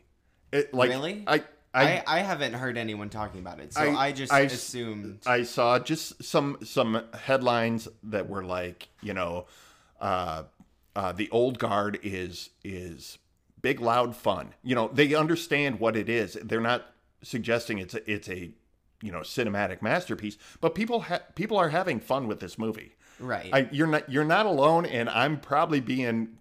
It 0.53 0.75
like 0.75 0.91
Really? 0.91 1.25
I 1.27 1.43
I, 1.73 1.85
I 1.85 2.03
I 2.07 2.19
haven't 2.21 2.53
heard 2.53 2.77
anyone 2.77 3.09
talking 3.09 3.41
about 3.41 3.59
it, 3.61 3.73
so 3.73 3.81
I- 3.81 4.07
I, 4.09 4.13
just 4.13 4.33
I- 4.33 4.41
assumed. 4.41 5.23
I 5.27 5.43
saw 5.43 5.79
just 5.79 6.23
some 6.23 6.59
some 6.63 7.03
headlines 7.15 7.89
that 8.05 8.29
were 8.29 8.45
like, 8.45 8.89
you 9.03 9.15
know, 9.15 9.47
uh, 10.01 10.45
uh, 10.97 11.13
the 11.13 11.29
old 11.31 11.59
guard 11.59 11.99
is 12.03 12.51
is 12.63 13.19
big 13.61 13.81
loud 13.81 14.15
fun. 14.15 14.55
You 14.63 14.75
know, 14.75 14.91
they 14.93 15.15
understand 15.15 15.81
what 15.81 15.97
it 15.97 16.09
is. 16.09 16.39
They're 16.43 16.61
not 16.61 16.87
suggesting 17.23 17.79
it's 17.79 17.95
a, 17.95 18.11
it's 18.11 18.29
a 18.29 18.51
you 19.03 19.13
know 19.13 19.21
cinematic 19.21 19.83
masterpiece, 19.83 20.37
but 20.61 20.75
people 20.75 21.01
ha- 21.01 21.23
people 21.35 21.57
are 21.57 21.71
having 21.71 22.01
fun 22.01 22.27
with 22.27 22.41
this 22.41 22.59
movie. 22.59 22.95
right. 23.19 23.51
I, 23.53 23.69
you're 23.73 23.87
not 23.87 24.11
you're 24.11 24.25
not 24.25 24.47
alone, 24.47 24.87
and 24.87 25.09
I'm 25.09 25.41
probably 25.41 25.81
being 25.81 26.39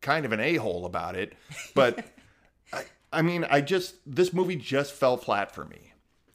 kind 0.00 0.24
of 0.24 0.32
an 0.32 0.40
a 0.40 0.56
hole 0.56 0.86
about 0.86 1.16
it, 1.16 1.34
but. 1.74 2.04
I, 2.72 2.84
I 3.12 3.20
mean, 3.20 3.44
I 3.50 3.60
just 3.60 3.96
this 4.06 4.32
movie 4.32 4.56
just 4.56 4.94
fell 4.94 5.18
flat 5.18 5.54
for 5.54 5.66
me. 5.66 5.92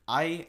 I 0.08 0.46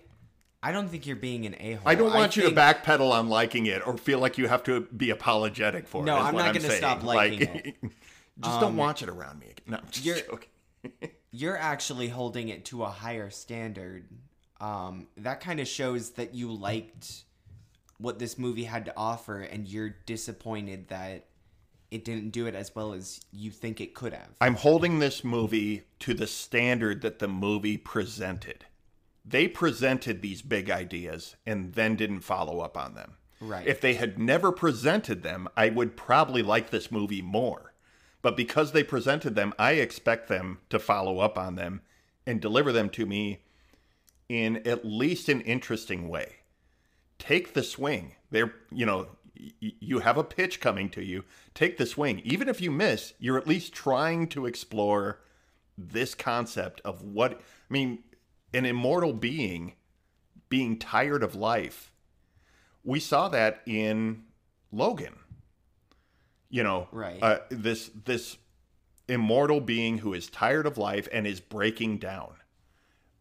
I 0.63 0.73
don't 0.73 0.89
think 0.89 1.07
you're 1.07 1.17
being 1.17 1.47
an 1.47 1.55
a 1.61 1.75
hole. 1.75 1.89
I 1.89 1.95
don't 1.95 2.13
want 2.13 2.37
you 2.37 2.43
think, 2.43 2.57
to 2.57 2.61
backpedal 2.61 3.13
on 3.13 3.29
liking 3.29 3.67
it 3.67 3.87
or 3.87 3.97
feel 3.97 4.19
like 4.19 4.39
you 4.39 4.49
have 4.49 4.65
to 4.65 4.81
be 4.97 5.11
apologetic 5.11 5.87
for 5.87 6.03
it. 6.03 6.07
No, 6.07 6.17
I'm 6.17 6.35
not 6.35 6.55
gonna 6.55 6.71
stop 6.71 7.05
liking 7.05 7.41
Like, 7.41 7.81
Just 8.41 8.61
don't 8.61 8.77
watch 8.77 9.03
it 9.03 9.09
around 9.09 9.41
me. 9.41 9.49
No, 9.67 9.79
I'm 9.79 9.87
just 9.91 10.05
You're- 10.05 10.23
joking. 10.23 10.49
you're 11.33 11.57
actually 11.57 12.09
holding 12.09 12.49
it 12.49 12.65
to 12.67 12.85
a 12.85 12.89
higher 12.89 13.31
standard. 13.31 14.09
Um, 14.61 15.09
that 15.17 15.41
kind 15.41 15.61
of 15.61 15.69
shows 15.69 16.11
that 16.11 16.35
you 16.35 16.53
liked 16.53 17.25
what 17.99 18.19
this 18.19 18.39
movie 18.39 18.65
had 18.65 18.85
to 18.87 18.95
offer, 18.97 19.41
and 19.41 19.67
you're 19.67 19.97
disappointed 20.07 20.89
that 20.89 21.27
it 21.91 22.05
didn't 22.05 22.31
do 22.31 22.47
it 22.47 22.55
as 22.55 22.75
well 22.75 22.93
as 22.93 23.21
you 23.33 23.51
think 23.51 23.81
it 23.81 23.95
could 23.95 24.13
have. 24.13 24.29
I'm 24.41 24.55
holding 24.55 24.99
this 24.99 25.25
movie 25.25 25.83
to 26.01 26.15
the 26.15 26.27
standard 26.27 27.03
that 27.03 27.19
the 27.19 27.29
movie 27.29 27.77
presented. 27.77 28.65
They 29.29 29.47
presented 29.49 30.23
these 30.23 30.43
big 30.43 30.71
ideas 30.71 31.37
and 31.45 31.75
then 31.75 31.97
didn't 31.97 32.21
follow 32.21 32.61
up 32.61 32.77
on 32.77 32.95
them. 32.95 33.17
Right. 33.41 33.67
If 33.67 33.81
they 33.81 33.95
had 33.95 34.19
never 34.19 34.51
presented 34.51 35.23
them, 35.23 35.49
I 35.57 35.69
would 35.69 35.97
probably 35.97 36.43
like 36.43 36.71
this 36.71 36.91
movie 36.91 37.23
more. 37.23 37.75
But 38.23 38.37
because 38.37 38.73
they 38.73 38.83
presented 38.83 39.35
them, 39.35 39.53
I 39.59 39.73
expect 39.73 40.29
them 40.29 40.59
to 40.71 40.79
follow 40.79 41.21
up 41.21 41.39
on 41.39 41.55
them 41.55 41.83
and 42.27 42.41
deliver 42.41 42.73
them 42.73 42.91
to 42.91 43.07
me 43.07 43.43
in 44.29 44.67
at 44.67 44.85
least 44.85 45.29
an 45.29 45.41
interesting 45.43 46.09
way. 46.09 46.37
Take 47.19 47.55
the 47.55 47.63
swing. 47.63 48.17
They're, 48.31 48.55
you 48.71 48.87
know, 48.87 49.09
y- 49.39 49.53
you 49.61 50.01
have 50.01 50.19
a 50.19 50.25
pitch 50.25 50.61
coming 50.61 50.89
to 50.91 51.05
you. 51.05 51.25
Take 51.55 51.77
the 51.77 51.87
swing. 51.87 52.21
Even 52.25 52.49
if 52.49 52.61
you 52.61 52.71
miss, 52.71 53.15
you're 53.19 53.39
at 53.39 53.47
least 53.47 53.73
trying 53.73 54.27
to 54.29 54.47
explore 54.47 55.21
this 55.77 56.15
concept 56.15 56.81
of 56.85 57.03
what, 57.03 57.35
I 57.35 57.73
mean, 57.73 58.03
an 58.55 58.65
immortal 58.65 59.13
being 59.13 59.75
being 60.49 60.79
tired 60.79 61.23
of 61.23 61.35
life. 61.35 61.93
We 62.85 63.01
saw 63.01 63.29
that 63.29 63.61
in 63.67 64.25
Logan 64.73 65.15
you 66.51 66.63
know 66.63 66.89
Right. 66.93 67.23
uh, 67.23 67.41
this 67.51 67.91
this 68.05 68.39
immortal 69.07 69.61
being 69.61 69.99
who 69.99 70.15
is 70.15 70.29
tired 70.29 70.67
of 70.67 70.79
life 70.79 71.07
and 71.13 71.27
is 71.27 71.41
breaking 71.41 71.99
down 71.99 72.35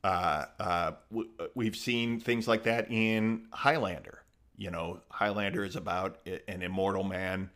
uh, 0.04 0.46
uh, 0.60 0.92
w- 1.12 1.30
we've 1.54 1.76
seen 1.76 2.20
things 2.22 2.48
like 2.48 2.64
that 2.64 2.90
in 2.90 3.48
highlander 3.52 4.24
you 4.56 4.72
know 4.72 5.02
highlander 5.10 5.64
is 5.66 5.76
about 5.76 6.20
an 6.48 6.62
immortal 6.62 7.04
man 7.04 7.50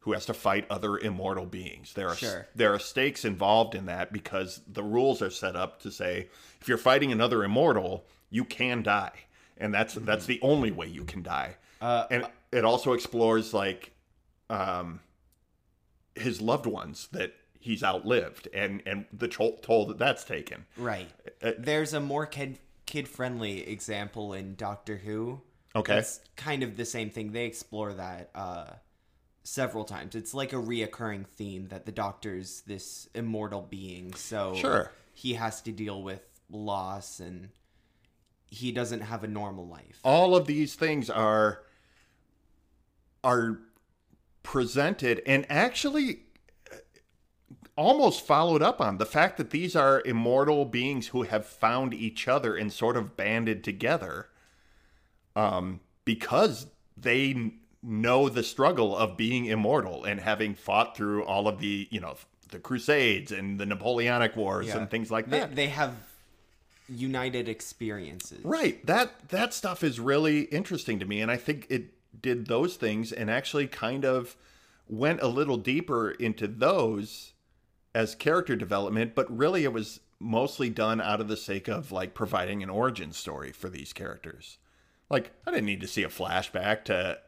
who 0.00 0.12
has 0.12 0.24
to 0.26 0.34
fight 0.34 0.66
other 0.70 0.96
immortal 0.98 1.46
beings 1.46 1.92
there 1.94 2.08
are 2.08 2.14
Sure. 2.16 2.46
there 2.54 2.72
are 2.72 2.78
stakes 2.78 3.24
involved 3.24 3.74
in 3.74 3.86
that 3.86 4.12
because 4.12 4.60
the 4.66 4.82
rules 4.82 5.20
are 5.22 5.30
set 5.30 5.56
up 5.56 5.80
to 5.82 5.90
say 5.90 6.28
if 6.60 6.68
you're 6.68 6.78
fighting 6.78 7.12
another 7.12 7.44
immortal 7.44 8.04
you 8.30 8.44
can 8.44 8.82
die 8.82 9.12
and 9.58 9.72
that's 9.74 9.94
that's 9.94 10.26
the 10.26 10.38
only 10.42 10.70
way 10.70 10.86
you 10.86 11.04
can 11.04 11.22
die 11.22 11.56
Uh, 11.80 12.06
and 12.10 12.26
it 12.52 12.64
also 12.64 12.92
explores 12.92 13.52
like 13.54 13.92
um 14.48 15.00
his 16.14 16.40
loved 16.40 16.66
ones 16.66 17.08
that 17.12 17.32
he's 17.58 17.82
outlived 17.82 18.48
and 18.54 18.82
and 18.86 19.04
the 19.12 19.28
toll, 19.28 19.56
toll 19.62 19.86
that 19.86 19.98
that's 19.98 20.24
taken 20.24 20.66
Right. 20.76 21.08
Uh, 21.42 21.52
There's 21.58 21.92
a 21.94 22.00
more 22.00 22.26
kid 22.26 22.58
kid 22.86 23.06
friendly 23.06 23.68
example 23.68 24.32
in 24.32 24.56
Doctor 24.56 24.96
Who. 24.96 25.42
Okay. 25.76 25.98
It's 25.98 26.20
kind 26.36 26.62
of 26.64 26.76
the 26.76 26.84
same 26.84 27.10
thing. 27.10 27.30
They 27.32 27.44
explore 27.44 27.92
that 27.94 28.30
uh, 28.34 28.66
several 29.50 29.84
times. 29.84 30.14
It's 30.14 30.32
like 30.32 30.52
a 30.52 30.56
reoccurring 30.56 31.26
theme 31.26 31.68
that 31.68 31.84
the 31.84 31.92
Doctor's 31.92 32.62
this 32.62 33.08
immortal 33.14 33.62
being, 33.62 34.14
so 34.14 34.54
Sure. 34.54 34.92
he 35.12 35.34
has 35.34 35.60
to 35.62 35.72
deal 35.72 36.02
with 36.02 36.22
loss 36.48 37.18
and 37.20 37.48
he 38.48 38.70
doesn't 38.72 39.00
have 39.00 39.24
a 39.24 39.28
normal 39.28 39.66
life. 39.66 39.98
all 40.04 40.34
of 40.36 40.46
these 40.46 40.74
things 40.74 41.08
are 41.10 41.62
are 43.22 43.60
presented 44.42 45.20
and 45.26 45.44
actually 45.50 46.20
uh, 46.72 46.76
almost 47.76 48.26
followed 48.26 48.62
up 48.62 48.80
on 48.80 48.98
the 48.98 49.06
fact 49.06 49.36
that 49.36 49.50
these 49.50 49.76
are 49.76 50.02
immortal 50.06 50.64
beings 50.64 51.08
who 51.08 51.22
have 51.22 51.44
found 51.44 51.92
each 51.92 52.26
other 52.26 52.56
and 52.56 52.72
sort 52.72 52.96
of 52.96 53.16
banded 53.16 53.62
together 53.62 54.28
um, 55.36 55.80
because 56.04 56.66
they 56.96 57.52
know 57.82 58.28
the 58.28 58.42
struggle 58.42 58.96
of 58.96 59.16
being 59.16 59.46
immortal 59.46 60.04
and 60.04 60.20
having 60.20 60.54
fought 60.54 60.96
through 60.96 61.24
all 61.24 61.48
of 61.48 61.60
the 61.60 61.88
you 61.90 62.00
know 62.00 62.14
the 62.50 62.58
crusades 62.58 63.32
and 63.32 63.58
the 63.60 63.66
napoleonic 63.66 64.36
wars 64.36 64.66
Yeah. 64.68 64.78
and 64.78 64.90
things 64.90 65.10
like 65.10 65.30
They, 65.30 65.38
that 65.40 65.54
they 65.56 65.68
have 65.68 65.94
united 66.88 67.48
experiences. 67.48 68.44
Right. 68.44 68.84
That 68.86 69.28
that 69.28 69.54
stuff 69.54 69.82
is 69.84 70.00
really 70.00 70.42
interesting 70.42 70.98
to 70.98 71.04
me 71.06 71.20
and 71.20 71.30
I 71.30 71.36
think 71.36 71.66
it 71.70 71.94
did 72.20 72.46
those 72.48 72.76
things 72.76 73.12
and 73.12 73.30
actually 73.30 73.66
kind 73.68 74.04
of 74.04 74.36
went 74.88 75.22
a 75.22 75.28
little 75.28 75.56
deeper 75.56 76.10
into 76.10 76.48
those 76.48 77.32
as 77.94 78.14
character 78.16 78.56
development, 78.56 79.14
but 79.14 79.34
really 79.36 79.64
it 79.64 79.72
was 79.72 80.00
mostly 80.18 80.68
done 80.68 81.00
out 81.00 81.20
of 81.20 81.28
the 81.28 81.36
sake 81.36 81.68
of 81.68 81.90
like 81.92 82.12
providing 82.12 82.62
an 82.62 82.68
origin 82.68 83.12
story 83.12 83.52
for 83.52 83.68
these 83.70 83.92
characters. 83.92 84.58
Like 85.08 85.30
I 85.46 85.50
didn't 85.52 85.66
need 85.66 85.80
to 85.80 85.88
see 85.88 86.02
a 86.02 86.08
flashback 86.08 86.84
to 86.86 87.18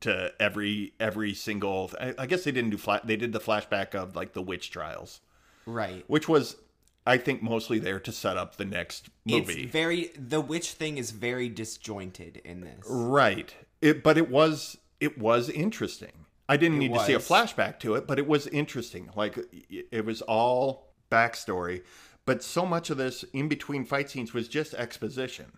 to 0.00 0.32
every 0.40 0.94
every 1.00 1.34
single 1.34 1.90
I, 2.00 2.14
I 2.18 2.26
guess 2.26 2.44
they 2.44 2.52
didn't 2.52 2.70
do 2.70 2.78
flat 2.78 3.06
they 3.06 3.16
did 3.16 3.32
the 3.32 3.40
flashback 3.40 3.94
of 3.94 4.16
like 4.16 4.32
the 4.32 4.42
witch 4.42 4.70
trials, 4.70 5.20
Right. 5.66 6.04
which 6.06 6.28
was 6.28 6.56
I 7.04 7.18
think 7.18 7.42
mostly 7.42 7.78
there 7.80 7.98
to 8.00 8.12
set 8.12 8.36
up 8.36 8.56
the 8.56 8.64
next 8.64 9.08
movie. 9.24 9.64
It's 9.64 9.72
very 9.72 10.10
the 10.16 10.40
witch 10.40 10.72
thing 10.72 10.98
is 10.98 11.10
very 11.10 11.48
disjointed 11.48 12.40
in 12.44 12.60
this. 12.60 12.84
Right. 12.88 13.54
It, 13.80 14.02
but 14.02 14.16
it 14.16 14.30
was 14.30 14.78
it 15.00 15.18
was 15.18 15.48
interesting. 15.50 16.12
I 16.48 16.56
didn't 16.56 16.78
need 16.78 16.92
to 16.94 17.00
see 17.04 17.14
a 17.14 17.18
flashback 17.18 17.78
to 17.80 17.94
it, 17.94 18.06
but 18.06 18.18
it 18.18 18.26
was 18.26 18.46
interesting. 18.48 19.10
Like 19.16 19.36
it 19.68 19.86
it 19.90 20.04
was 20.04 20.22
all 20.22 20.92
backstory, 21.10 21.82
but 22.24 22.42
so 22.42 22.64
much 22.64 22.88
of 22.90 22.98
this 22.98 23.24
in 23.32 23.48
between 23.48 23.84
fight 23.84 24.10
scenes 24.10 24.32
was 24.32 24.48
just 24.48 24.72
exposition. 24.74 25.52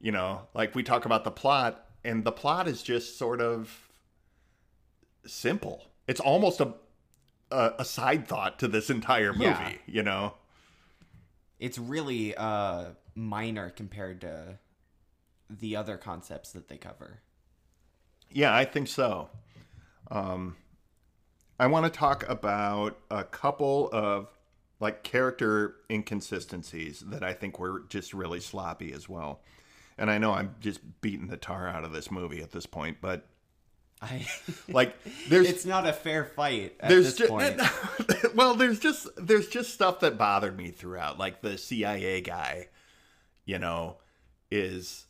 You 0.00 0.12
know, 0.12 0.42
like 0.52 0.74
we 0.74 0.82
talk 0.82 1.04
about 1.06 1.24
the 1.24 1.30
plot, 1.30 1.85
and 2.06 2.24
the 2.24 2.32
plot 2.32 2.68
is 2.68 2.82
just 2.82 3.18
sort 3.18 3.40
of 3.40 3.88
simple. 5.26 5.84
It's 6.06 6.20
almost 6.20 6.60
a 6.60 6.74
a, 7.50 7.74
a 7.80 7.84
side 7.84 8.26
thought 8.26 8.58
to 8.60 8.68
this 8.68 8.90
entire 8.90 9.32
movie. 9.32 9.44
Yeah. 9.44 9.72
You 9.86 10.02
know. 10.02 10.34
It's 11.58 11.78
really 11.78 12.34
uh 12.36 12.90
minor 13.14 13.70
compared 13.70 14.20
to 14.22 14.58
the 15.48 15.76
other 15.76 15.96
concepts 15.96 16.52
that 16.52 16.68
they 16.68 16.76
cover. 16.76 17.20
Yeah, 18.30 18.54
I 18.54 18.64
think 18.64 18.88
so. 18.88 19.30
Um, 20.10 20.56
I 21.58 21.66
want 21.68 21.92
to 21.92 21.98
talk 21.98 22.28
about 22.28 22.98
a 23.10 23.24
couple 23.24 23.88
of 23.92 24.28
like 24.80 25.02
character 25.02 25.76
inconsistencies 25.90 27.00
that 27.00 27.22
I 27.22 27.32
think 27.32 27.58
were 27.58 27.84
just 27.88 28.12
really 28.12 28.40
sloppy 28.40 28.92
as 28.92 29.08
well. 29.08 29.40
And 29.98 30.10
I 30.10 30.18
know 30.18 30.32
I'm 30.32 30.54
just 30.60 30.80
beating 31.00 31.28
the 31.28 31.36
tar 31.36 31.68
out 31.68 31.84
of 31.84 31.92
this 31.92 32.10
movie 32.10 32.42
at 32.42 32.52
this 32.52 32.66
point, 32.66 32.98
but 33.00 33.26
I 34.00 34.26
like 34.68 34.94
there's 35.28 35.48
it's 35.48 35.64
not 35.64 35.86
a 35.86 35.92
fair 35.92 36.24
fight 36.24 36.76
at 36.80 36.88
there's 36.88 37.16
this 37.16 37.28
point. 37.28 37.60
well 38.34 38.54
there's 38.54 38.78
just 38.78 39.08
there's 39.16 39.48
just 39.48 39.72
stuff 39.72 40.00
that 40.00 40.18
bothered 40.18 40.56
me 40.56 40.70
throughout 40.70 41.18
like 41.18 41.40
the 41.40 41.56
cia 41.56 42.20
guy 42.20 42.68
you 43.46 43.58
know 43.58 43.96
is 44.50 45.06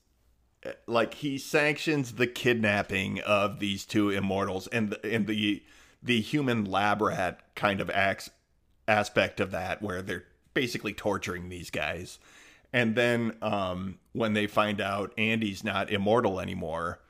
like 0.87 1.15
he 1.15 1.39
sanctions 1.39 2.13
the 2.13 2.27
kidnapping 2.27 3.21
of 3.21 3.59
these 3.59 3.85
two 3.85 4.11
immortals 4.11 4.67
and 4.69 4.91
the, 4.91 5.15
and 5.15 5.27
the 5.27 5.63
the 6.03 6.21
human 6.21 6.65
lab 6.65 7.03
rat 7.03 7.41
kind 7.55 7.81
of 7.81 7.91
acts 7.91 8.31
aspect 8.87 9.41
of 9.41 9.51
that 9.51 9.83
where 9.83 10.03
they're 10.03 10.25
basically 10.55 10.93
torturing 10.93 11.49
these 11.49 11.71
guys 11.71 12.19
and 12.73 12.95
then 12.95 13.37
um 13.43 13.99
when 14.13 14.33
they 14.35 14.47
find 14.47 14.81
out 14.81 15.13
Andy's 15.19 15.63
not 15.65 15.91
immortal 15.91 16.41
anymore 16.41 17.01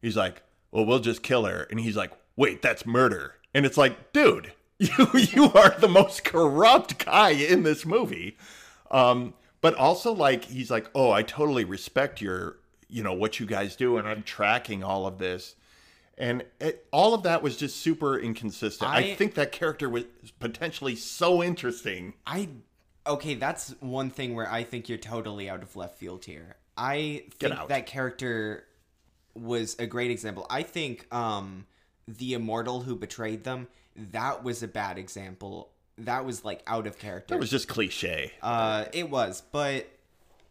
he's 0.00 0.16
like, 0.16 0.42
"Well, 0.70 0.84
we'll 0.84 0.98
just 0.98 1.22
kill 1.22 1.44
her," 1.44 1.62
and 1.70 1.78
he's 1.80 1.96
like, 1.96 2.10
"Wait, 2.36 2.60
that's 2.60 2.84
murder." 2.84 3.36
And 3.54 3.64
it's 3.64 3.76
like, 3.76 4.12
dude, 4.12 4.52
you 4.78 5.08
you 5.14 5.52
are 5.52 5.74
the 5.78 5.88
most 5.88 6.24
corrupt 6.24 7.04
guy 7.04 7.30
in 7.30 7.62
this 7.62 7.86
movie. 7.86 8.36
Um, 8.90 9.34
but 9.60 9.74
also 9.74 10.12
like 10.12 10.44
he's 10.46 10.70
like, 10.70 10.90
"Oh, 10.94 11.10
I 11.12 11.22
totally 11.22 11.64
respect 11.64 12.20
your, 12.20 12.56
you 12.88 13.02
know, 13.02 13.12
what 13.12 13.38
you 13.38 13.46
guys 13.46 13.76
do, 13.76 13.96
and 13.96 14.08
I'm 14.08 14.22
tracking 14.24 14.82
all 14.82 15.06
of 15.06 15.18
this." 15.18 15.54
And 16.18 16.44
it, 16.60 16.86
all 16.92 17.14
of 17.14 17.22
that 17.22 17.42
was 17.42 17.56
just 17.56 17.76
super 17.76 18.18
inconsistent. 18.18 18.90
I, 18.90 18.96
I- 18.98 19.14
think 19.14 19.34
that 19.34 19.50
character 19.52 19.88
was 19.88 20.04
potentially 20.40 20.96
so 20.96 21.42
interesting. 21.42 22.14
I 22.26 22.48
okay, 23.06 23.34
that's 23.34 23.74
one 23.80 24.10
thing 24.10 24.34
where 24.34 24.50
I 24.50 24.64
think 24.64 24.88
you're 24.88 24.98
totally 24.98 25.48
out 25.48 25.62
of 25.62 25.76
left 25.76 25.98
field 25.98 26.24
here. 26.24 26.56
I 26.76 27.24
think 27.38 27.68
that 27.68 27.86
character 27.86 28.64
was 29.34 29.76
a 29.78 29.86
great 29.86 30.10
example. 30.10 30.46
I 30.50 30.62
think 30.62 31.12
um 31.12 31.66
the 32.08 32.34
immortal 32.34 32.82
who 32.82 32.96
betrayed 32.96 33.44
them, 33.44 33.68
that 33.96 34.42
was 34.42 34.62
a 34.62 34.68
bad 34.68 34.98
example. 34.98 35.70
That 35.98 36.24
was 36.24 36.44
like 36.44 36.62
out 36.66 36.86
of 36.86 36.98
character. 36.98 37.34
That 37.34 37.40
was 37.40 37.50
just 37.50 37.68
cliche. 37.68 38.32
Uh, 38.42 38.86
it 38.92 39.10
was, 39.10 39.42
but 39.52 39.86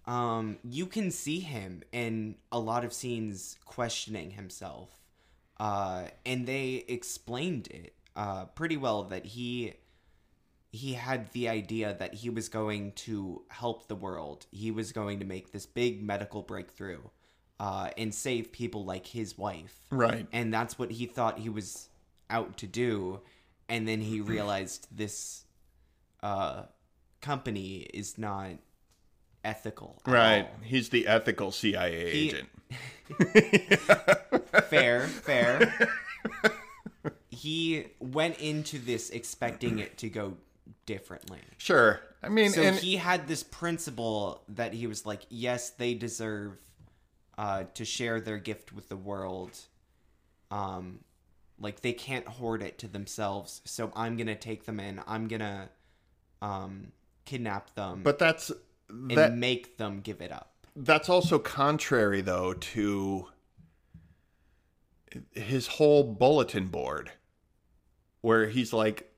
um, 0.06 0.58
you 0.64 0.86
can 0.86 1.12
see 1.12 1.40
him 1.40 1.84
in 1.92 2.36
a 2.52 2.60
lot 2.60 2.86
of 2.86 2.94
scenes 2.94 3.58
questioning 3.66 4.32
himself, 4.32 4.90
uh, 5.60 6.06
and 6.26 6.46
they 6.48 6.86
explained 6.88 7.68
it 7.68 7.94
uh, 8.16 8.46
pretty 8.46 8.78
well 8.78 9.04
that 9.04 9.26
he 9.26 9.74
he 10.72 10.94
had 10.94 11.32
the 11.34 11.50
idea 11.50 11.96
that 12.00 12.14
he 12.14 12.30
was 12.30 12.48
going 12.48 12.94
to 12.94 13.42
help 13.50 13.88
the 13.88 13.96
world. 13.96 14.46
He 14.52 14.72
was 14.72 14.92
going 14.94 15.20
to 15.20 15.26
make 15.26 15.52
this 15.52 15.66
big 15.66 16.02
medical 16.02 16.42
breakthrough 16.42 17.02
uh, 17.60 17.90
and 17.98 18.14
save 18.14 18.52
people 18.54 18.86
like 18.86 19.06
his 19.06 19.38
wife. 19.38 19.76
Right. 19.90 20.28
And 20.32 20.54
that's 20.54 20.80
what 20.80 20.92
he 20.92 21.06
thought 21.08 21.40
he 21.40 21.50
was 21.50 21.90
out 22.30 22.58
to 22.58 22.68
do. 22.68 23.20
And 23.68 23.88
then 23.88 24.00
he 24.00 24.22
realized 24.36 24.88
this 24.92 25.44
uh, 26.24 26.64
company 27.20 27.88
is 27.94 28.18
not 28.18 28.52
ethical. 29.44 30.02
Right. 30.06 30.44
all. 30.44 30.56
He's 30.64 30.90
the 30.90 31.06
ethical 31.08 31.52
CIA 31.52 32.12
He- 32.12 32.28
agent. 32.30 32.50
Fair, 34.70 35.02
fair. 35.08 35.90
he 37.30 37.88
went 38.00 38.40
into 38.40 38.80
this 38.80 39.10
expecting 39.10 39.80
it 39.80 39.98
to 39.98 40.10
go 40.10 40.38
differently. 40.86 41.40
Sure. 41.58 42.00
I 42.24 42.30
mean, 42.30 42.52
So 42.52 42.62
and 42.62 42.76
he 42.76 42.98
had 42.98 43.28
this 43.28 43.44
principle 43.44 44.44
that 44.50 44.74
he 44.74 44.88
was 44.88 45.06
like, 45.06 45.26
yes, 45.30 45.70
they 45.72 45.94
deserve 45.94 46.58
uh, 47.38 47.64
to 47.74 47.86
share 47.86 48.22
their 48.22 48.38
gift 48.38 48.74
with 48.74 48.90
the 48.90 48.98
world. 48.98 49.58
Um, 50.50 51.00
like 51.60 51.82
they 51.82 51.94
can't 51.94 52.28
hoard 52.28 52.62
it 52.62 52.78
to 52.80 52.88
themselves. 52.88 53.62
So 53.66 53.92
I'm 53.96 54.18
gonna 54.18 54.36
take 54.36 54.66
them 54.66 54.80
in. 54.80 55.02
I'm 55.08 55.28
gonna 55.28 55.70
um, 56.42 56.92
kidnap 57.26 57.74
them 57.76 58.02
but 58.04 58.20
that's 58.20 58.52
and 58.90 59.12
that 59.12 59.34
make 59.36 59.78
them 59.78 60.02
give 60.02 60.22
it 60.22 60.32
up. 60.32 60.54
that's 60.76 61.08
also 61.08 61.40
contrary 61.40 62.22
though 62.22 62.54
to 62.54 63.28
his 65.32 65.68
whole 65.68 66.04
bulletin 66.04 66.68
board 66.68 67.12
where 68.22 68.48
he's 68.48 68.74
like 68.74 69.11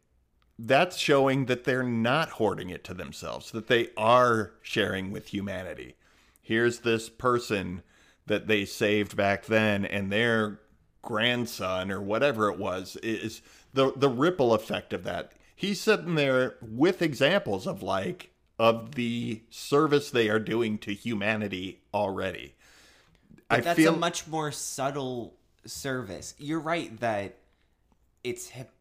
that's 0.57 0.97
showing 0.97 1.45
that 1.45 1.63
they're 1.63 1.83
not 1.83 2.29
hoarding 2.31 2.69
it 2.69 2.83
to 2.83 2.93
themselves 2.93 3.51
that 3.51 3.67
they 3.67 3.89
are 3.97 4.53
sharing 4.61 5.11
with 5.11 5.27
humanity 5.29 5.95
here's 6.41 6.79
this 6.79 7.09
person 7.09 7.81
that 8.25 8.47
they 8.47 8.65
saved 8.65 9.15
back 9.15 9.45
then 9.45 9.85
and 9.85 10.11
their 10.11 10.59
grandson 11.01 11.91
or 11.91 12.01
whatever 12.01 12.49
it 12.49 12.57
was 12.57 12.95
is 12.97 13.41
the 13.73 13.91
the 13.95 14.09
ripple 14.09 14.53
effect 14.53 14.93
of 14.93 15.03
that 15.03 15.33
he's 15.55 15.81
sitting 15.81 16.15
there 16.15 16.55
with 16.61 17.01
examples 17.01 17.67
of 17.67 17.83
like 17.83 18.29
of 18.59 18.95
the 18.95 19.41
service 19.49 20.11
they 20.11 20.29
are 20.29 20.39
doing 20.39 20.77
to 20.77 20.93
humanity 20.93 21.81
already 21.93 22.55
But 23.49 23.57
i 23.57 23.61
that's 23.61 23.77
feel 23.77 23.95
a 23.95 23.97
much 23.97 24.27
more 24.27 24.51
subtle 24.51 25.33
service. 25.65 26.35
You're 26.37 26.59
right 26.59 26.97
that 26.99 27.37
it's 28.23 28.49
hip. 28.49 28.71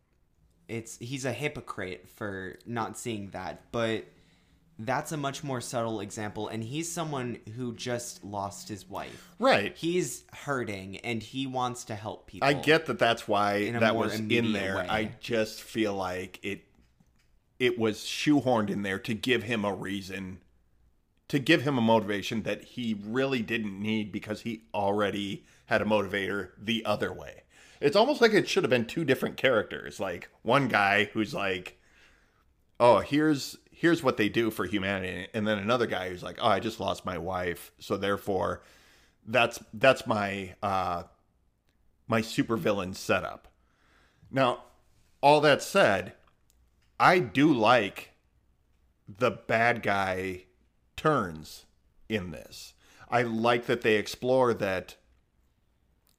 It's 0.68 0.98
he's 0.98 1.24
a 1.24 1.32
hypocrite 1.32 2.08
for 2.08 2.56
not 2.66 2.98
seeing 2.98 3.30
that, 3.30 3.62
but 3.72 4.04
that's 4.78 5.12
a 5.12 5.16
much 5.16 5.44
more 5.44 5.60
subtle 5.60 6.00
example. 6.00 6.48
And 6.48 6.62
he's 6.62 6.90
someone 6.90 7.38
who 7.56 7.74
just 7.74 8.24
lost 8.24 8.68
his 8.68 8.88
wife. 8.88 9.30
right 9.38 9.76
He's 9.76 10.24
hurting 10.32 10.98
and 10.98 11.22
he 11.22 11.46
wants 11.46 11.84
to 11.84 11.94
help 11.94 12.26
people. 12.26 12.48
I 12.48 12.54
get 12.54 12.86
that 12.86 12.98
that's 12.98 13.28
why 13.28 13.70
that 13.72 13.96
was 13.96 14.18
in 14.18 14.52
there. 14.52 14.76
way. 14.76 14.86
I 14.88 15.12
just 15.20 15.60
feel 15.60 15.94
like 15.94 16.40
it 16.42 16.64
it 17.58 17.78
was 17.78 17.98
shoehorned 17.98 18.70
in 18.70 18.82
there 18.82 18.98
to 18.98 19.14
give 19.14 19.44
him 19.44 19.64
a 19.64 19.72
reason 19.72 20.38
to 21.32 21.38
give 21.38 21.62
him 21.62 21.78
a 21.78 21.80
motivation 21.80 22.42
that 22.42 22.62
he 22.62 22.94
really 23.06 23.40
didn't 23.40 23.80
need 23.80 24.12
because 24.12 24.42
he 24.42 24.64
already 24.74 25.42
had 25.64 25.80
a 25.80 25.84
motivator 25.86 26.50
the 26.58 26.84
other 26.84 27.10
way. 27.10 27.44
It's 27.82 27.96
almost 27.96 28.20
like 28.20 28.32
it 28.32 28.48
should 28.48 28.62
have 28.62 28.70
been 28.70 28.86
two 28.86 29.04
different 29.04 29.36
characters. 29.36 29.98
Like 29.98 30.30
one 30.42 30.68
guy 30.68 31.06
who's 31.12 31.34
like, 31.34 31.78
"Oh, 32.78 33.00
here's 33.00 33.56
here's 33.70 34.02
what 34.02 34.16
they 34.16 34.28
do 34.28 34.50
for 34.50 34.64
humanity," 34.64 35.28
and 35.34 35.46
then 35.46 35.58
another 35.58 35.86
guy 35.86 36.08
who's 36.08 36.22
like, 36.22 36.38
"Oh, 36.40 36.48
I 36.48 36.60
just 36.60 36.80
lost 36.80 37.04
my 37.04 37.18
wife, 37.18 37.72
so 37.78 37.96
therefore, 37.96 38.62
that's 39.26 39.58
that's 39.74 40.06
my 40.06 40.54
uh, 40.62 41.04
my 42.06 42.22
supervillain 42.22 42.94
setup." 42.94 43.48
Now, 44.30 44.64
all 45.20 45.40
that 45.40 45.62
said, 45.62 46.14
I 47.00 47.18
do 47.18 47.52
like 47.52 48.12
the 49.08 49.30
bad 49.32 49.82
guy 49.82 50.44
turns 50.96 51.66
in 52.08 52.30
this. 52.30 52.74
I 53.10 53.22
like 53.22 53.66
that 53.66 53.82
they 53.82 53.96
explore 53.96 54.54
that 54.54 54.96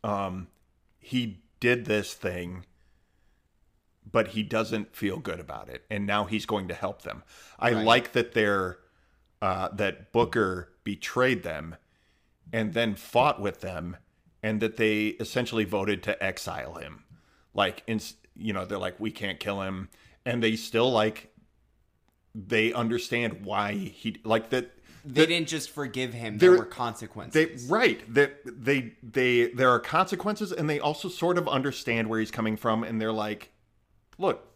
um 0.04 0.48
he 1.00 1.43
did 1.64 1.86
this 1.86 2.14
thing 2.14 2.66
but 4.12 4.28
he 4.28 4.44
doesn't 4.44 4.94
feel 4.94 5.18
good 5.18 5.40
about 5.40 5.70
it 5.70 5.86
and 5.90 6.06
now 6.06 6.26
he's 6.26 6.46
going 6.46 6.68
to 6.68 6.74
help 6.74 7.04
them. 7.04 7.24
I 7.58 7.70
like 7.70 8.12
that 8.12 8.34
they're 8.34 8.80
uh 9.42 9.70
that 9.70 10.12
Booker 10.12 10.74
betrayed 10.84 11.44
them 11.44 11.78
and 12.52 12.74
then 12.74 12.96
fought 12.96 13.40
with 13.40 13.62
them 13.62 13.96
and 14.44 14.60
that 14.60 14.76
they 14.76 15.08
essentially 15.22 15.64
voted 15.64 16.04
to 16.04 16.22
exile 16.22 16.74
him. 16.74 17.06
Like 17.54 17.82
in 17.88 18.02
you 18.36 18.52
know, 18.52 18.66
they're 18.66 18.78
like 18.78 19.00
we 19.00 19.12
can't 19.12 19.40
kill 19.40 19.62
him 19.62 19.88
and 20.26 20.44
they 20.44 20.58
still 20.58 20.92
like 20.92 21.34
they 22.36 22.74
understand 22.74 23.46
why 23.46 23.72
he 23.72 24.18
like 24.26 24.50
that 24.50 24.70
they 25.06 25.26
didn't 25.26 25.48
just 25.50 25.70
forgive 25.70 26.14
him. 26.14 26.38
There- 26.38 26.50
There 26.52 26.60
were 26.60 26.66
they 26.66 26.72
consequences. 26.72 27.66
right 27.70 28.02
that 28.14 28.40
they 28.46 28.94
they 29.04 29.48
there 29.48 29.70
are 29.70 29.80
consequences 29.80 30.52
and 30.52 30.70
they 30.70 30.80
also 30.80 31.10
sort 31.10 31.38
of 31.38 31.48
understand 31.48 32.08
where 32.10 32.20
he's 32.20 32.32
coming 32.32 32.56
from 32.58 32.84
and 32.84 33.02
they're 33.02 33.12
like 33.12 33.50
look 34.18 34.48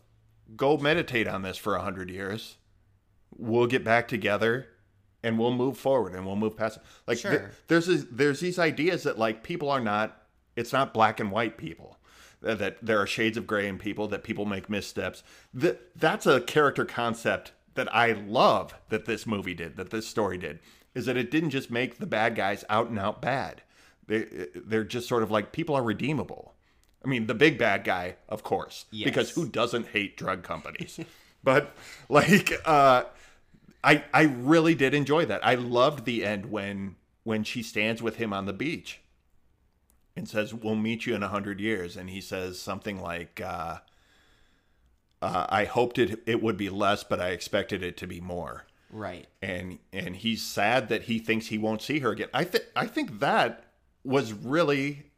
go 0.56 0.78
meditate 0.78 1.28
on 1.28 1.42
this 1.42 1.58
for 1.58 1.76
a 1.76 1.82
hundred 1.82 2.10
years 2.10 2.58
we'll 3.38 3.68
get 3.68 3.84
back 3.84 4.08
together 4.08 4.68
and 5.24 5.38
we'll 5.38 5.52
move 5.54 5.78
forward 5.78 6.14
and 6.16 6.26
we'll 6.26 6.36
move 6.38 6.56
past 6.56 6.78
it 6.78 6.84
like 7.08 7.18
Sure. 7.18 7.52
there's 7.68 7.90
a, 7.90 7.98
there's 7.98 8.40
these 8.40 8.58
ideas 8.58 9.04
that 9.04 9.18
like 9.20 9.44
people 9.44 9.70
are 9.70 9.82
not 9.82 10.22
it's 10.56 10.72
not 10.72 10.94
black 10.94 11.20
and 11.20 11.32
white 11.32 11.58
people 11.58 11.98
that, 12.42 12.60
that 12.60 12.78
there 12.82 13.00
are 13.00 13.08
shades 13.08 13.36
of 13.36 13.46
gray 13.48 13.68
in 13.68 13.78
people 13.78 14.08
that 14.08 14.24
people 14.24 14.46
make 14.46 14.70
missteps 14.70 15.24
that 15.54 15.82
that's 15.96 16.26
a 16.26 16.40
character 16.40 16.86
concept 16.86 17.52
that 17.78 17.94
i 17.96 18.12
love 18.12 18.76
that 18.90 19.06
this 19.06 19.26
movie 19.26 19.54
did 19.54 19.78
that 19.78 19.90
this 19.90 20.06
story 20.06 20.38
did 20.38 20.60
is 20.98 21.06
that 21.06 21.16
it 21.16 21.30
didn't 21.30 21.52
just 21.52 21.70
make 21.70 22.00
the 22.00 22.08
bad 22.08 22.34
guys 22.36 22.66
out 22.70 22.90
and 22.90 22.98
out 22.98 23.22
bad. 23.22 23.62
They 24.08 24.26
they're 24.56 24.84
just 24.84 25.08
sort 25.08 25.22
of 25.22 25.30
like 25.30 25.52
people 25.52 25.76
are 25.76 25.84
redeemable. 25.84 26.56
I 27.06 27.08
mean 27.08 27.28
the 27.28 27.36
big 27.36 27.60
bad 27.60 27.84
guy 27.84 28.16
of 28.28 28.42
course 28.42 28.86
because 28.92 29.30
who 29.30 29.48
doesn't 29.48 29.90
hate 29.90 30.18
drug 30.18 30.44
companies? 30.44 31.00
But 31.44 31.78
like 32.10 32.52
uh 32.66 33.04
I 33.84 34.04
I 34.12 34.24
really 34.24 34.74
did 34.74 34.96
enjoy 34.96 35.26
that. 35.28 35.46
I 35.46 35.54
loved 35.54 36.04
the 36.04 36.26
end 36.26 36.48
when 36.48 36.96
when 37.24 37.44
she 37.44 37.62
stands 37.62 38.02
with 38.02 38.16
him 38.16 38.34
on 38.34 38.48
the 38.48 38.54
beach 38.54 39.00
and 40.16 40.28
says, 40.28 40.54
"We'll 40.54 40.76
meet 40.76 41.06
you 41.06 41.16
in 41.16 41.24
a 41.24 41.30
hundred 41.30 41.62
years," 41.62 41.96
and 41.96 42.10
he 42.10 42.20
says 42.20 42.60
something 42.60 43.00
like, 43.00 43.40
uh, 43.40 43.78
uh, 45.22 45.48
"I 45.50 45.66
hoped 45.66 45.98
it 45.98 46.22
it 46.26 46.42
would 46.42 46.58
be 46.58 46.70
less, 46.70 47.04
but 47.04 47.20
I 47.20 47.30
expected 47.30 47.84
it 47.84 47.98
to 47.98 48.08
be 48.08 48.22
more." 48.22 48.66
right. 48.92 49.28
And 49.42 49.80
and 49.92 50.16
he's 50.16 50.42
sad 50.46 50.90
that 50.90 51.04
he 51.04 51.20
thinks 51.20 51.48
he 51.48 51.58
won't 51.58 51.82
see 51.82 52.00
her 52.00 52.12
again. 52.12 52.30
I 52.34 52.44
think 52.44 52.66
I 52.76 52.88
think 52.88 53.20
that 53.20 53.66
was 54.04 54.34
really 54.34 55.12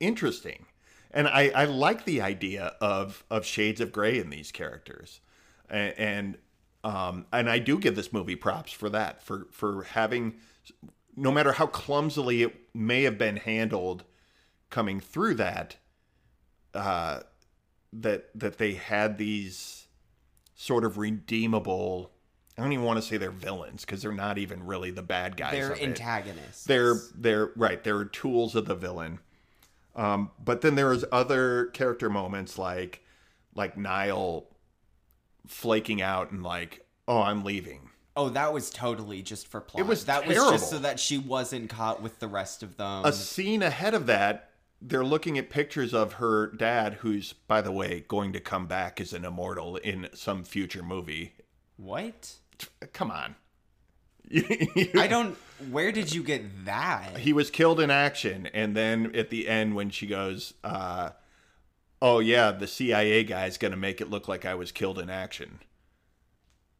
interesting, 0.00 0.66
and 1.10 1.26
I 1.28 1.50
I 1.54 1.64
like 1.64 2.04
the 2.04 2.20
idea 2.22 2.74
of 2.80 3.24
of 3.30 3.44
shades 3.44 3.80
of 3.80 3.92
gray 3.92 4.18
in 4.18 4.30
these 4.30 4.52
characters, 4.52 5.20
and. 5.68 5.94
and 5.98 6.38
um, 6.84 7.26
and 7.32 7.50
I 7.50 7.58
do 7.58 7.78
give 7.78 7.96
this 7.96 8.12
movie 8.12 8.36
props 8.36 8.72
for 8.72 8.88
that, 8.90 9.20
for 9.20 9.48
for 9.50 9.82
having, 9.82 10.36
no 11.16 11.32
matter 11.32 11.52
how 11.52 11.66
clumsily 11.66 12.42
it 12.44 12.54
may 12.72 13.02
have 13.02 13.18
been 13.18 13.36
handled, 13.36 14.04
coming 14.70 15.00
through 15.00 15.34
that, 15.34 15.76
uh, 16.74 17.20
that 17.92 18.30
that 18.34 18.58
they 18.58 18.74
had 18.74 19.18
these 19.18 19.86
sort 20.54 20.84
of 20.84 20.98
redeemable. 20.98 22.12
I 22.56 22.62
don't 22.62 22.72
even 22.72 22.84
want 22.84 23.00
to 23.00 23.06
say 23.06 23.16
they're 23.16 23.30
villains 23.30 23.84
because 23.84 24.02
they're 24.02 24.12
not 24.12 24.36
even 24.36 24.66
really 24.66 24.90
the 24.90 25.02
bad 25.02 25.36
guys. 25.36 25.52
They're 25.52 25.72
of 25.72 25.78
it. 25.78 25.84
antagonists. 25.84 26.64
They're 26.64 26.96
they're 27.14 27.50
right. 27.56 27.82
They're 27.82 28.04
tools 28.04 28.54
of 28.54 28.66
the 28.66 28.74
villain. 28.74 29.20
Um, 29.94 30.30
but 30.42 30.60
then 30.60 30.74
there 30.74 30.88
was 30.88 31.04
other 31.10 31.66
character 31.66 32.10
moments 32.10 32.58
like 32.58 33.02
like 33.54 33.76
Nile 33.76 34.46
flaking 35.46 36.00
out 36.02 36.30
and 36.30 36.42
like, 36.42 36.86
oh, 37.06 37.22
I'm 37.22 37.44
leaving. 37.44 37.90
Oh, 38.16 38.28
that 38.30 38.52
was 38.52 38.70
totally 38.70 39.22
just 39.22 39.46
for 39.46 39.60
plot. 39.60 39.80
It 39.80 39.86
was 39.86 40.06
that 40.06 40.26
was 40.26 40.36
just 40.36 40.70
so 40.70 40.78
that 40.80 40.98
she 40.98 41.18
wasn't 41.18 41.70
caught 41.70 42.02
with 42.02 42.18
the 42.18 42.26
rest 42.26 42.62
of 42.62 42.76
them. 42.76 43.04
A 43.04 43.12
scene 43.12 43.62
ahead 43.62 43.94
of 43.94 44.06
that, 44.06 44.47
they're 44.80 45.04
looking 45.04 45.38
at 45.38 45.50
pictures 45.50 45.92
of 45.92 46.14
her 46.14 46.46
dad, 46.48 46.94
who's, 46.94 47.32
by 47.32 47.60
the 47.60 47.72
way, 47.72 48.04
going 48.08 48.32
to 48.32 48.40
come 48.40 48.66
back 48.66 49.00
as 49.00 49.12
an 49.12 49.24
immortal 49.24 49.76
in 49.76 50.08
some 50.14 50.44
future 50.44 50.82
movie. 50.82 51.34
what? 51.76 52.34
Come 52.92 53.10
on. 53.10 53.34
I 54.94 55.06
don't. 55.08 55.36
Where 55.70 55.90
did 55.90 56.12
you 56.14 56.22
get 56.22 56.64
that? 56.66 57.18
he 57.18 57.32
was 57.32 57.50
killed 57.50 57.80
in 57.80 57.90
action 57.90 58.46
and 58.52 58.76
then 58.76 59.14
at 59.16 59.30
the 59.30 59.48
end 59.48 59.74
when 59.74 59.90
she 59.90 60.06
goes 60.06 60.54
uh 60.62 61.10
oh 62.00 62.20
yeah 62.20 62.52
the 62.52 62.66
cia 62.66 63.24
guy's 63.24 63.58
gonna 63.58 63.76
make 63.76 64.00
it 64.00 64.08
look 64.10 64.28
like 64.28 64.44
i 64.44 64.54
was 64.54 64.70
killed 64.70 64.98
in 64.98 65.10
action 65.10 65.58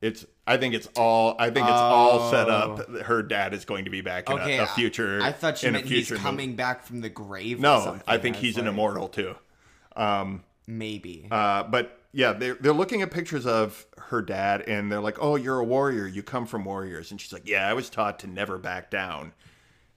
It's. 0.01 0.25
I 0.47 0.57
think 0.57 0.75
it's 0.75 0.89
all. 0.97 1.35
I 1.39 1.51
think 1.51 1.67
it's 1.67 1.73
all 1.77 2.31
set 2.31 2.49
up. 2.49 2.89
Her 3.01 3.23
dad 3.23 3.53
is 3.53 3.65
going 3.65 3.85
to 3.87 3.91
be 3.91 4.01
back 4.01 4.31
in 4.31 4.39
Oh. 4.39 4.43
Okay, 4.43 4.59
a, 4.59 4.63
a 4.63 4.65
I- 4.65 4.67
future. 4.67 5.21
I 5.21 5.33
thought 5.33 5.63
you 5.63 5.69
in 5.69 5.75
a 5.75 5.79
meant 5.79 5.89
he's 5.89 6.07
future 6.07 6.15
movie. 6.15 6.25
coming 6.25 6.57
back 6.57 6.85
from 6.85 7.01
the 7.01 7.09
grave. 7.09 7.59
or 7.59 7.63
No, 7.63 7.81
something. 7.85 8.03
I 8.07 8.19
think 8.19 8.37
was 8.37 8.43
he's 8.45 8.57
an 8.59 8.65
like, 8.67 8.73
immortal 8.75 9.09
too. 9.09 9.35
Maybe. 10.67 11.27
Uh, 11.31 11.63
but 11.65 11.99
yeah, 12.13 12.33
they're 12.35 12.55
they're 12.55 12.73
looking 12.75 13.01
at 13.03 13.11
pictures 13.11 13.47
of 13.47 13.87
her 13.97 14.21
dad, 14.23 14.63
and 14.69 14.93
they're 14.93 15.01
like, 15.01 15.17
"Oh, 15.21 15.37
you're 15.37 15.59
a 15.59 15.65
warrior. 15.65 16.07
You 16.07 16.23
come 16.23 16.47
from 16.47 16.65
warriors." 16.65 17.11
And 17.11 17.21
she's 17.21 17.33
like, 17.33 17.49
"Yeah, 17.49 17.69
I 17.69 17.73
was 17.75 17.89
taught 17.91 18.19
to 18.21 18.27
never 18.27 18.59
back 18.59 18.91
down." 18.91 19.33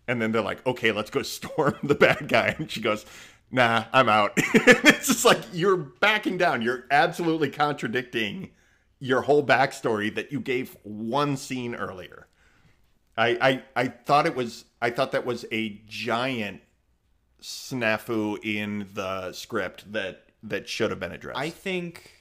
And 0.08 0.22
then 0.22 0.32
they're 0.32 0.41
like, 0.41 0.66
"Okay, 0.66 0.91
let's 0.91 1.10
go 1.10 1.22
storm 1.24 1.76
the 1.84 1.95
bad 1.95 2.28
guy." 2.28 2.56
And 2.58 2.72
she 2.72 2.80
goes, 2.82 3.06
"Nah, 3.52 3.84
I'm 3.91 4.08
out." 4.10 4.34
it's 4.38 5.08
just 5.08 5.26
like 5.26 5.39
you're 5.52 5.76
backing 5.78 6.38
down. 6.38 6.62
You're 6.62 6.86
absolutely 6.89 7.49
contradicting 7.49 8.52
your 9.02 9.24
whole 9.24 9.45
backstory 9.45 10.14
that 10.16 10.32
you 10.32 10.39
gave 10.39 10.78
one 10.84 11.36
scene 11.36 11.76
earlier. 11.76 12.28
I 13.18 13.30
I, 13.41 13.64
I 13.84 13.88
thought 13.89 14.26
it 14.26 14.36
was 14.36 14.64
I 14.82 14.91
thought 14.91 15.12
that 15.12 15.26
was 15.26 15.45
a 15.52 15.82
giant 15.88 16.62
snafu 17.41 18.38
in 18.45 18.88
the 18.93 19.34
script 19.34 19.91
that 19.91 20.28
that 20.43 20.70
should 20.70 20.91
have 20.91 20.99
been 20.99 21.12
addressed. 21.12 21.39
I 21.39 21.49
think, 21.49 22.12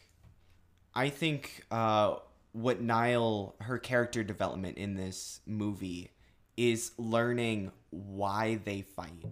I 0.95 1.09
think 1.11 1.65
uh, 1.71 2.17
what 2.53 2.81
Nile, 2.81 3.55
her 3.61 3.79
character 3.79 4.25
development 4.25 4.79
in 4.79 4.95
this 4.95 5.41
movie, 5.47 6.11
is 6.57 6.93
learning 6.99 7.73
why 7.91 8.61
they 8.65 8.83
fight. 8.83 9.27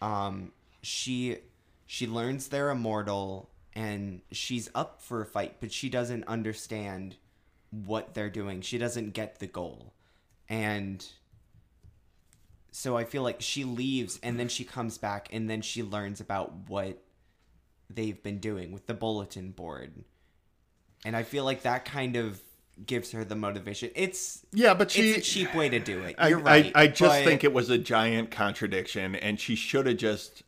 Um, 0.00 0.52
she 0.82 1.38
she 1.86 2.06
learns 2.06 2.48
they're 2.48 2.70
immortal, 2.70 3.50
and 3.78 4.22
she's 4.32 4.68
up 4.74 5.00
for 5.00 5.22
a 5.22 5.26
fight, 5.26 5.54
but 5.60 5.70
she 5.70 5.88
doesn't 5.88 6.26
understand 6.26 7.14
what 7.70 8.12
they're 8.12 8.28
doing. 8.28 8.60
She 8.60 8.76
doesn't 8.76 9.12
get 9.14 9.38
the 9.38 9.46
goal, 9.46 9.94
and 10.48 11.06
so 12.72 12.96
I 12.96 13.04
feel 13.04 13.22
like 13.22 13.40
she 13.40 13.62
leaves, 13.62 14.18
and 14.20 14.38
then 14.38 14.48
she 14.48 14.64
comes 14.64 14.98
back, 14.98 15.28
and 15.30 15.48
then 15.48 15.62
she 15.62 15.84
learns 15.84 16.20
about 16.20 16.68
what 16.68 17.00
they've 17.88 18.20
been 18.20 18.38
doing 18.38 18.72
with 18.72 18.86
the 18.86 18.94
bulletin 18.94 19.52
board. 19.52 20.04
And 21.04 21.14
I 21.14 21.22
feel 21.22 21.44
like 21.44 21.62
that 21.62 21.84
kind 21.84 22.16
of 22.16 22.42
gives 22.84 23.12
her 23.12 23.24
the 23.24 23.36
motivation. 23.36 23.90
It's 23.94 24.44
yeah, 24.52 24.74
but 24.74 24.90
she 24.90 25.12
it's 25.12 25.18
a 25.18 25.30
cheap 25.30 25.54
way 25.54 25.68
to 25.68 25.78
do 25.78 26.00
it. 26.00 26.16
I, 26.18 26.28
You're 26.30 26.40
right. 26.40 26.72
I, 26.74 26.82
I 26.82 26.86
just 26.88 27.20
but- 27.20 27.24
think 27.24 27.44
it 27.44 27.52
was 27.52 27.70
a 27.70 27.78
giant 27.78 28.32
contradiction, 28.32 29.14
and 29.14 29.38
she 29.38 29.54
should 29.54 29.86
have 29.86 29.98
just 29.98 30.42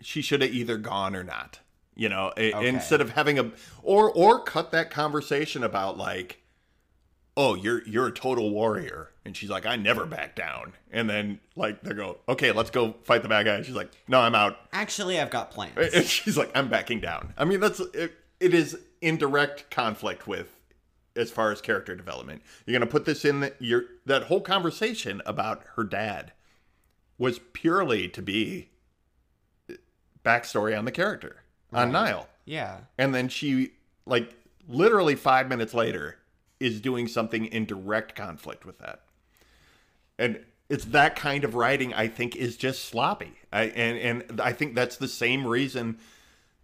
she 0.00 0.22
should 0.22 0.42
have 0.42 0.52
either 0.54 0.76
gone 0.76 1.16
or 1.16 1.24
not. 1.24 1.58
You 1.94 2.08
know, 2.08 2.32
Okay. 2.36 2.68
instead 2.68 3.00
of 3.00 3.10
having 3.10 3.38
a 3.38 3.50
or 3.82 4.10
or 4.10 4.42
cut 4.42 4.70
that 4.72 4.90
conversation 4.90 5.62
about 5.62 5.98
like, 5.98 6.42
oh, 7.36 7.54
you're 7.54 7.82
you're 7.86 8.06
a 8.06 8.12
total 8.12 8.50
warrior, 8.50 9.10
and 9.26 9.36
she's 9.36 9.50
like, 9.50 9.66
I 9.66 9.76
never 9.76 10.06
back 10.06 10.34
down, 10.34 10.72
and 10.90 11.08
then 11.08 11.38
like 11.54 11.82
they 11.82 11.92
go, 11.92 12.18
okay, 12.28 12.50
let's 12.52 12.70
go 12.70 12.94
fight 13.04 13.22
the 13.22 13.28
bad 13.28 13.44
guy. 13.44 13.56
And 13.56 13.66
she's 13.66 13.74
like, 13.74 13.90
no, 14.08 14.20
I'm 14.20 14.34
out. 14.34 14.56
actually 14.72 15.20
I've 15.20 15.30
got 15.30 15.50
plans. 15.50 15.76
And 15.94 16.06
she's 16.06 16.36
like, 16.38 16.50
I'm 16.54 16.68
backing 16.68 17.00
down. 17.00 17.34
I 17.36 17.44
mean, 17.44 17.60
that's 17.60 17.80
it, 17.80 18.14
it 18.40 18.54
is 18.54 18.78
in 19.02 19.18
direct 19.18 19.70
conflict 19.70 20.26
with 20.26 20.48
as 21.14 21.30
far 21.30 21.52
as 21.52 21.60
character 21.60 21.94
development. 21.94 22.40
You're 22.64 22.78
gonna 22.78 22.90
put 22.90 23.04
this 23.04 23.22
in 23.26 23.40
the, 23.40 23.52
your 23.58 23.82
that 24.06 24.24
whole 24.24 24.40
conversation 24.40 25.20
about 25.26 25.62
her 25.76 25.84
dad 25.84 26.32
was 27.18 27.38
purely 27.52 28.08
to 28.08 28.22
be 28.22 28.70
uh, 29.70 29.74
backstory 30.24 30.76
on 30.76 30.86
the 30.86 30.90
character 30.90 31.41
on 31.72 31.92
Nile. 31.92 32.28
yeah. 32.44 32.78
and 32.98 33.14
then 33.14 33.28
she 33.28 33.72
like 34.06 34.34
literally 34.68 35.14
five 35.14 35.48
minutes 35.48 35.74
later 35.74 36.18
is 36.60 36.80
doing 36.80 37.08
something 37.08 37.46
in 37.46 37.64
direct 37.64 38.14
conflict 38.14 38.64
with 38.64 38.78
that, 38.78 39.02
and 40.18 40.40
it's 40.68 40.84
that 40.86 41.16
kind 41.16 41.44
of 41.44 41.54
writing 41.54 41.92
I 41.92 42.08
think 42.08 42.36
is 42.36 42.56
just 42.56 42.84
sloppy. 42.84 43.34
I 43.52 43.64
and 43.64 44.22
and 44.30 44.40
I 44.40 44.52
think 44.52 44.74
that's 44.74 44.96
the 44.96 45.08
same 45.08 45.46
reason 45.46 45.98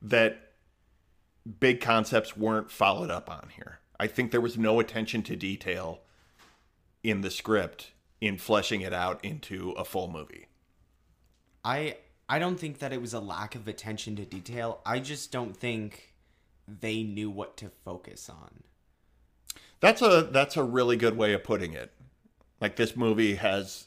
that 0.02 0.52
big 1.60 1.80
concepts 1.80 2.36
weren't 2.36 2.70
followed 2.70 3.10
up 3.10 3.30
on 3.30 3.50
here. 3.56 3.80
I 3.98 4.06
think 4.06 4.30
there 4.30 4.40
was 4.40 4.56
no 4.56 4.80
attention 4.80 5.22
to 5.24 5.36
detail 5.36 6.00
in 7.02 7.22
the 7.22 7.30
script 7.30 7.92
in 8.20 8.36
fleshing 8.36 8.80
it 8.80 8.92
out 8.92 9.24
into 9.24 9.70
a 9.72 9.84
full 9.84 10.08
movie. 10.08 10.46
I 11.64 11.96
I 12.28 12.38
don't 12.38 12.58
think 12.60 12.78
that 12.78 12.92
it 12.92 13.00
was 13.00 13.14
a 13.14 13.20
lack 13.20 13.54
of 13.54 13.66
attention 13.68 14.16
to 14.16 14.24
detail. 14.24 14.80
I 14.84 14.98
just 15.00 15.32
don't 15.32 15.56
think 15.56 16.14
they 16.66 17.02
knew 17.02 17.30
what 17.30 17.56
to 17.58 17.70
focus 17.84 18.28
on. 18.28 18.62
That's 19.80 20.02
a 20.02 20.28
that's 20.30 20.56
a 20.56 20.62
really 20.62 20.96
good 20.96 21.16
way 21.16 21.32
of 21.32 21.44
putting 21.44 21.72
it. 21.72 21.92
Like 22.60 22.76
this 22.76 22.96
movie 22.96 23.36
has 23.36 23.86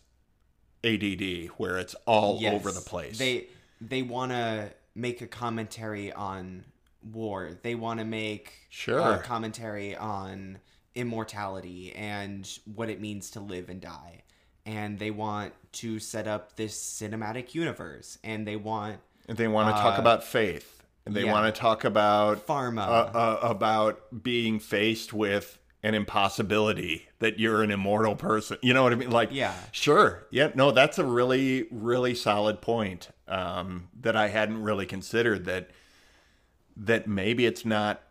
ADD 0.84 1.48
where 1.58 1.78
it's 1.78 1.96
all 2.06 2.39
Yes, 2.42 2.54
over 2.56 2.72
the 2.72 2.82
place. 2.82 3.18
They 3.20 3.48
they 3.80 4.02
want 4.02 4.32
to 4.32 4.72
make 4.96 5.22
a 5.22 5.28
commentary 5.28 6.12
on 6.12 6.64
war. 7.04 7.58
They 7.62 7.76
want 7.76 8.00
to 8.00 8.06
make 8.06 8.54
Sure. 8.70 9.00
a 9.16 9.20
commentary 9.20 9.96
on 9.96 10.60
immortality 10.96 11.94
and 11.94 12.48
what 12.66 12.89
it 12.89 13.00
means 13.00 13.30
to 13.32 13.39
live 13.39 13.70
and 13.70 13.82
die. 13.82 14.24
And 14.66 14.99
they 14.99 15.12
want 15.12 15.53
to 15.74 15.99
set 15.99 16.28
up 16.28 16.55
this 16.55 16.78
cinematic 16.78 17.55
universe. 17.55 18.18
And 18.24 18.47
they 18.47 18.55
want 18.55 18.99
and 19.28 19.38
they 19.38 19.47
want 19.47 19.76
to 19.76 19.82
talk 19.82 19.97
about 19.97 20.24
faith. 20.24 20.84
And 21.05 21.16
they 21.16 21.24
Uh, 21.24 21.26
yeah. 21.26 21.32
want 21.32 21.53
to 21.55 21.59
talk 21.59 21.84
about 21.84 22.45
Pharma. 22.45 22.88
uh, 22.88 22.91
uh, 23.18 23.39
about 23.41 24.24
being 24.24 24.59
faced 24.59 25.14
with 25.14 25.57
an 25.84 25.95
impossibility 25.95 27.07
that 27.20 27.39
you're 27.39 27.64
an 27.64 27.72
immortal 27.72 28.16
person. 28.16 28.57
You 28.62 28.74
know 28.76 28.84
what 28.84 28.93
I 28.93 28.95
mean? 28.95 29.09
Like, 29.09 29.30
Yeah. 29.32 29.55
sure, 29.72 30.28
yeah, 30.30 30.51
no, 30.53 30.70
that's 30.72 30.99
a 30.99 31.05
really, 31.05 31.66
really 31.72 32.14
solid 32.14 32.62
point 32.62 33.09
um, 33.28 33.88
that 33.99 34.16
I 34.16 34.28
hadn't 34.28 34.62
really 34.62 34.86
considered. 34.86 35.45
That 35.45 35.72
that 36.78 37.07
maybe 37.07 37.45
it's 37.47 37.66
not 37.66 38.01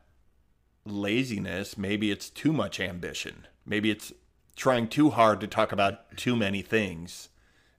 laziness, 0.84 1.76
maybe 1.78 2.11
it's 2.11 2.28
too 2.30 2.53
much 2.53 2.80
ambition, 2.80 3.46
maybe 3.64 3.90
it's 3.90 4.12
trying 4.61 4.86
too 4.86 5.08
hard 5.08 5.40
to 5.40 5.46
talk 5.46 5.72
about 5.72 6.14
too 6.18 6.36
many 6.36 6.61
things, 6.61 7.30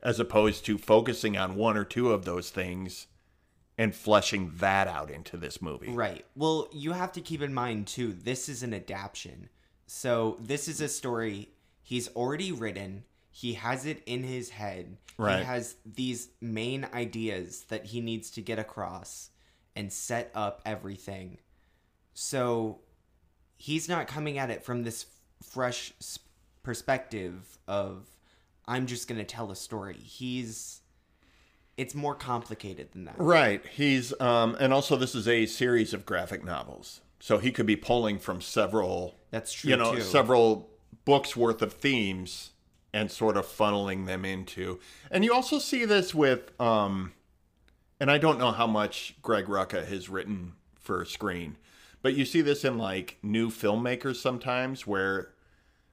as 0.02 0.20
opposed 0.20 0.66
to 0.66 0.80
focusing 0.80 1.38
on 1.38 1.54
one 1.56 1.78
or 1.78 1.84
two 1.84 2.12
of 2.12 2.26
those 2.26 2.50
things 2.50 3.06
and 3.78 3.94
fleshing 3.94 4.52
that 4.56 4.88
out 4.88 5.12
into 5.12 5.38
this 5.38 5.62
movie. 5.62 5.92
Right. 5.92 6.26
Well, 6.36 6.70
you 6.74 6.94
have 6.94 7.12
to 7.12 7.22
keep 7.22 7.44
in 7.44 7.54
mind 7.54 7.86
too, 7.86 8.14
this 8.14 8.50
is 8.50 8.64
an 8.64 8.74
adaptation. 8.74 9.50
So 9.86 10.38
this 10.42 10.68
is 10.68 10.82
a 10.82 10.88
story 10.88 11.50
he's 11.84 12.08
already 12.16 12.52
written. 12.52 13.04
He 13.30 13.54
has 13.54 13.86
it 13.86 14.02
in 14.08 14.24
his 14.24 14.50
head. 14.50 14.98
Right. 15.20 15.38
He 15.38 15.46
has 15.46 15.76
these 15.86 16.30
main 16.42 16.88
ideas 16.96 17.66
that 17.70 17.86
he 17.86 18.02
needs 18.02 18.32
to 18.32 18.42
get 18.42 18.58
across 18.58 19.30
and 19.76 19.94
set 19.94 20.32
up 20.34 20.64
everything. 20.66 21.38
So 22.16 22.80
he's 23.56 23.88
not 23.88 24.08
coming 24.08 24.40
at 24.40 24.50
it 24.50 24.66
from 24.66 24.82
this 24.82 25.06
fresh 25.44 25.94
perspective 26.64 27.58
of 27.68 28.08
I'm 28.68 28.86
just 28.86 29.08
going 29.08 29.20
to 29.20 29.26
tell 29.26 29.52
a 29.52 29.56
story. 29.56 29.98
He's 29.98 30.82
it's 31.78 31.96
more 31.96 32.16
complicated 32.16 32.92
than 32.92 33.06
that. 33.06 33.16
Right. 33.18 33.66
He's 33.66 34.20
um 34.20 34.56
and 34.60 34.74
also 34.74 34.96
this 34.96 35.16
is 35.16 35.28
a 35.28 35.46
series 35.46 35.94
of 35.94 36.06
graphic 36.06 36.44
novels. 36.44 37.02
So 37.20 37.38
he 37.38 37.52
could 37.52 37.66
be 37.66 37.76
pulling 37.76 38.20
from 38.20 38.42
several 38.42 39.20
That's 39.30 39.54
true 39.54 39.72
you 39.72 39.78
know, 39.78 39.96
too. 39.96 40.02
several 40.02 40.70
books 41.06 41.36
worth 41.36 41.62
of 41.62 41.74
themes 41.74 42.52
and 42.94 43.10
sort 43.10 43.38
of 43.38 43.46
funneling 43.46 44.06
them 44.06 44.26
into. 44.26 44.80
And 45.10 45.24
you 45.24 45.34
also 45.34 45.60
see 45.60 45.86
this 45.86 46.14
with 46.14 46.60
um 46.60 47.14
and 48.00 48.10
I 48.10 48.18
don't 48.18 48.40
know 48.40 48.52
how 48.52 48.68
much 48.68 49.16
Greg 49.22 49.46
Rucka 49.46 49.86
has 49.86 50.10
written 50.10 50.54
for 50.76 51.06
screen, 51.06 51.58
but 52.02 52.16
you 52.16 52.26
see 52.26 52.42
this 52.42 52.66
in 52.66 52.78
like 52.78 53.18
new 53.22 53.50
filmmakers 53.50 54.16
sometimes 54.18 54.86
where 54.88 55.34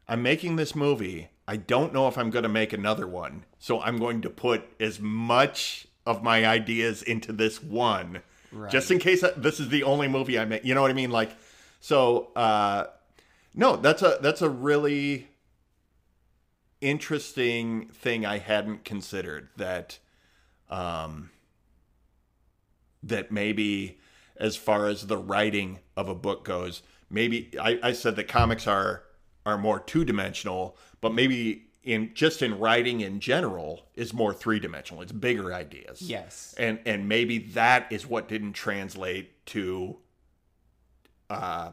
I'm 0.09 0.23
making 0.23 0.57
this 0.57 0.75
movie. 0.75 1.29
I 1.47 1.57
don't 1.57 1.93
know 1.93 2.09
if 2.09 2.17
I'm 2.17 2.31
going 2.31 2.43
to 2.45 2.49
make 2.49 2.73
another 2.73 3.07
one. 3.07 3.45
So 3.59 3.81
I'm 3.81 3.99
going 3.99 4.23
to 4.23 4.31
put 4.31 4.63
as 4.81 5.01
much 5.01 5.87
of 6.07 6.23
my 6.23 6.47
ideas 6.47 7.03
into 7.03 7.33
this 7.33 7.63
one 7.63 8.23
just 8.71 8.91
in 8.91 8.99
case 8.99 9.23
I- 9.23 9.33
this 9.37 9.61
is 9.61 9.69
the 9.69 9.83
only 9.83 10.09
movie 10.09 10.39
I 10.39 10.45
make. 10.47 10.65
You 10.65 10.75
know 10.75 10.81
what 10.83 10.91
I 10.91 10.95
mean? 10.95 11.11
Like, 11.11 11.33
so, 11.81 12.31
uh, 12.35 12.87
no, 13.55 13.77
that's 13.77 14.01
a, 14.03 14.19
that's 14.23 14.41
a 14.41 14.49
really 14.49 15.29
interesting 16.81 17.89
thing 17.89 18.25
I 18.25 18.39
hadn't 18.39 18.85
considered 18.85 19.49
that, 19.57 19.99
um, 20.71 21.31
that 23.03 23.31
maybe 23.31 23.99
as 24.37 24.57
far 24.57 24.87
as 24.87 25.07
the 25.09 25.17
writing 25.17 25.81
of 25.97 26.09
a 26.09 26.15
book 26.15 26.45
goes, 26.45 26.83
maybe 27.11 27.51
I, 27.61 27.79
I 27.83 27.93
said 27.93 28.17
that 28.17 28.29
comics 28.29 28.67
are 28.67 29.03
are 29.49 29.59
more 29.59 29.81
two 29.81 30.05
dimensional, 30.05 30.77
but 31.01 31.15
maybe 31.15 31.65
in 31.83 32.13
just 32.15 32.43
in 32.43 32.59
writing 32.59 33.01
in 33.01 33.19
general 33.19 33.87
is 33.95 34.13
more 34.13 34.35
three 34.35 34.59
dimensional. 34.61 35.03
It's 35.03 35.13
bigger 35.13 35.55
ideas. 35.55 36.03
Yes. 36.03 36.55
And 36.59 36.79
and 36.85 37.09
maybe 37.09 37.39
that 37.39 37.91
is 37.91 38.07
what 38.07 38.29
didn't 38.29 38.53
translate 38.53 39.45
to 39.47 39.97
uh 41.31 41.73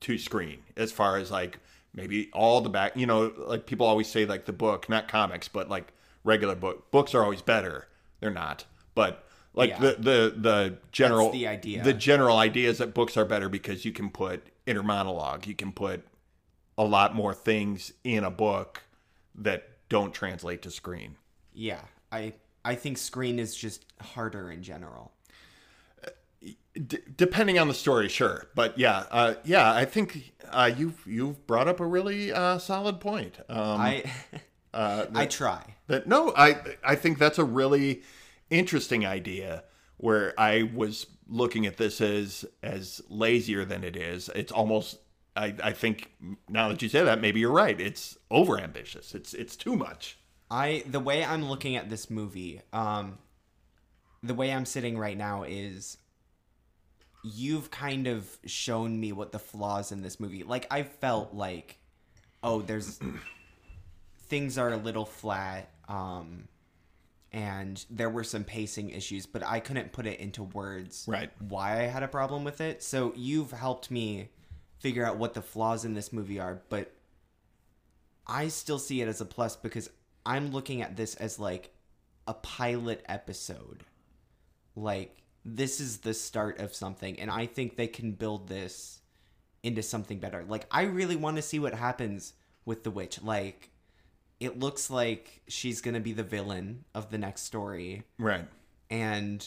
to 0.00 0.18
screen 0.18 0.58
as 0.76 0.90
far 0.90 1.16
as 1.16 1.30
like 1.30 1.58
maybe 1.94 2.28
all 2.32 2.60
the 2.60 2.70
back. 2.70 2.96
You 2.96 3.06
know, 3.06 3.32
like 3.36 3.66
people 3.66 3.86
always 3.86 4.08
say, 4.08 4.26
like 4.26 4.46
the 4.46 4.52
book, 4.52 4.88
not 4.88 5.06
comics, 5.08 5.48
but 5.48 5.68
like 5.68 5.92
regular 6.24 6.54
book. 6.56 6.90
Books 6.90 7.14
are 7.14 7.22
always 7.22 7.42
better. 7.42 7.86
They're 8.20 8.30
not, 8.30 8.64
but 8.94 9.24
like 9.54 9.70
Yeah. 9.70 9.78
the 9.78 9.92
the 9.98 10.34
the 10.36 10.78
general 10.90 11.26
That's 11.26 11.38
the 11.38 11.46
idea. 11.46 11.84
The 11.84 11.92
general 11.94 12.38
idea 12.38 12.68
is 12.68 12.78
that 12.78 12.94
books 12.94 13.16
are 13.16 13.24
better 13.24 13.48
because 13.48 13.84
you 13.84 13.92
can 13.92 14.10
put 14.10 14.46
inner 14.66 14.82
monologue. 14.82 15.46
You 15.46 15.54
can 15.54 15.72
put 15.72 16.04
a 16.78 16.84
lot 16.84 17.14
more 17.14 17.34
things 17.34 17.92
in 18.04 18.24
a 18.24 18.30
book 18.30 18.82
that 19.34 19.68
don't 19.88 20.12
translate 20.12 20.62
to 20.62 20.70
screen. 20.70 21.16
Yeah, 21.52 21.82
I 22.10 22.34
I 22.64 22.74
think 22.74 22.98
screen 22.98 23.38
is 23.38 23.54
just 23.54 23.84
harder 24.00 24.50
in 24.50 24.62
general. 24.62 25.12
D- 26.74 26.98
depending 27.18 27.58
on 27.58 27.68
the 27.68 27.74
story, 27.74 28.08
sure, 28.08 28.46
but 28.54 28.78
yeah, 28.78 29.04
uh, 29.10 29.34
yeah, 29.44 29.74
I 29.74 29.84
think 29.84 30.32
uh, 30.50 30.70
you've 30.74 31.02
you've 31.06 31.46
brought 31.46 31.68
up 31.68 31.80
a 31.80 31.86
really 31.86 32.32
uh, 32.32 32.56
solid 32.58 32.98
point. 32.98 33.38
Um, 33.50 33.80
I 33.80 34.04
uh, 34.72 35.06
I 35.14 35.26
try. 35.26 35.74
that 35.88 36.06
no, 36.06 36.32
I 36.34 36.56
I 36.82 36.94
think 36.94 37.18
that's 37.18 37.38
a 37.38 37.44
really 37.44 38.02
interesting 38.48 39.04
idea. 39.04 39.64
Where 39.98 40.32
I 40.38 40.70
was 40.74 41.06
looking 41.28 41.66
at 41.66 41.76
this 41.76 42.00
as 42.00 42.46
as 42.62 43.02
lazier 43.10 43.66
than 43.66 43.84
it 43.84 43.96
is. 43.96 44.30
It's 44.34 44.50
almost. 44.52 44.98
I, 45.34 45.54
I 45.62 45.72
think 45.72 46.10
now 46.48 46.68
that 46.68 46.82
you 46.82 46.88
say 46.88 47.02
that, 47.04 47.20
maybe 47.20 47.40
you're 47.40 47.50
right. 47.52 47.80
It's 47.80 48.18
over 48.30 48.58
ambitious. 48.60 49.14
It's 49.14 49.32
it's 49.34 49.56
too 49.56 49.76
much. 49.76 50.18
I 50.50 50.84
the 50.86 51.00
way 51.00 51.24
I'm 51.24 51.46
looking 51.48 51.76
at 51.76 51.88
this 51.88 52.10
movie, 52.10 52.60
um 52.72 53.18
the 54.22 54.34
way 54.34 54.52
I'm 54.52 54.66
sitting 54.66 54.96
right 54.98 55.16
now 55.16 55.42
is 55.44 55.96
you've 57.24 57.70
kind 57.70 58.06
of 58.06 58.28
shown 58.46 58.98
me 59.00 59.12
what 59.12 59.32
the 59.32 59.38
flaws 59.38 59.92
in 59.92 60.02
this 60.02 60.20
movie. 60.20 60.42
Like 60.42 60.66
I 60.70 60.82
felt 60.82 61.32
like 61.34 61.78
oh, 62.42 62.60
there's 62.60 62.98
things 64.28 64.58
are 64.58 64.70
a 64.72 64.76
little 64.76 65.04
flat 65.06 65.70
um 65.88 66.48
and 67.32 67.82
there 67.88 68.10
were 68.10 68.24
some 68.24 68.44
pacing 68.44 68.90
issues, 68.90 69.24
but 69.24 69.42
I 69.42 69.58
couldn't 69.60 69.92
put 69.92 70.06
it 70.06 70.20
into 70.20 70.42
words 70.42 71.06
Right. 71.08 71.30
why 71.38 71.80
I 71.80 71.84
had 71.84 72.02
a 72.02 72.08
problem 72.08 72.44
with 72.44 72.60
it. 72.60 72.82
So 72.82 73.14
you've 73.16 73.52
helped 73.52 73.90
me 73.90 74.28
figure 74.82 75.06
out 75.06 75.16
what 75.16 75.32
the 75.32 75.40
flaws 75.42 75.84
in 75.84 75.94
this 75.94 76.12
movie 76.12 76.40
are, 76.40 76.60
but 76.68 76.92
I 78.26 78.48
still 78.48 78.80
see 78.80 79.00
it 79.00 79.08
as 79.08 79.20
a 79.20 79.24
plus 79.24 79.54
because 79.54 79.88
I'm 80.26 80.50
looking 80.50 80.82
at 80.82 80.96
this 80.96 81.14
as 81.14 81.38
like 81.38 81.72
a 82.26 82.34
pilot 82.34 83.04
episode. 83.08 83.84
Like 84.74 85.22
this 85.44 85.80
is 85.80 85.98
the 85.98 86.14
start 86.14 86.58
of 86.58 86.74
something 86.74 87.18
and 87.20 87.30
I 87.30 87.46
think 87.46 87.76
they 87.76 87.86
can 87.86 88.12
build 88.12 88.48
this 88.48 89.00
into 89.62 89.82
something 89.82 90.18
better. 90.18 90.44
Like 90.46 90.66
I 90.70 90.82
really 90.82 91.16
want 91.16 91.36
to 91.36 91.42
see 91.42 91.60
what 91.60 91.74
happens 91.74 92.34
with 92.64 92.82
the 92.82 92.90
witch. 92.90 93.22
Like 93.22 93.70
it 94.40 94.58
looks 94.58 94.90
like 94.90 95.42
she's 95.46 95.80
going 95.80 95.94
to 95.94 96.00
be 96.00 96.12
the 96.12 96.24
villain 96.24 96.84
of 96.92 97.10
the 97.10 97.18
next 97.18 97.42
story 97.42 98.02
Right. 98.18 98.48
and 98.90 99.46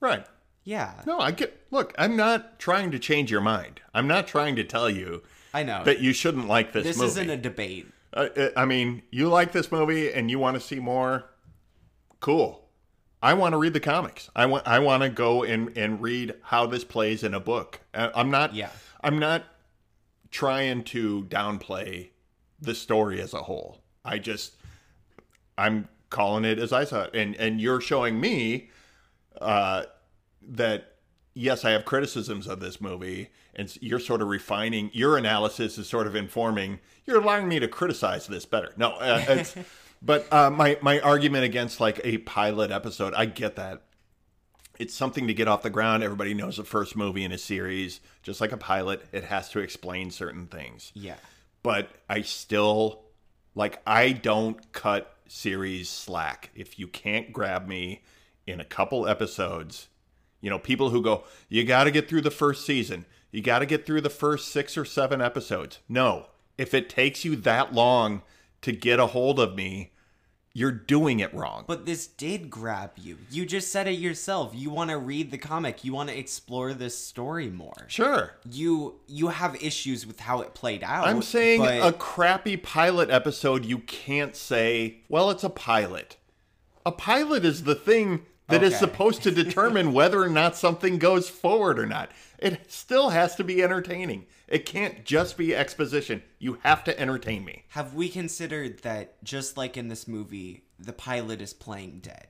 Right. 0.00 0.26
Yeah. 0.64 1.02
No, 1.06 1.18
I 1.18 1.30
get. 1.30 1.66
Look, 1.70 1.94
I'm 1.98 2.16
not 2.16 2.58
trying 2.58 2.90
to 2.90 2.98
change 2.98 3.30
your 3.30 3.40
mind. 3.40 3.80
I'm 3.92 4.06
not 4.06 4.26
trying 4.26 4.56
to 4.56 4.64
tell 4.64 4.88
you 4.88 5.22
I 5.52 5.62
know. 5.62 5.84
that 5.84 6.00
you 6.00 6.12
shouldn't 6.12 6.48
like 6.48 6.72
this, 6.72 6.84
this 6.84 6.96
movie. 6.98 7.08
isn't 7.08 7.30
a 7.30 7.36
debate. 7.36 7.86
Uh, 8.12 8.28
uh, 8.36 8.48
I 8.56 8.64
mean, 8.64 9.02
you 9.10 9.28
like 9.28 9.52
this 9.52 9.70
movie 9.70 10.12
and 10.12 10.30
you 10.30 10.38
want 10.38 10.54
to 10.54 10.60
see 10.60 10.80
more. 10.80 11.24
Cool. 12.20 12.64
I 13.22 13.34
want 13.34 13.52
to 13.52 13.58
read 13.58 13.72
the 13.72 13.80
comics. 13.80 14.30
I 14.36 14.46
want. 14.46 14.66
I 14.66 14.78
want 14.78 15.02
to 15.02 15.08
go 15.08 15.44
and 15.44 15.76
and 15.76 16.00
read 16.00 16.34
how 16.42 16.66
this 16.66 16.84
plays 16.84 17.22
in 17.22 17.34
a 17.34 17.40
book. 17.40 17.80
Uh, 17.92 18.10
I'm 18.14 18.30
not. 18.30 18.54
Yeah. 18.54 18.70
I'm 19.02 19.18
not 19.18 19.44
trying 20.30 20.84
to 20.84 21.24
downplay 21.24 22.10
the 22.60 22.74
story 22.74 23.20
as 23.20 23.34
a 23.34 23.42
whole. 23.42 23.82
I 24.04 24.18
just. 24.18 24.56
I'm 25.56 25.88
calling 26.10 26.44
it 26.44 26.58
as 26.58 26.72
I 26.72 26.84
saw 26.84 27.04
it, 27.04 27.14
and 27.14 27.34
and 27.36 27.60
you're 27.60 27.80
showing 27.80 28.20
me 28.20 28.70
uh, 29.40 29.84
that 30.48 30.96
yes, 31.34 31.64
I 31.64 31.70
have 31.70 31.84
criticisms 31.84 32.46
of 32.46 32.60
this 32.60 32.80
movie, 32.80 33.30
and 33.54 33.76
you're 33.80 33.98
sort 33.98 34.22
of 34.22 34.28
refining 34.28 34.90
your 34.92 35.16
analysis 35.16 35.78
is 35.78 35.88
sort 35.88 36.06
of 36.06 36.14
informing. 36.14 36.80
You're 37.06 37.20
allowing 37.20 37.48
me 37.48 37.58
to 37.60 37.68
criticize 37.68 38.26
this 38.26 38.46
better. 38.46 38.72
No, 38.76 38.92
uh, 38.92 39.24
it's, 39.28 39.54
but 40.02 40.32
uh, 40.32 40.50
my 40.50 40.78
my 40.80 41.00
argument 41.00 41.44
against 41.44 41.80
like 41.80 42.00
a 42.04 42.18
pilot 42.18 42.70
episode, 42.70 43.14
I 43.14 43.26
get 43.26 43.56
that. 43.56 43.82
It's 44.78 44.92
something 44.94 45.28
to 45.28 45.34
get 45.34 45.46
off 45.46 45.62
the 45.62 45.70
ground. 45.70 46.02
Everybody 46.02 46.34
knows 46.34 46.56
the 46.56 46.64
first 46.64 46.96
movie 46.96 47.22
in 47.24 47.30
a 47.30 47.38
series, 47.38 48.00
just 48.24 48.40
like 48.40 48.50
a 48.50 48.56
pilot, 48.56 49.04
it 49.12 49.22
has 49.24 49.48
to 49.50 49.60
explain 49.60 50.10
certain 50.10 50.48
things 50.48 50.90
Yeah. 50.94 51.14
but 51.62 51.88
I 52.10 52.22
still 52.22 53.04
like 53.54 53.80
I 53.86 54.10
don't 54.12 54.72
cut 54.72 55.14
series 55.28 55.88
slack. 55.88 56.50
If 56.56 56.76
you 56.78 56.88
can't 56.88 57.32
grab 57.32 57.68
me 57.68 58.02
in 58.48 58.58
a 58.58 58.64
couple 58.64 59.06
episodes, 59.06 59.86
you 60.44 60.50
know, 60.50 60.58
people 60.58 60.90
who 60.90 61.00
go, 61.00 61.24
you 61.48 61.64
got 61.64 61.84
to 61.84 61.90
get 61.90 62.06
through 62.06 62.20
the 62.20 62.30
first 62.30 62.66
season. 62.66 63.06
You 63.32 63.40
got 63.40 63.60
to 63.60 63.66
get 63.66 63.86
through 63.86 64.02
the 64.02 64.10
first 64.10 64.48
6 64.48 64.76
or 64.76 64.84
7 64.84 65.22
episodes. 65.22 65.78
No. 65.88 66.26
If 66.58 66.74
it 66.74 66.90
takes 66.90 67.24
you 67.24 67.34
that 67.36 67.72
long 67.72 68.20
to 68.60 68.70
get 68.70 69.00
a 69.00 69.06
hold 69.06 69.40
of 69.40 69.54
me, 69.56 69.92
you're 70.52 70.70
doing 70.70 71.20
it 71.20 71.32
wrong. 71.32 71.64
But 71.66 71.86
this 71.86 72.06
did 72.06 72.50
grab 72.50 72.90
you. 72.96 73.16
You 73.30 73.46
just 73.46 73.72
said 73.72 73.88
it 73.88 73.92
yourself. 73.92 74.52
You 74.54 74.68
want 74.68 74.90
to 74.90 74.98
read 74.98 75.30
the 75.30 75.38
comic. 75.38 75.82
You 75.82 75.94
want 75.94 76.10
to 76.10 76.18
explore 76.18 76.74
this 76.74 76.96
story 76.96 77.48
more. 77.48 77.86
sure. 77.88 78.32
You 78.48 79.00
you 79.06 79.28
have 79.28 79.56
issues 79.62 80.06
with 80.06 80.20
how 80.20 80.42
it 80.42 80.52
played 80.52 80.84
out. 80.84 81.08
I'm 81.08 81.22
saying 81.22 81.60
but 81.60 81.88
a 81.88 81.92
crappy 81.96 82.58
pilot 82.58 83.08
episode, 83.08 83.64
you 83.64 83.78
can't 83.78 84.36
say, 84.36 84.98
well, 85.08 85.30
it's 85.30 85.42
a 85.42 85.48
pilot. 85.50 86.18
A 86.84 86.92
pilot 86.92 87.46
is 87.46 87.64
the 87.64 87.74
thing 87.74 88.26
that 88.48 88.62
is 88.62 88.74
Okay. 88.74 88.80
supposed 88.80 89.22
to 89.22 89.30
determine 89.30 89.92
whether 89.94 90.22
or 90.22 90.28
not 90.28 90.56
something 90.56 90.98
goes 90.98 91.28
forward 91.28 91.78
or 91.78 91.86
not. 91.86 92.10
It 92.38 92.70
still 92.70 93.10
has 93.10 93.34
to 93.36 93.44
be 93.44 93.62
entertaining. 93.62 94.26
It 94.48 94.66
can't 94.66 95.04
just 95.04 95.38
be 95.38 95.54
exposition. 95.56 96.22
You 96.38 96.58
have 96.62 96.84
to 96.84 97.00
entertain 97.00 97.44
me. 97.44 97.64
have 97.70 97.94
we 97.94 98.08
considered 98.08 98.80
that 98.80 99.22
just 99.24 99.56
like 99.56 99.76
in 99.76 99.88
this 99.88 100.06
movie, 100.06 100.64
the 100.78 100.92
pilot 100.92 101.40
is 101.40 101.54
playing 101.54 102.00
dead? 102.00 102.26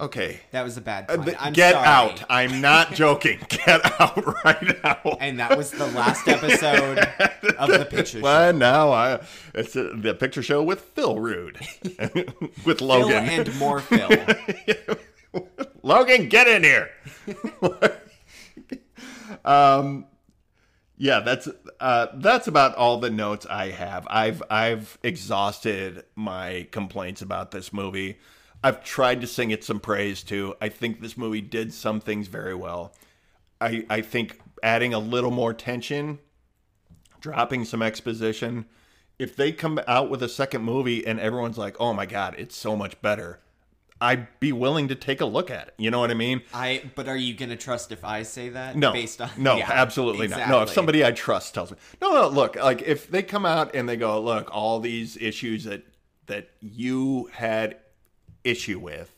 Okay. 0.00 0.40
That 0.52 0.62
was 0.64 0.76
a 0.76 0.80
bad 0.80 1.10
Uh, 1.10 1.18
pun. 1.18 1.36
I'm 1.38 1.52
Get 1.52 1.74
sorry. 1.74 1.86
out. 1.86 2.24
I'm 2.30 2.60
not 2.62 2.94
joking. 2.94 3.38
Get 3.48 4.00
out 4.00 4.16
right 4.44 4.82
now. 4.82 5.18
And 5.20 5.38
that 5.38 5.56
was 5.56 5.70
the 5.72 5.86
last 5.88 6.26
episode 6.26 6.98
of 7.58 7.68
the 7.68 7.86
picture 7.88 8.20
show. 8.20 8.52
Now 8.52 8.92
I 8.92 9.20
it's 9.54 9.76
uh, 9.76 9.92
the 9.94 10.14
picture 10.14 10.42
show 10.42 10.62
with 10.62 10.80
Phil 10.80 11.18
Rude, 11.18 11.58
with 12.64 12.78
Phil 12.78 12.86
Logan. 12.86 13.28
and 13.28 13.54
more 13.58 13.80
Phil. 13.80 14.08
Logan, 15.82 16.28
get 16.28 16.48
in 16.48 16.62
here. 16.64 16.90
um, 19.44 20.06
yeah, 20.96 21.20
that's 21.20 21.48
uh, 21.78 22.06
that's 22.14 22.46
about 22.48 22.74
all 22.74 22.98
the 22.98 23.10
notes 23.10 23.46
I 23.48 23.68
have. 23.70 24.06
I've 24.10 24.42
I've 24.50 24.98
exhausted 25.02 26.04
my 26.14 26.66
complaints 26.70 27.22
about 27.22 27.50
this 27.50 27.72
movie. 27.72 28.18
I've 28.62 28.84
tried 28.84 29.20
to 29.22 29.26
sing 29.26 29.50
it 29.50 29.64
some 29.64 29.80
praise 29.80 30.22
too. 30.22 30.54
I 30.60 30.68
think 30.68 31.00
this 31.00 31.16
movie 31.16 31.40
did 31.40 31.72
some 31.72 32.00
things 32.00 32.28
very 32.28 32.54
well. 32.54 32.94
I 33.60 33.84
I 33.88 34.00
think 34.00 34.40
adding 34.62 34.92
a 34.94 34.98
little 34.98 35.30
more 35.30 35.54
tension, 35.54 36.18
dropping 37.20 37.64
some 37.64 37.82
exposition. 37.82 38.66
If 39.18 39.36
they 39.36 39.52
come 39.52 39.80
out 39.86 40.10
with 40.10 40.22
a 40.22 40.28
second 40.28 40.62
movie 40.62 41.06
and 41.06 41.20
everyone's 41.20 41.58
like, 41.58 41.76
"Oh 41.78 41.92
my 41.92 42.06
god, 42.06 42.34
it's 42.38 42.56
so 42.56 42.76
much 42.76 43.00
better," 43.02 43.40
I'd 44.00 44.40
be 44.40 44.50
willing 44.52 44.88
to 44.88 44.94
take 44.94 45.20
a 45.20 45.26
look 45.26 45.50
at 45.50 45.68
it. 45.68 45.74
You 45.76 45.90
know 45.90 46.00
what 46.00 46.10
I 46.10 46.14
mean? 46.14 46.42
I 46.54 46.90
but 46.94 47.06
are 47.06 47.16
you 47.16 47.34
gonna 47.34 47.56
trust 47.56 47.92
if 47.92 48.02
I 48.04 48.22
say 48.22 48.48
that? 48.50 48.76
No, 48.76 48.92
based 48.92 49.20
on 49.20 49.30
no, 49.36 49.56
Yeah, 49.56 49.70
absolutely 49.70 50.28
not. 50.28 50.48
No, 50.48 50.62
if 50.62 50.70
somebody 50.70 51.04
I 51.04 51.12
trust 51.12 51.52
tells 51.52 51.70
me, 51.70 51.76
no, 52.00 52.12
no, 52.12 52.28
look, 52.28 52.56
like 52.56 52.82
if 52.82 53.10
they 53.10 53.22
come 53.22 53.44
out 53.44 53.74
and 53.74 53.88
they 53.88 53.96
go, 53.96 54.20
look, 54.20 54.48
all 54.54 54.80
these 54.80 55.16
issues 55.18 55.64
that 55.64 55.82
that 56.26 56.48
you 56.60 57.28
had 57.32 57.76
issue 58.44 58.78
with, 58.78 59.14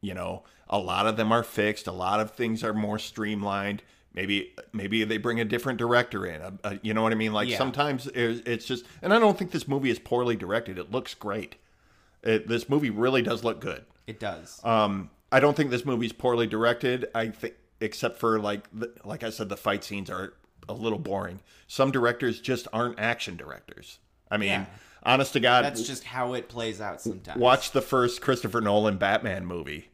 you 0.00 0.14
know, 0.14 0.44
a 0.68 0.78
lot 0.78 1.06
of 1.06 1.16
them 1.16 1.32
are 1.32 1.42
fixed. 1.42 1.86
A 1.86 1.92
lot 1.92 2.20
of 2.20 2.30
things 2.32 2.62
are 2.64 2.74
more 2.74 2.98
streamlined. 2.98 3.82
Maybe 4.12 4.54
maybe 4.72 5.02
they 5.04 5.16
bring 5.18 5.40
a 5.40 5.44
different 5.44 5.78
director 5.78 6.24
in. 6.26 6.40
Uh, 6.40 6.50
uh, 6.62 6.74
you 6.82 6.94
know 6.94 7.02
what 7.02 7.12
I 7.12 7.16
mean? 7.16 7.32
Like 7.32 7.48
Yeah. 7.48 7.58
sometimes 7.58 8.06
it's 8.06 8.46
it's 8.48 8.64
just, 8.64 8.84
and 9.02 9.12
I 9.12 9.18
don't 9.18 9.36
think 9.36 9.50
this 9.50 9.66
movie 9.66 9.90
is 9.90 9.98
poorly 9.98 10.36
directed. 10.36 10.78
It 10.78 10.90
looks 10.92 11.14
great. 11.14 11.56
It, 12.22 12.46
this 12.48 12.68
movie 12.68 12.90
really 12.90 13.22
does 13.22 13.42
look 13.44 13.60
good. 13.60 13.84
it 14.06 14.20
does. 14.20 14.60
Um, 14.64 15.10
I 15.32 15.40
don't 15.40 15.56
think 15.56 15.70
this 15.70 15.84
movie's 15.84 16.12
poorly 16.12 16.46
directed. 16.46 17.06
I 17.14 17.28
think, 17.28 17.54
except 17.80 18.18
for 18.18 18.38
like, 18.38 18.68
the, 18.72 18.92
like 19.04 19.24
I 19.24 19.30
said, 19.30 19.48
the 19.48 19.56
fight 19.56 19.82
scenes 19.82 20.08
are 20.08 20.34
a 20.68 20.72
little 20.74 20.98
boring. 20.98 21.40
Some 21.66 21.90
directors 21.90 22.40
just 22.40 22.68
aren't 22.72 22.98
action 23.00 23.36
directors. 23.36 23.98
I 24.30 24.36
mean, 24.36 24.48
Yeah. 24.50 24.66
Honest 25.04 25.32
to 25.34 25.40
God, 25.40 25.64
That's 25.64 25.86
just 25.86 26.04
how 26.04 26.34
it 26.34 26.48
plays 26.48 26.80
out 26.80 27.00
sometimes. 27.00 27.40
watch 27.40 27.70
the 27.72 27.82
first 27.82 28.20
Christopher 28.20 28.60
Nolan 28.60 28.96
Batman 28.96 29.44
movie. 29.46 29.90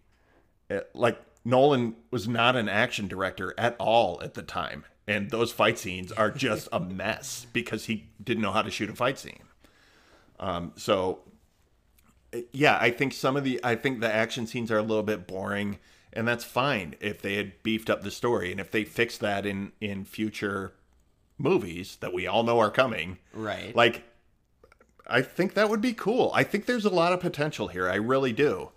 It- 0.68 0.90
like 0.94 1.20
Nolan 1.44 1.96
was 2.10 2.28
not 2.28 2.54
an 2.56 2.68
action 2.68 3.08
director 3.08 3.54
at 3.58 3.74
all 3.78 4.20
at 4.22 4.34
the 4.34 4.42
time, 4.42 4.84
and 5.08 5.30
those 5.30 5.50
fight 5.52 5.78
scenes 5.78 6.12
are 6.12 6.30
just 6.30 6.68
a 6.72 6.78
mess 6.80 7.46
because 7.52 7.86
he 7.86 8.08
didn't 8.22 8.42
know 8.42 8.52
how 8.52 8.62
to 8.62 8.70
shoot 8.70 8.90
a 8.90 8.94
fight 8.94 9.18
scene. 9.18 9.42
Um, 10.38 10.72
so 10.76 11.20
yeah, 12.52 12.78
I 12.80 12.90
think 12.90 13.12
some 13.12 13.36
of 13.36 13.44
the 13.44 13.60
I 13.64 13.74
think 13.74 14.00
the 14.00 14.12
action 14.12 14.46
scenes 14.46 14.70
are 14.70 14.78
a 14.78 14.82
little 14.82 15.02
bit 15.02 15.26
boring, 15.26 15.78
and 16.12 16.28
that's 16.28 16.44
fine 16.44 16.94
if 17.00 17.20
they 17.20 17.34
had 17.34 17.62
beefed 17.62 17.90
up 17.90 18.02
the 18.02 18.10
story 18.10 18.50
and 18.52 18.60
if 18.60 18.70
they 18.70 18.84
fix 18.84 19.18
that 19.18 19.44
in 19.46 19.72
in 19.80 20.04
future 20.04 20.72
movies 21.38 21.96
that 22.00 22.12
we 22.12 22.26
all 22.26 22.42
know 22.42 22.58
are 22.60 22.70
coming. 22.70 23.18
Right. 23.32 23.74
Like 23.74 24.04
I 25.10 25.22
think 25.22 25.54
that 25.54 25.68
would 25.68 25.80
be 25.80 25.92
cool. 25.92 26.30
I 26.34 26.44
think 26.44 26.66
there's 26.66 26.84
a 26.84 26.90
lot 26.90 27.12
of 27.12 27.20
potential 27.20 27.68
here. 27.68 27.88
I 27.88 27.96
really 27.96 28.32
do. 28.32 28.70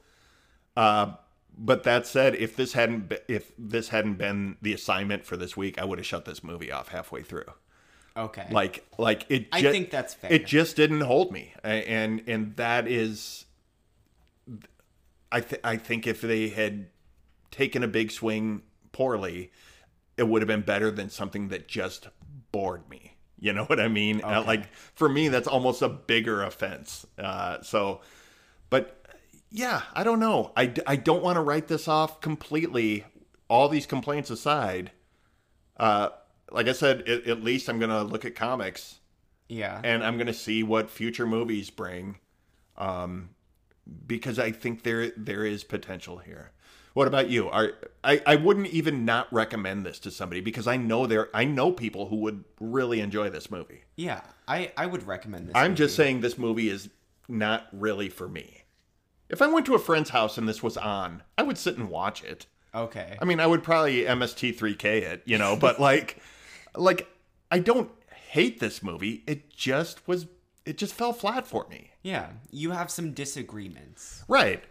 Uh, 0.75 1.13
but 1.57 1.83
that 1.83 2.07
said, 2.07 2.35
if 2.35 2.55
this 2.55 2.73
hadn't 2.73 3.09
be, 3.09 3.17
if 3.27 3.51
this 3.57 3.89
hadn't 3.89 4.15
been 4.15 4.57
the 4.61 4.73
assignment 4.73 5.25
for 5.25 5.37
this 5.37 5.55
week, 5.55 5.79
I 5.79 5.85
would 5.85 5.99
have 5.99 6.05
shut 6.05 6.25
this 6.25 6.43
movie 6.43 6.71
off 6.71 6.89
halfway 6.89 7.21
through. 7.21 7.51
Okay. 8.15 8.47
Like 8.51 8.85
like 8.97 9.25
it. 9.29 9.47
I 9.51 9.61
think 9.61 9.91
that's 9.91 10.13
fair. 10.13 10.31
It 10.31 10.45
just 10.45 10.75
didn't 10.75 11.01
hold 11.01 11.31
me, 11.31 11.53
and 11.63 12.23
and 12.27 12.55
that 12.55 12.87
is. 12.87 13.45
I 15.31 15.41
th- 15.41 15.61
I 15.63 15.77
think 15.77 16.05
if 16.05 16.21
they 16.21 16.49
had 16.49 16.87
taken 17.49 17.83
a 17.83 17.87
big 17.87 18.11
swing 18.11 18.63
poorly, 18.91 19.51
it 20.17 20.27
would 20.27 20.41
have 20.41 20.47
been 20.47 20.61
better 20.61 20.91
than 20.91 21.09
something 21.09 21.47
that 21.49 21.67
just 21.67 22.07
bored 22.51 22.87
me. 22.89 23.12
You 23.43 23.51
know 23.51 23.65
what 23.65 23.77
I 23.77 23.89
mean? 23.89 24.21
Uh, 24.23 24.41
like 24.47 24.73
for 24.95 25.09
me, 25.09 25.27
that's 25.27 25.49
almost 25.49 25.81
a 25.81 25.89
bigger 25.89 26.43
offense. 26.43 27.05
Uh, 27.19 27.61
so, 27.61 27.99
but 28.69 29.05
yeah, 29.51 29.81
I 29.93 30.05
don't 30.05 30.21
know. 30.21 30.53
I, 30.55 30.73
I 30.87 30.95
don't 30.95 31.21
want 31.21 31.35
to 31.35 31.41
write 31.41 31.67
this 31.67 31.89
off 31.89 32.21
completely. 32.21 33.03
All 33.49 33.67
these 33.67 33.85
complaints 33.85 34.29
aside, 34.29 34.91
uh, 35.75 36.11
like 36.51 36.69
I 36.69 36.71
said, 36.71 37.01
at, 37.01 37.27
at 37.27 37.43
least 37.43 37.67
I'm 37.67 37.79
gonna 37.79 38.03
look 38.03 38.23
at 38.23 38.33
comics 38.33 39.01
yeah. 39.49 39.81
and 39.83 40.05
I'm 40.05 40.17
gonna 40.17 40.33
see 40.33 40.63
what 40.63 40.89
future 40.89 41.27
movies 41.27 41.69
bring, 41.69 42.19
um, 42.77 43.31
because 44.07 44.39
I 44.39 44.51
think 44.51 44.83
there 44.83 45.11
there 45.17 45.45
is 45.45 45.65
potential 45.65 46.19
here. 46.19 46.53
What 46.93 47.07
about 47.07 47.29
you? 47.29 47.49
Are 47.49 47.73
I, 48.03 48.21
I 48.25 48.35
wouldn't 48.35 48.67
even 48.67 49.03
not 49.05 49.31
recommend 49.33 49.85
this 49.85 49.97
to 49.99 50.11
somebody 50.11 50.41
because 50.41 50.67
I 50.67 50.77
know 50.77 51.07
there 51.07 51.29
I 51.33 51.43
know 51.45 51.71
people 51.71 52.07
who 52.09 52.17
would 52.17 52.43
really 52.59 52.99
enjoy 52.99 53.29
this 53.29 53.49
movie. 53.49 53.83
yeah. 53.95 54.21
I 54.47 54.71
I 54.77 54.85
would 54.85 55.07
recommend 55.07 55.47
this. 55.47 55.55
I'm 55.55 55.73
just 55.75 55.95
saying 55.95 56.21
this 56.21 56.37
movie 56.37 56.69
is 56.69 56.89
not 57.27 57.67
really 57.71 58.09
for 58.09 58.27
me. 58.27 58.65
If 59.29 59.41
I 59.41 59.47
went 59.47 59.65
to 59.67 59.73
a 59.75 59.79
friend's 59.79 60.09
house 60.11 60.37
and 60.37 60.47
this 60.47 60.61
was 60.61 60.75
on, 60.77 61.23
I 61.37 61.43
would 61.43 61.57
sit 61.57 61.77
and 61.77 61.89
watch 61.89 62.23
it. 62.23 62.45
Okay. 62.75 63.17
I 63.21 63.25
mean, 63.25 63.39
I 63.39 63.47
would 63.47 63.63
probably 63.63 64.03
MST3K 64.03 64.83
it, 64.83 65.23
you 65.25 65.37
know, 65.37 65.55
but 65.55 65.79
like, 65.79 66.19
like 66.75 67.07
I 67.49 67.59
don't 67.59 67.89
hate 68.29 68.59
this 68.59 68.83
movie. 68.83 69.23
It 69.27 69.49
just 69.49 70.05
was, 70.07 70.27
it 70.65 70.77
just 70.77 70.93
fell 70.93 71.13
flat 71.13 71.47
for 71.47 71.67
me. 71.69 71.91
yeah. 72.01 72.31
You 72.51 72.71
have 72.71 72.91
some 72.91 73.13
disagreements. 73.13 74.23
Right. 74.27 74.63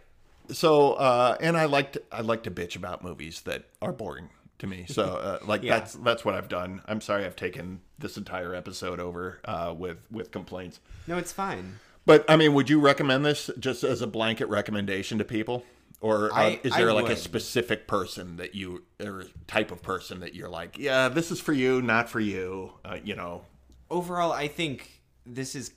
So, 0.49 0.93
uh, 0.93 1.37
and 1.39 1.57
I 1.57 1.65
like 1.65 1.93
to, 1.93 2.01
I 2.11 2.21
like 2.21 2.43
to 2.43 2.51
bitch 2.51 2.75
about 2.75 3.03
movies 3.03 3.41
that 3.41 3.63
are 3.81 3.93
boring 3.93 4.29
to 4.59 4.67
me. 4.67 4.85
So, 4.87 5.03
uh, 5.03 5.39
like 5.45 5.63
Yeah. 5.63 5.79
that's 5.79 5.93
that's 5.95 6.25
what 6.25 6.35
I've 6.35 6.49
done. 6.49 6.81
I'm 6.85 7.01
sorry 7.01 7.25
I've 7.25 7.35
taken 7.35 7.81
this 7.99 8.17
entire 8.17 8.53
episode 8.53 8.99
over 8.99 9.39
uh, 9.45 9.73
with 9.77 9.99
with 10.11 10.31
complaints. 10.31 10.79
No, 11.07 11.17
it's 11.17 11.31
fine. 11.31 11.79
But 12.05 12.25
I 12.29 12.35
mean, 12.35 12.53
would 12.53 12.69
you 12.69 12.79
recommend 12.79 13.25
this 13.25 13.49
just 13.59 13.83
as 13.83 14.01
a 14.01 14.07
blanket 14.07 14.47
recommendation 14.47 15.17
to 15.19 15.23
people, 15.23 15.63
or 16.01 16.31
uh, 16.33 16.35
I- 16.35 16.59
is 16.63 16.73
I 16.73 16.79
there 16.79 16.91
like 16.93 17.09
a 17.09 17.15
specific 17.15 17.87
person 17.87 18.35
that 18.37 18.53
you 18.55 18.83
or 19.01 19.23
type 19.47 19.71
of 19.71 19.81
person 19.81 20.19
that 20.19 20.35
you're 20.35 20.49
like, 20.49 20.77
yeah, 20.77 21.07
this 21.07 21.31
is 21.31 21.39
for 21.39 21.53
you, 21.53 21.81
not 21.81 22.09
for 22.09 22.19
you, 22.19 22.73
uh, 22.83 22.97
you 23.03 23.15
know? 23.15 23.43
Overall, 23.89 24.31
I 24.33 24.47
think 24.49 25.01
this 25.25 25.55
is 25.55 25.71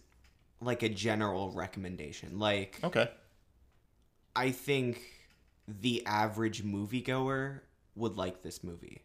like 0.60 0.82
a 0.82 0.88
general 0.88 1.52
recommendation. 1.52 2.38
Like 2.40 2.80
Okay, 2.82 3.08
I 4.36 4.50
think 4.50 5.00
the 5.66 6.06
average 6.06 6.62
moviegoer 6.62 7.60
would 7.94 8.16
like 8.16 8.42
this 8.42 8.62
movie. 8.62 9.02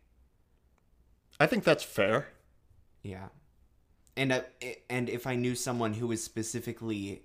I 1.39 1.47
think 1.47 1.63
that's 1.63 1.84
fair. 1.84 2.27
Yeah. 3.01 3.29
And 4.15 4.34
uh, 4.34 4.41
and 4.89 5.09
if 5.09 5.25
I 5.25 5.36
knew 5.36 5.55
someone 5.55 5.93
who 5.93 6.07
was 6.07 6.23
specifically 6.23 7.23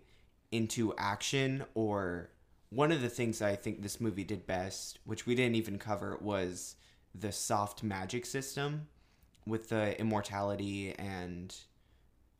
into 0.52 0.94
action 0.96 1.64
or 1.74 2.30
one 2.70 2.92
of 2.92 3.02
the 3.02 3.08
things 3.08 3.42
I 3.42 3.56
think 3.56 3.82
this 3.82 4.00
movie 4.00 4.24
did 4.24 4.46
best, 4.46 5.00
which 5.04 5.26
we 5.26 5.34
didn't 5.34 5.56
even 5.56 5.78
cover, 5.78 6.16
was 6.20 6.76
the 7.14 7.32
soft 7.32 7.82
magic 7.82 8.24
system 8.24 8.86
with 9.46 9.68
the 9.68 9.98
immortality 10.00 10.94
and 10.98 11.54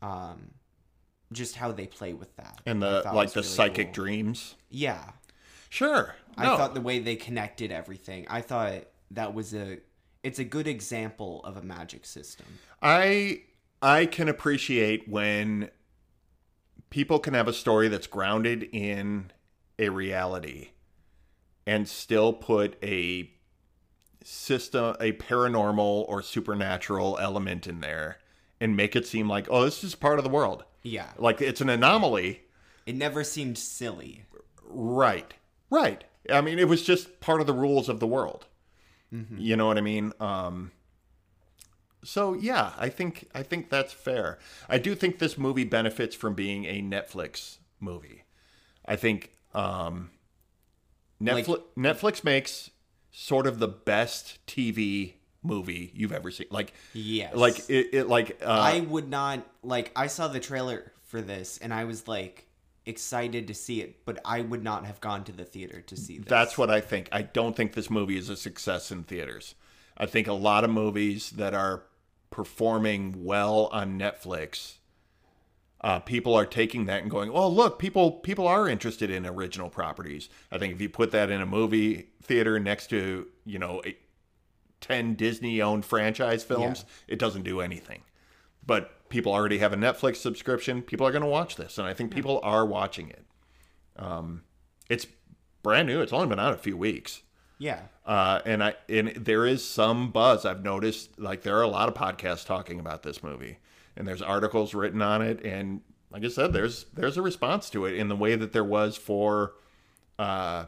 um 0.02 0.50
just 1.32 1.56
how 1.56 1.72
they 1.72 1.86
play 1.86 2.12
with 2.12 2.34
that. 2.36 2.60
And 2.66 2.80
the 2.80 3.02
like 3.12 3.32
the 3.32 3.40
really 3.40 3.48
psychic 3.48 3.86
cool. 3.88 4.04
dreams. 4.04 4.54
Yeah. 4.70 5.10
Sure. 5.68 6.14
I 6.36 6.44
thought 6.56 6.74
the 6.74 6.80
way 6.80 6.98
they 6.98 7.16
connected 7.16 7.72
everything. 7.72 8.26
I 8.28 8.40
thought 8.42 8.84
that 9.12 9.34
was 9.34 9.54
a 9.54 9.78
it's 10.22 10.38
a 10.38 10.44
good 10.44 10.66
example 10.66 11.40
of 11.44 11.56
a 11.56 11.62
magic 11.62 12.04
system. 12.04 12.46
I 12.82 13.42
I 13.80 14.06
can 14.06 14.28
appreciate 14.28 15.08
when 15.08 15.70
people 16.90 17.18
can 17.18 17.34
have 17.34 17.48
a 17.48 17.52
story 17.52 17.88
that's 17.88 18.06
grounded 18.06 18.64
in 18.72 19.30
a 19.78 19.88
reality 19.88 20.70
and 21.66 21.88
still 21.88 22.32
put 22.32 22.76
a 22.82 23.30
system 24.24 24.96
a 25.00 25.12
paranormal 25.12 26.04
or 26.08 26.20
supernatural 26.22 27.16
element 27.20 27.66
in 27.66 27.80
there 27.80 28.18
and 28.60 28.76
make 28.76 28.96
it 28.96 29.06
seem 29.06 29.28
like 29.28 29.46
oh 29.50 29.64
this 29.64 29.84
is 29.84 29.94
part 29.94 30.18
of 30.18 30.24
the 30.24 30.30
world 30.30 30.64
Yeah. 30.82 31.10
like 31.18 31.40
it's 31.40 31.60
an 31.60 31.68
anomaly 31.68 32.42
It 32.86 32.96
never 32.96 33.22
seemed 33.22 33.56
silly. 33.58 34.24
right 34.64 35.32
right. 35.70 36.04
I 36.30 36.40
mean 36.40 36.58
it 36.58 36.68
was 36.68 36.82
just 36.82 37.20
part 37.20 37.40
of 37.40 37.46
the 37.46 37.52
rules 37.52 37.88
of 37.88 38.00
the 38.00 38.06
world. 38.06 38.46
Mm-hmm. 39.14 39.38
you 39.38 39.54
know 39.56 39.66
what 39.68 39.78
i 39.78 39.80
mean? 39.80 40.12
Um 40.18 40.72
so 42.04 42.34
yeah 42.34 42.72
i 42.78 42.88
think 42.88 43.28
i 43.34 43.42
think 43.42 43.68
that's 43.70 43.92
fair. 43.92 44.38
I 44.68 44.78
do 44.78 44.94
think 44.94 45.18
this 45.18 45.36
movie 45.38 45.64
benefits 45.64 46.14
from 46.14 46.34
being 46.34 46.64
a 46.64 46.80
netflix 46.82 47.58
movie. 47.80 48.24
I 48.84 48.96
think 48.96 49.32
um 49.54 50.10
netflix 51.22 51.48
Like- 51.48 51.60
netflix 51.76 52.24
makes 52.24 52.70
sort 53.10 53.46
of 53.46 53.58
the 53.58 53.68
best 53.68 54.44
tv 54.46 55.14
movie 55.42 55.90
you've 55.94 56.12
ever 56.12 56.30
seen. 56.30 56.46
Like 56.50 56.72
Yes. 56.92 57.34
like 57.34 57.58
it, 57.70 57.90
it 57.92 58.08
like 58.08 58.38
uh 58.42 58.46
I 58.50 58.80
would 58.80 59.08
not 59.08 59.46
like 59.62 59.90
I 59.96 60.08
saw 60.08 60.28
the 60.28 60.40
trailer 60.40 60.92
for 61.04 61.20
this 61.22 61.58
and 61.58 61.72
I 61.72 61.84
was 61.84 62.06
like 62.08 62.45
excited 62.86 63.48
to 63.48 63.54
see 63.54 63.80
it, 63.80 64.04
but 64.06 64.18
I 64.24 64.40
would 64.40 64.62
not 64.62 64.86
have 64.86 65.00
gone 65.00 65.24
to 65.24 65.32
the 65.32 65.44
theater 65.44 65.80
to 65.82 65.96
see 65.96 66.18
this. 66.18 66.28
That's 66.28 66.56
what 66.56 66.70
I 66.70 66.80
think. 66.80 67.08
I 67.12 67.22
don't 67.22 67.56
think 67.56 67.72
this 67.72 67.90
movie 67.90 68.16
is 68.16 68.28
a 68.28 68.36
success 68.36 68.90
in 68.90 69.02
theaters. 69.02 69.54
I 69.98 70.06
think 70.06 70.26
a 70.26 70.32
lot 70.32 70.64
of 70.64 70.70
movies 70.70 71.30
that 71.30 71.52
are 71.52 71.82
performing 72.30 73.24
well 73.24 73.68
on 73.72 73.98
Netflix, 73.98 74.74
uh, 75.80 76.00
people 76.00 76.34
are 76.34 76.46
taking 76.46 76.86
that 76.86 77.02
and 77.02 77.10
going, 77.10 77.30
"Oh, 77.30 77.48
look, 77.48 77.78
people 77.78 78.12
people 78.12 78.46
are 78.46 78.68
interested 78.68 79.10
in 79.10 79.26
original 79.26 79.68
properties." 79.68 80.28
I 80.52 80.58
think 80.58 80.74
if 80.74 80.80
you 80.80 80.88
put 80.88 81.10
that 81.10 81.30
in 81.30 81.40
a 81.40 81.46
movie 81.46 82.10
theater 82.22 82.60
next 82.60 82.88
to 82.88 83.26
you 83.44 83.58
know 83.58 83.82
a, 83.84 83.96
ten 84.80 85.14
Disney-owned 85.14 85.84
franchise 85.84 86.44
films, 86.44 86.84
it 87.08 87.18
doesn't 87.18 87.42
do 87.42 87.60
anything. 87.60 88.02
But 88.64 88.95
people 89.08 89.32
already 89.32 89.58
have 89.58 89.72
a 89.72 89.76
Netflix 89.76 90.16
subscription. 90.16 90.82
People 90.82 91.06
are 91.06 91.12
going 91.12 91.22
to 91.22 91.28
watch 91.28 91.56
this, 91.56 91.78
and 91.78 91.86
I 91.86 91.94
think 91.94 92.10
people 92.12 92.40
are 92.42 92.64
watching 92.66 93.08
it. 93.10 93.24
Um, 93.96 94.42
it's 94.90 95.06
brand 95.62 95.88
new. 95.88 96.00
It's 96.00 96.12
only 96.12 96.26
been 96.28 96.38
out 96.40 96.52
a 96.52 96.58
few 96.58 96.76
weeks. 96.76 97.22
Yeah. 97.58 97.80
Uh, 98.04 98.40
and 98.44 98.62
I 98.62 98.74
and 98.88 99.08
there 99.16 99.46
is 99.46 99.64
some 99.66 100.10
buzz. 100.10 100.44
I've 100.44 100.62
noticed 100.62 101.18
like 101.18 101.42
there 101.42 101.56
are 101.58 101.62
a 101.62 101.68
lot 101.68 101.88
of 101.88 101.94
podcasts 101.94 102.44
talking 102.44 102.78
about 102.78 103.02
this 103.02 103.22
movie, 103.22 103.58
and 103.96 104.06
there's 104.06 104.20
articles 104.22 104.74
written 104.74 105.00
on 105.02 105.22
it. 105.22 105.44
And 105.44 105.80
like 106.10 106.24
I 106.24 106.28
said, 106.28 106.52
there's 106.52 106.84
there's 106.94 107.16
a 107.16 107.22
response 107.22 107.70
to 107.70 107.86
it 107.86 107.94
in 107.94 108.08
the 108.08 108.16
way 108.16 108.36
that 108.36 108.52
there 108.52 108.62
was 108.64 108.96
for, 108.98 109.54
uh, 110.18 110.66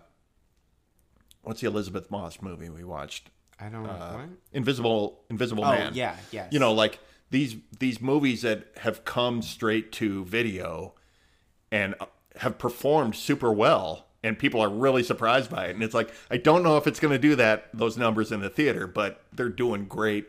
what's 1.43 1.61
the 1.61 1.67
Elisabeth 1.67 2.11
Moss 2.11 2.41
movie 2.43 2.71
we 2.71 2.85
watched? 2.85 3.31
I 3.61 3.69
don't 3.69 3.83
know 3.83 3.91
Uh, 3.91 4.13
what. 4.15 4.29
Invisible 4.53 5.25
Invisible 5.31 5.65
Oh, 5.65 5.71
Man. 5.73 5.93
yeah, 5.95 6.17
Yeah. 6.33 6.47
You 6.51 6.59
know, 6.59 6.73
like 6.73 6.99
these 7.31 7.57
these 7.79 8.01
movies 8.01 8.43
that 8.43 8.67
have 8.79 9.05
come 9.05 9.43
straight 9.43 9.93
to 9.93 10.25
video 10.25 10.95
and 11.71 11.95
uh, 12.01 12.07
have 12.37 12.59
performed 12.59 13.15
super 13.17 13.53
well 13.53 14.07
and 14.23 14.39
people 14.39 14.61
are 14.61 14.69
really 14.71 15.03
surprised 15.03 15.51
by 15.51 15.67
it 15.67 15.75
and 15.75 15.83
it's 15.83 15.95
like 15.95 16.11
I 16.31 16.37
don't 16.39 16.63
know 16.63 16.77
if 16.77 16.87
it's 16.87 17.01
going 17.01 17.13
to 17.13 17.19
do 17.19 17.35
that 17.37 17.69
those 17.75 17.97
numbers 17.97 18.33
in 18.33 18.41
the 18.41 18.49
theater 18.51 18.87
but 18.87 19.23
they're 19.33 19.49
doing 19.49 19.87
great 19.87 20.29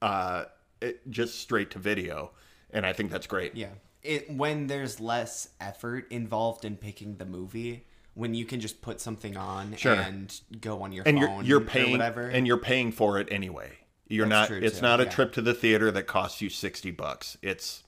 uh 0.00 0.44
it, 0.80 1.08
just 1.10 1.38
straight 1.40 1.70
to 1.72 1.78
video 1.78 2.32
and 2.70 2.86
I 2.86 2.92
think 2.94 3.10
that's 3.10 3.26
great. 3.26 3.54
Yeah. 3.54 3.68
It 4.02 4.30
when 4.30 4.66
there's 4.66 4.98
less 4.98 5.50
effort 5.60 6.10
involved 6.10 6.64
in 6.64 6.76
picking 6.76 7.16
the 7.18 7.26
movie, 7.26 7.86
when 8.14 8.34
you 8.34 8.44
can 8.46 8.60
just 8.60 8.82
put 8.82 9.00
something 9.00 9.36
on 9.36 9.76
Sure. 9.76 9.94
and 9.94 10.34
go 10.60 10.82
on 10.82 10.90
your 10.90 11.04
And 11.06 11.18
you're 11.18 11.28
phone 11.28 11.44
you're 11.44 11.60
or 11.60 11.64
paying 11.64 11.92
whatever. 11.92 12.28
and 12.28 12.46
you're 12.46 12.56
paying 12.58 12.90
for 12.90 13.20
it 13.20 13.28
anyway. 13.30 13.70
You're 14.12 14.28
That's 14.28 14.50
not. 14.50 14.54
true, 14.58 14.60
It's 14.66 14.76
too, 14.78 14.82
not 14.82 15.00
a 15.00 15.04
yeah. 15.04 15.10
trip 15.10 15.32
to 15.34 15.42
the 15.42 15.54
theater 15.54 15.90
that 15.90 16.04
costs 16.06 16.40
you 16.40 16.48
sixty 16.50 16.90
bucks. 16.90 17.36
It's 17.42 17.82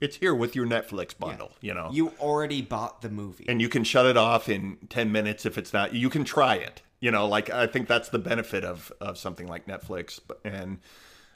it's 0.00 0.16
here 0.16 0.34
with 0.34 0.56
your 0.56 0.66
Netflix 0.66 1.16
bundle. 1.16 1.52
You 1.60 1.74
know, 1.74 1.88
You 1.92 2.08
already 2.20 2.60
bought 2.60 3.02
the 3.02 3.08
movie. 3.08 3.44
and 3.48 3.60
you 3.62 3.68
can 3.68 3.84
shut 3.84 4.04
it 4.06 4.16
off 4.16 4.48
in 4.48 4.78
10 4.88 5.12
minutes 5.12 5.46
if 5.46 5.56
it's 5.56 5.72
not 5.72 5.94
you 5.94 6.10
can 6.10 6.24
try 6.24 6.56
it 6.56 6.82
you 7.00 7.10
know 7.10 7.26
like 7.26 7.50
i 7.50 7.66
think 7.68 7.86
that's 7.88 8.08
the 8.10 8.18
benefit 8.18 8.64
of 8.64 8.92
of 9.00 9.16
something 9.18 9.46
like 9.48 9.66
netflix 9.66 10.18
and 10.44 10.78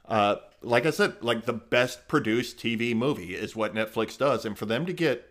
uh 0.09 0.37
like 0.63 0.85
i 0.87 0.91
said 0.91 1.15
like 1.21 1.45
the 1.45 1.53
best 1.53 2.07
produced 2.09 2.59
tv 2.59 2.95
movie 2.95 3.35
is 3.35 3.55
what 3.57 3.75
netflix 3.75 4.17
does 4.19 4.45
and 4.45 4.57
for 4.59 4.67
them 4.67 4.85
to 4.87 4.93
get 4.93 5.29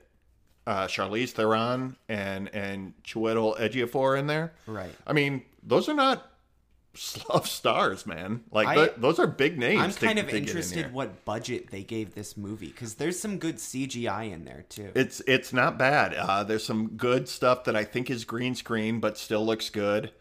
uh 0.68 0.88
charlize 0.88 1.32
theron 1.32 1.95
and 2.10 2.49
and 2.53 2.93
chiwetel 3.03 3.58
ejiofor 3.60 4.18
in 4.20 4.28
there 4.28 4.53
Right. 4.68 4.91
i 5.08 5.14
mean 5.14 5.43
those 5.64 5.88
are 5.89 5.93
not 5.93 6.30
slough 6.96 7.46
stars 7.48 8.06
man 8.06 8.43
like 8.52 8.68
I- 8.68 8.76
th- 8.76 8.93
those 8.98 9.20
are 9.20 9.28
big 9.28 9.58
names 9.60 9.82
I'm 9.82 9.91
to- 9.91 10.06
kind 10.06 10.20
of 10.20 10.26
to 10.26 10.32
get 10.32 10.38
in 10.41 10.48
interested 10.48 10.93
what 10.93 11.26
budget 11.26 11.72
they 11.72 11.84
gave 11.84 12.16
this 12.16 12.36
movie 12.38 12.68
because 12.68 12.96
there's 12.96 13.20
some 13.20 13.38
good 13.38 13.58
CGI 13.58 14.32
in 14.32 14.46
there 14.46 14.66
too. 14.70 14.91
It's 14.96 15.22
it's 15.28 15.52
not 15.54 15.78
bad. 15.78 16.14
Uh, 16.14 16.43
there's 16.43 16.64
some 16.66 16.89
good 16.98 17.28
stuff 17.28 17.64
that 17.66 17.76
I 17.76 17.84
think 17.84 18.10
is 18.10 18.24
green 18.26 18.56
screen, 18.56 19.00
but 19.00 19.18
still 19.18 19.46
looks 19.46 19.70
good. 19.70 20.12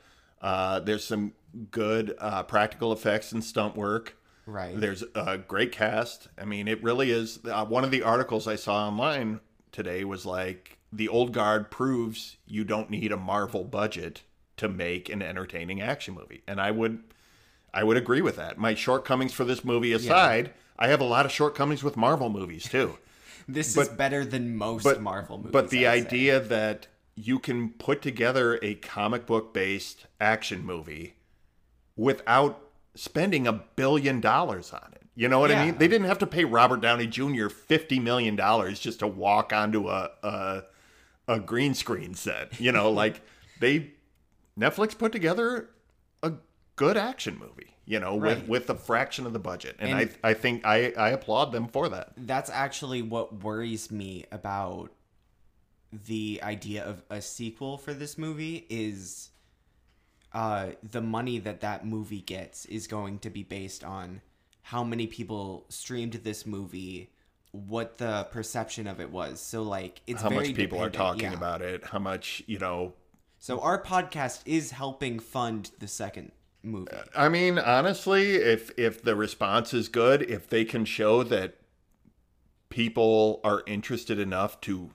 Uh, 0.40 0.80
there's 0.80 1.04
some 1.04 1.32
good 1.70 2.14
uh, 2.18 2.42
practical 2.42 2.92
effects 2.92 3.32
and 3.32 3.42
stunt 3.42 3.76
work. 3.76 4.16
Right. 4.46 4.78
There's 4.78 5.02
a 5.14 5.38
great 5.38 5.72
cast. 5.72 6.28
I 6.38 6.44
mean, 6.44 6.68
it 6.68 6.82
really 6.82 7.10
is. 7.10 7.38
Uh, 7.44 7.64
one 7.64 7.84
of 7.84 7.90
the 7.90 8.02
articles 8.02 8.46
I 8.46 8.56
saw 8.56 8.86
online 8.86 9.40
today 9.72 10.04
was 10.04 10.26
like 10.26 10.78
the 10.92 11.08
old 11.08 11.32
guard 11.32 11.70
proves 11.70 12.36
you 12.46 12.62
don't 12.64 12.90
need 12.90 13.10
a 13.10 13.16
Marvel 13.16 13.64
budget 13.64 14.22
to 14.56 14.68
make 14.68 15.08
an 15.08 15.22
entertaining 15.22 15.80
action 15.80 16.14
movie, 16.14 16.42
and 16.46 16.60
I 16.60 16.70
would 16.70 17.02
I 17.72 17.82
would 17.82 17.96
agree 17.96 18.20
with 18.20 18.36
that. 18.36 18.56
My 18.58 18.74
shortcomings 18.74 19.32
for 19.32 19.44
this 19.44 19.64
movie 19.64 19.92
aside, 19.92 20.52
I 20.78 20.88
have 20.88 21.00
a 21.00 21.04
lot 21.04 21.26
of 21.26 21.32
shortcomings 21.32 21.82
with 21.82 21.96
Marvel 21.96 22.30
movies 22.30 22.68
too. 22.68 22.98
this 23.48 23.76
is 23.76 23.88
better 23.88 24.24
than 24.24 24.56
most 24.56 24.84
but 24.84 25.00
Marvel 25.00 25.38
movies. 25.38 25.52
But 25.52 25.70
the 25.70 25.86
idea 25.86 26.40
that 26.40 26.86
you 27.16 27.38
can 27.38 27.70
put 27.70 28.02
together 28.02 28.58
a 28.62 28.74
comic 28.76 29.26
book 29.26 29.52
based 29.52 30.06
action 30.20 30.64
movie 30.64 31.14
without 31.96 32.60
spending 32.94 33.46
a 33.46 33.52
billion 33.52 34.20
dollars 34.20 34.72
on 34.72 34.90
it. 34.92 35.02
You 35.16 35.28
know 35.28 35.38
what 35.38 35.52
I 35.52 35.64
mean? 35.64 35.78
They 35.78 35.86
didn't 35.86 36.08
have 36.08 36.18
to 36.18 36.26
pay 36.26 36.44
Robert 36.44 36.80
Downey 36.80 37.06
Jr. 37.06 37.48
fifty 37.48 38.00
million 38.00 38.34
dollars 38.34 38.80
just 38.80 38.98
to 39.00 39.06
walk 39.06 39.52
onto 39.52 39.88
a, 39.88 40.10
a 40.22 40.62
a 41.28 41.38
green 41.38 41.74
screen 41.74 42.14
set. 42.14 42.60
You 42.60 42.72
know, 42.72 42.90
like 43.02 43.20
they 43.60 43.92
Netflix 44.58 44.96
put 44.96 45.12
together 45.12 45.70
a 46.22 46.32
good 46.76 46.96
action 46.96 47.38
movie. 47.38 47.70
You 47.86 48.00
know, 48.00 48.18
Right. 48.18 48.38
with 48.38 48.48
with 48.48 48.70
a 48.70 48.74
fraction 48.74 49.26
of 49.26 49.32
the 49.34 49.38
budget, 49.38 49.76
and, 49.78 49.90
And- 50.00 50.10
I 50.24 50.30
I 50.30 50.34
think 50.34 50.64
I 50.64 50.92
I 50.96 51.10
applaud 51.10 51.52
them 51.52 51.68
for 51.68 51.88
that. 51.90 52.12
that's 52.16 52.48
actually 52.48 53.02
what 53.02 53.42
worries 53.42 53.90
me 53.90 54.24
about 54.32 54.90
the 55.92 56.40
idea 56.42 56.82
of 56.84 57.02
a 57.10 57.20
sequel 57.20 57.76
for 57.78 57.92
this 57.94 58.16
movie 58.18 58.66
is 58.70 59.30
uh 60.32 60.70
the 60.82 61.00
money 61.02 61.38
that 61.38 61.60
that 61.60 61.86
movie 61.86 62.20
gets 62.22 62.64
is 62.66 62.86
going 62.88 63.18
to 63.20 63.30
be 63.30 63.42
based 63.44 63.84
on 63.84 64.20
how 64.62 64.82
many 64.82 65.06
people 65.06 65.66
streamed 65.68 66.14
this 66.24 66.44
movie 66.46 67.10
what 67.52 67.98
the 67.98 68.26
perception 68.32 68.88
of 68.88 69.00
it 69.00 69.10
was 69.10 69.38
so 69.40 69.62
like 69.62 70.00
it's 70.08 70.22
How 70.22 70.30
much 70.30 70.54
people 70.54 70.82
are 70.82 70.90
talking 70.90 71.30
yeah. 71.30 71.34
about 71.34 71.62
it? 71.62 71.84
How 71.84 72.00
much 72.00 72.42
you 72.46 72.58
know? 72.58 72.94
So 73.44 73.60
our 73.60 73.82
podcast 73.82 74.40
is 74.46 74.70
helping 74.70 75.18
fund 75.18 75.70
the 75.78 75.86
second 75.86 76.32
movie 76.62 76.90
I 77.14 77.28
mean, 77.28 77.58
honestly, 77.58 78.36
if 78.36 78.70
if 78.78 79.02
the 79.02 79.14
response 79.14 79.74
is 79.74 79.90
good, 79.90 80.22
if 80.22 80.48
they 80.48 80.64
can 80.64 80.86
show 80.86 81.22
that 81.24 81.56
people 82.70 83.42
are 83.44 83.62
interested 83.66 84.18
enough 84.18 84.62
to 84.62 84.90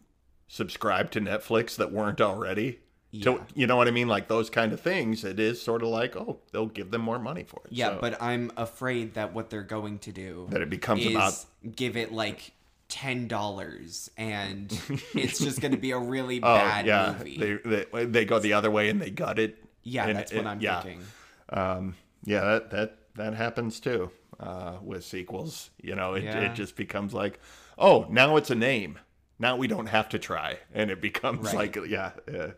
subscribe 0.47 1.12
to 1.12 1.22
Netflix 1.22 1.76
that 1.76 1.91
weren't 1.91 2.20
already, 2.20 2.80
Yeah. 3.12 3.24
to, 3.24 3.45
you 3.54 3.68
know 3.68 3.76
what 3.76 3.88
I 3.88 3.91
mean, 3.91 4.08
like 4.08 4.28
those 4.30 4.50
kind 4.50 4.74
of 4.74 4.82
things, 4.82 5.24
it 5.24 5.39
is 5.39 5.62
sort 5.62 5.84
of 5.84 5.89
like, 5.89 6.16
oh, 6.16 6.39
they'll 6.52 6.66
give 6.66 6.89
them 6.89 7.02
more 7.02 7.20
money 7.20 7.43
for 7.43 7.62
it. 7.66 7.72
Yeah, 7.72 7.89
So- 7.93 7.97
but 8.02 8.20
I'm 8.20 8.52
afraid 8.58 9.14
that 9.14 9.32
what 9.36 9.52
they're 9.52 9.62
going 9.62 10.00
to 10.00 10.12
do 10.12 10.47
That 10.50 10.62
it 10.64 10.72
becomes 10.72 11.06
is 11.06 11.12
about- 11.12 11.45
give 11.76 11.95
it 11.95 12.12
like 12.12 12.54
ten 12.90 13.28
dollars, 13.28 14.12
and 14.18 14.72
it's 15.16 15.40
just 15.40 15.62
going 15.62 15.72
to 15.72 15.78
be 15.78 15.92
a 15.92 15.98
really 15.98 16.40
oh 16.40 16.56
bad 16.56 16.86
yeah, 16.86 17.16
movie. 17.18 17.60
they, 17.64 17.86
they 17.94 18.06
they 18.06 18.26
go 18.26 18.40
the 18.40 18.54
other 18.54 18.70
way 18.70 18.90
and 18.90 19.02
they 19.02 19.10
gut 19.12 19.40
it. 19.40 19.64
yeah, 19.84 20.08
and 20.08 20.18
that's 20.18 20.32
it- 20.32 20.38
what 20.38 20.48
I'm 20.48 20.60
yeah. 20.60 20.82
thinking. 20.82 21.06
Um, 21.50 21.96
yeah, 22.26 22.42
that 22.42 22.70
that 22.72 22.98
that 23.16 23.34
happens 23.36 23.80
too 23.80 24.12
uh, 24.40 24.78
with 24.84 25.04
sequels. 25.06 25.70
You 25.82 25.96
know, 25.96 26.14
it 26.16 26.24
Yeah. 26.26 26.40
it 26.40 26.56
just 26.56 26.76
becomes 26.76 27.14
like, 27.14 27.40
oh, 27.78 28.06
now 28.10 28.36
it's 28.38 28.50
a 28.50 28.56
name. 28.56 29.00
Now 29.40 29.56
we 29.56 29.68
don't 29.68 29.88
have 29.88 30.10
to 30.10 30.20
try, 30.20 30.58
and 30.74 30.92
it 30.92 31.00
becomes 31.02 31.54
Right. 31.54 31.76
like, 31.76 31.90
yeah. 31.90 32.12
Uh, 32.28 32.50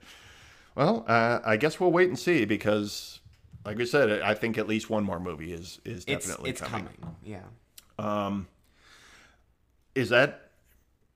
well, 0.76 1.06
uh, 1.08 1.40
I 1.46 1.58
guess 1.58 1.80
we'll 1.80 1.92
wait 1.92 2.08
and 2.08 2.18
see 2.18 2.46
because, 2.46 3.20
like 3.66 3.78
we 3.78 3.86
said, 3.86 4.22
I 4.22 4.34
think 4.34 4.58
at 4.58 4.68
least 4.68 4.90
one 4.90 5.04
more 5.04 5.20
movie 5.20 5.54
is 5.54 5.80
is 5.86 6.06
definitely 6.06 6.50
it's 6.50 6.62
coming. 6.62 6.88
coming. 7.00 7.16
Yeah. 7.24 7.44
Is 9.96 10.10
that 10.10 10.50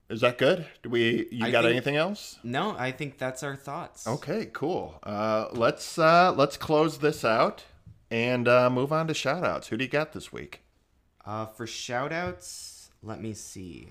is 0.08 0.20
that 0.20 0.38
good? 0.38 0.66
Do 0.82 0.90
we? 0.90 1.28
You 1.32 1.46
I 1.46 1.50
got 1.50 1.62
think- 1.62 1.72
anything 1.72 1.96
else? 1.96 2.38
No, 2.44 2.76
I 2.78 2.92
think 2.92 3.18
that's 3.18 3.42
our 3.42 3.56
thoughts. 3.56 4.06
Okay, 4.06 4.50
cool. 4.52 4.98
Uh, 5.02 5.48
let's 5.52 5.98
uh, 5.98 6.32
let's 6.36 6.56
close 6.56 6.98
this 6.98 7.24
out 7.24 7.64
and 8.10 8.46
uh, 8.46 8.70
move 8.70 8.92
on 8.92 9.08
to 9.08 9.14
shout 9.14 9.44
outs. 9.44 9.68
Who 9.68 9.76
do 9.76 9.84
you 9.84 9.90
got 9.90 10.12
this 10.12 10.32
week? 10.32 10.62
Uh, 11.24 11.46
for 11.46 11.66
shout 11.66 12.12
outs, 12.12 12.90
let 13.02 13.20
me 13.20 13.32
see. 13.34 13.88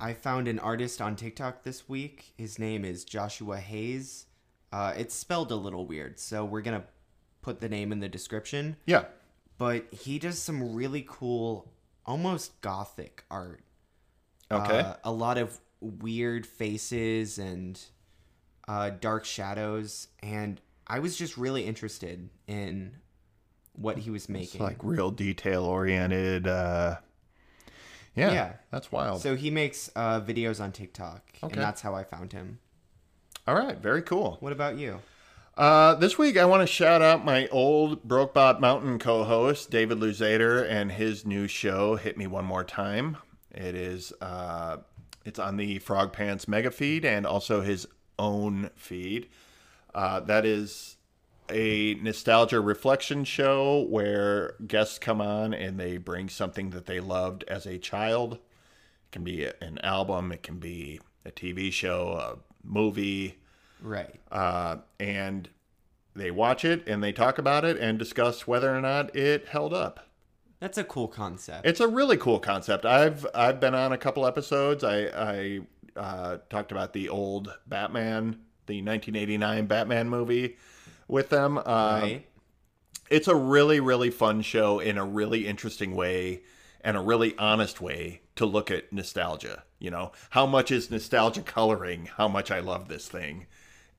I 0.00 0.12
found 0.14 0.48
an 0.48 0.58
artist 0.58 1.00
on 1.00 1.14
TikTok 1.16 1.62
this 1.62 1.88
week. 1.88 2.32
His 2.36 2.58
name 2.58 2.84
is 2.84 3.04
Joshua 3.04 3.58
Hayes. 3.58 4.26
Uh, 4.72 4.92
it's 4.96 5.14
spelled 5.14 5.50
a 5.52 5.56
little 5.56 5.86
weird, 5.86 6.18
so 6.18 6.44
we're 6.44 6.60
gonna 6.60 6.84
put 7.40 7.60
the 7.60 7.68
name 7.68 7.92
in 7.92 8.00
the 8.00 8.08
description. 8.08 8.76
Yeah. 8.84 9.04
But 9.58 9.86
he 9.92 10.18
does 10.18 10.38
some 10.40 10.74
really 10.74 11.04
cool, 11.08 11.70
almost 12.08 12.60
gothic 12.62 13.22
art. 13.30 13.60
Okay. 14.50 14.80
Uh, 14.80 14.94
a 15.04 15.12
lot 15.12 15.38
of 15.38 15.60
weird 15.80 16.46
faces 16.46 17.38
and 17.38 17.80
uh, 18.66 18.90
dark 18.90 19.24
shadows, 19.24 20.08
and 20.22 20.60
I 20.86 20.98
was 20.98 21.16
just 21.16 21.36
really 21.36 21.64
interested 21.64 22.28
in 22.48 22.96
what 23.74 23.98
he 23.98 24.10
was 24.10 24.22
It's 24.24 24.28
making. 24.30 24.60
like 24.62 24.78
real 24.82 25.10
detail 25.10 25.64
oriented. 25.64 26.48
Uh, 26.48 26.96
yeah, 28.16 28.32
Yeah. 28.32 28.52
that's 28.72 28.90
wild. 28.90 29.20
So 29.20 29.36
he 29.36 29.50
makes 29.50 29.90
uh, 29.94 30.20
videos 30.22 30.60
on 30.60 30.72
TikTok, 30.72 31.22
Okay. 31.44 31.52
and 31.52 31.62
that's 31.62 31.82
how 31.82 31.94
I 31.94 32.02
found 32.02 32.32
him. 32.32 32.58
All 33.46 33.54
right, 33.54 33.78
very 33.78 34.02
cool. 34.02 34.38
What 34.40 34.52
about 34.52 34.76
you? 34.78 35.00
Uh, 35.58 35.96
this 35.96 36.16
week, 36.16 36.36
I 36.36 36.44
want 36.44 36.60
to 36.60 36.72
shout 36.72 37.02
out 37.02 37.24
my 37.24 37.48
old 37.48 38.06
Brokebot 38.06 38.60
Mountain 38.60 39.00
co-host 39.00 39.72
David 39.72 39.98
Luzader 39.98 40.64
and 40.64 40.92
his 40.92 41.26
new 41.26 41.48
show, 41.48 41.96
"Hit 41.96 42.16
Me 42.16 42.28
One 42.28 42.44
More 42.44 42.62
Time." 42.62 43.16
It 43.50 43.74
is 43.74 44.12
uh, 44.20 44.76
it's 45.24 45.40
on 45.40 45.56
the 45.56 45.80
Frog 45.80 46.12
Pants 46.12 46.46
mega 46.46 46.70
feed 46.70 47.04
and 47.04 47.26
also 47.26 47.60
his 47.60 47.88
own 48.20 48.70
feed. 48.76 49.30
Uh, 49.92 50.20
that 50.20 50.46
is 50.46 50.96
a 51.50 51.94
nostalgia 51.94 52.60
reflection 52.60 53.24
show 53.24 53.80
where 53.90 54.54
guests 54.64 55.00
come 55.00 55.20
on 55.20 55.52
and 55.52 55.80
they 55.80 55.96
bring 55.96 56.28
something 56.28 56.70
that 56.70 56.86
they 56.86 57.00
loved 57.00 57.42
as 57.48 57.66
a 57.66 57.78
child. 57.78 58.34
It 58.34 59.10
can 59.10 59.24
be 59.24 59.50
an 59.60 59.80
album, 59.82 60.30
it 60.30 60.44
can 60.44 60.60
be 60.60 61.00
a 61.24 61.32
TV 61.32 61.72
show, 61.72 62.12
a 62.12 62.38
movie 62.62 63.37
Right. 63.80 64.14
uh, 64.30 64.76
and 64.98 65.48
they 66.14 66.30
watch 66.30 66.64
it 66.64 66.86
and 66.86 67.02
they 67.02 67.12
talk 67.12 67.38
about 67.38 67.64
it 67.64 67.78
and 67.78 67.98
discuss 67.98 68.46
whether 68.46 68.74
or 68.74 68.80
not 68.80 69.14
it 69.14 69.48
held 69.48 69.72
up. 69.72 70.08
That's 70.60 70.76
a 70.76 70.84
cool 70.84 71.06
concept. 71.06 71.66
It's 71.66 71.80
a 71.80 71.86
really 71.86 72.16
cool 72.16 72.40
concept. 72.40 72.84
I've 72.84 73.24
I've 73.34 73.60
been 73.60 73.74
on 73.74 73.92
a 73.92 73.98
couple 73.98 74.26
episodes. 74.26 74.82
I 74.82 75.06
I 75.06 75.60
uh, 75.96 76.38
talked 76.50 76.72
about 76.72 76.92
the 76.92 77.08
old 77.08 77.56
Batman, 77.66 78.40
the 78.66 78.82
1989 78.82 79.66
Batman 79.66 80.08
movie, 80.08 80.56
with 81.06 81.28
them. 81.28 81.58
Uh, 81.58 82.00
right. 82.02 82.26
It's 83.08 83.28
a 83.28 83.36
really 83.36 83.78
really 83.78 84.10
fun 84.10 84.42
show 84.42 84.80
in 84.80 84.98
a 84.98 85.04
really 85.04 85.46
interesting 85.46 85.94
way 85.94 86.42
and 86.80 86.96
a 86.96 87.00
really 87.00 87.36
honest 87.38 87.80
way 87.80 88.22
to 88.34 88.44
look 88.44 88.70
at 88.70 88.92
nostalgia. 88.92 89.62
You 89.78 89.92
know, 89.92 90.10
how 90.30 90.44
much 90.46 90.72
is 90.72 90.90
nostalgia 90.90 91.42
coloring 91.42 92.08
how 92.16 92.26
much 92.26 92.50
I 92.50 92.58
love 92.58 92.88
this 92.88 93.06
thing, 93.06 93.46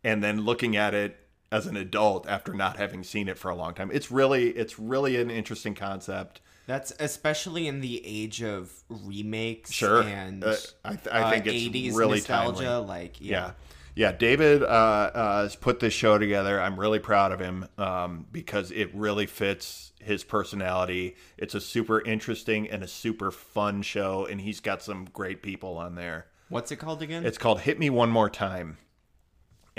and 0.04 0.24
then 0.24 0.42
looking 0.42 0.76
at 0.76 0.94
it 0.94 1.18
as 1.52 1.66
an 1.66 1.76
adult 1.78 2.28
after 2.28 2.54
not 2.54 2.78
having 2.78 3.04
seen 3.04 3.28
it 3.28 3.38
for 3.38 3.50
a 3.50 3.56
long 3.56 3.74
time. 3.74 3.90
It's 3.92 4.12
really 4.12 4.50
it's 4.50 4.78
really 4.80 5.20
an 5.20 5.30
interesting 5.32 5.76
concept. 5.76 6.42
That's 6.68 6.94
especially 7.00 7.68
in 7.68 7.82
the 7.82 8.02
age 8.06 8.44
of 8.44 8.72
remakes 8.90 9.72
Sure. 9.72 10.04
and 10.04 10.44
Uh, 10.44 10.56
I 10.86 10.96
th- 10.96 11.08
I 11.12 11.32
think 11.32 11.48
it's 11.48 11.56
80s 11.92 11.96
really 11.98 12.18
nostalgia. 12.20 12.64
timely. 12.66 12.88
Like, 12.88 13.20
Yeah. 13.20 13.32
yeah. 13.32 13.52
yeah, 13.96 14.12
David 14.12 14.62
uh, 14.62 14.66
uh, 14.68 15.42
has 15.42 15.56
put 15.56 15.80
this 15.80 15.94
show 15.96 16.20
together. 16.20 16.62
I'm 16.62 16.80
really 16.80 17.00
proud 17.00 17.32
of 17.32 17.40
him 17.40 17.68
um, 17.80 18.28
because 18.32 18.70
it 18.70 18.94
really 18.94 19.26
fits 19.26 19.94
his 20.00 20.24
personality. 20.24 21.16
It's 21.40 21.56
a 21.56 21.60
super 21.62 22.00
interesting 22.02 22.70
and 22.70 22.84
a 22.84 22.88
super 22.88 23.32
fun 23.32 23.82
show, 23.82 24.26
and 24.28 24.40
he's 24.40 24.60
got 24.60 24.84
some 24.84 25.06
great 25.12 25.42
people 25.42 25.76
on 25.80 25.96
there. 25.96 26.28
What's 26.50 26.72
it 26.72 26.76
called 26.78 27.02
again? 27.02 27.26
It's 27.26 27.40
called 27.40 27.62
Hit 27.62 27.80
Me 27.80 27.90
One 27.90 28.12
More 28.12 28.30
Time. 28.30 28.78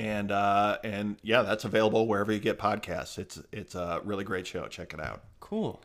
And 0.01 0.32
uh, 0.32 0.78
and 0.82 1.18
yeah, 1.22 1.43
that's 1.43 1.66
available 1.66 2.06
wherever 2.06 2.32
you 2.32 2.39
get 2.39 2.59
podcasts. 2.59 3.18
It's 3.18 3.39
it's 3.52 3.74
a 3.74 4.01
really 4.02 4.24
great 4.24 4.47
show. 4.47 4.66
Check 4.66 4.94
it 4.94 5.01
out. 5.01 5.22
cool. 5.40 5.82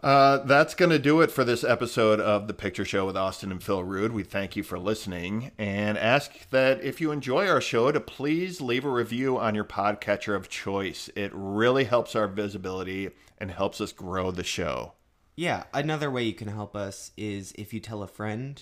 Uh, 0.00 0.38
that's 0.38 0.74
going 0.74 0.90
to 0.90 0.98
do 0.98 1.20
it 1.20 1.30
for 1.30 1.44
this 1.44 1.62
episode 1.62 2.18
of 2.20 2.48
The 2.48 2.54
Picture 2.54 2.84
Show 2.84 3.06
with 3.06 3.16
Austin 3.16 3.50
and 3.52 3.62
Phil 3.62 3.84
Rude. 3.84 4.12
We 4.12 4.24
thank 4.24 4.56
you 4.56 4.62
for 4.64 4.76
listening 4.76 5.52
and 5.58 5.96
ask 5.96 6.50
that 6.50 6.82
if 6.82 7.00
you 7.00 7.12
enjoy 7.12 7.48
our 7.48 7.60
show 7.60 7.90
to 7.92 8.00
please 8.00 8.60
leave 8.60 8.84
a 8.84 8.90
review 8.90 9.38
on 9.38 9.54
your 9.54 9.64
podcatcher 9.64 10.34
of 10.34 10.48
choice. 10.48 11.08
It 11.14 11.30
really 11.32 11.84
helps 11.84 12.16
our 12.16 12.26
visibility 12.26 13.10
and 13.38 13.52
helps 13.52 13.80
us 13.80 13.92
grow 13.92 14.32
the 14.32 14.42
show. 14.42 14.94
Yeah, 15.36 15.64
another 15.72 16.10
way 16.10 16.24
you 16.24 16.34
can 16.34 16.48
help 16.48 16.74
us 16.76 17.12
is 17.16 17.52
if 17.56 17.72
you 17.72 17.78
tell 17.78 18.02
a 18.02 18.08
friend, 18.08 18.60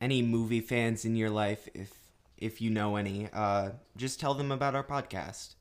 any 0.00 0.22
movie 0.22 0.60
fans 0.60 1.04
in 1.04 1.16
your 1.16 1.30
life, 1.30 1.68
if 1.74 1.97
if 2.38 2.60
you 2.60 2.70
know 2.70 2.96
any, 2.96 3.28
uh, 3.32 3.70
just 3.96 4.20
tell 4.20 4.34
them 4.34 4.50
about 4.50 4.74
our 4.74 4.84
podcast, 4.84 5.54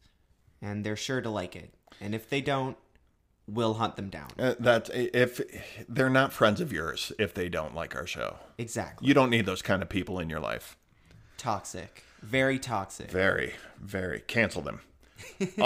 and 0.62 0.86
they're 0.86 0.96
sure 0.96 1.22
to 1.22 1.30
like 1.30 1.56
it. 1.56 1.74
And 2.00 2.14
if 2.16 2.30
they 2.30 2.42
don't, 2.42 2.78
we'll 3.48 3.76
hunt 3.76 3.96
them 3.96 4.10
down. 4.10 4.30
Uh, 4.38 4.56
that 4.60 4.90
if 4.94 5.42
they're 5.88 6.10
not 6.10 6.34
friends 6.34 6.62
of 6.62 6.72
yours 6.72 7.12
if 7.18 7.34
they 7.34 7.50
don't 7.50 7.74
like 7.76 7.96
our 7.96 8.06
show. 8.06 8.38
Exactly. 8.58 9.08
You 9.08 9.14
don't 9.14 9.30
need 9.30 9.46
those 9.46 9.62
kind 9.62 9.82
of 9.82 9.90
people 9.90 10.20
in 10.20 10.30
your 10.30 10.40
life. 10.40 10.78
Toxic. 11.38 12.04
Very 12.22 12.60
toxic. 12.60 13.12
Very, 13.12 13.54
very. 13.80 14.22
Cancel 14.22 14.62
them. 14.62 14.82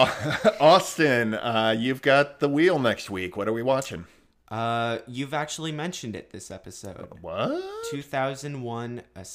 Austin, 0.60 1.34
uh, 1.34 1.76
you've 1.78 2.02
got 2.02 2.40
the 2.40 2.50
wheel 2.50 2.80
next 2.80 3.10
week. 3.10 3.36
What 3.36 3.48
are 3.48 3.54
we 3.54 3.62
watching? 3.62 4.06
Uh, 4.50 5.00
you've 5.08 5.34
actually 5.34 5.72
mentioned 5.72 6.16
it 6.16 6.32
this 6.32 6.52
episode. 6.52 7.08
What? 7.22 7.64
2001: 7.90 9.02
A 9.16 9.26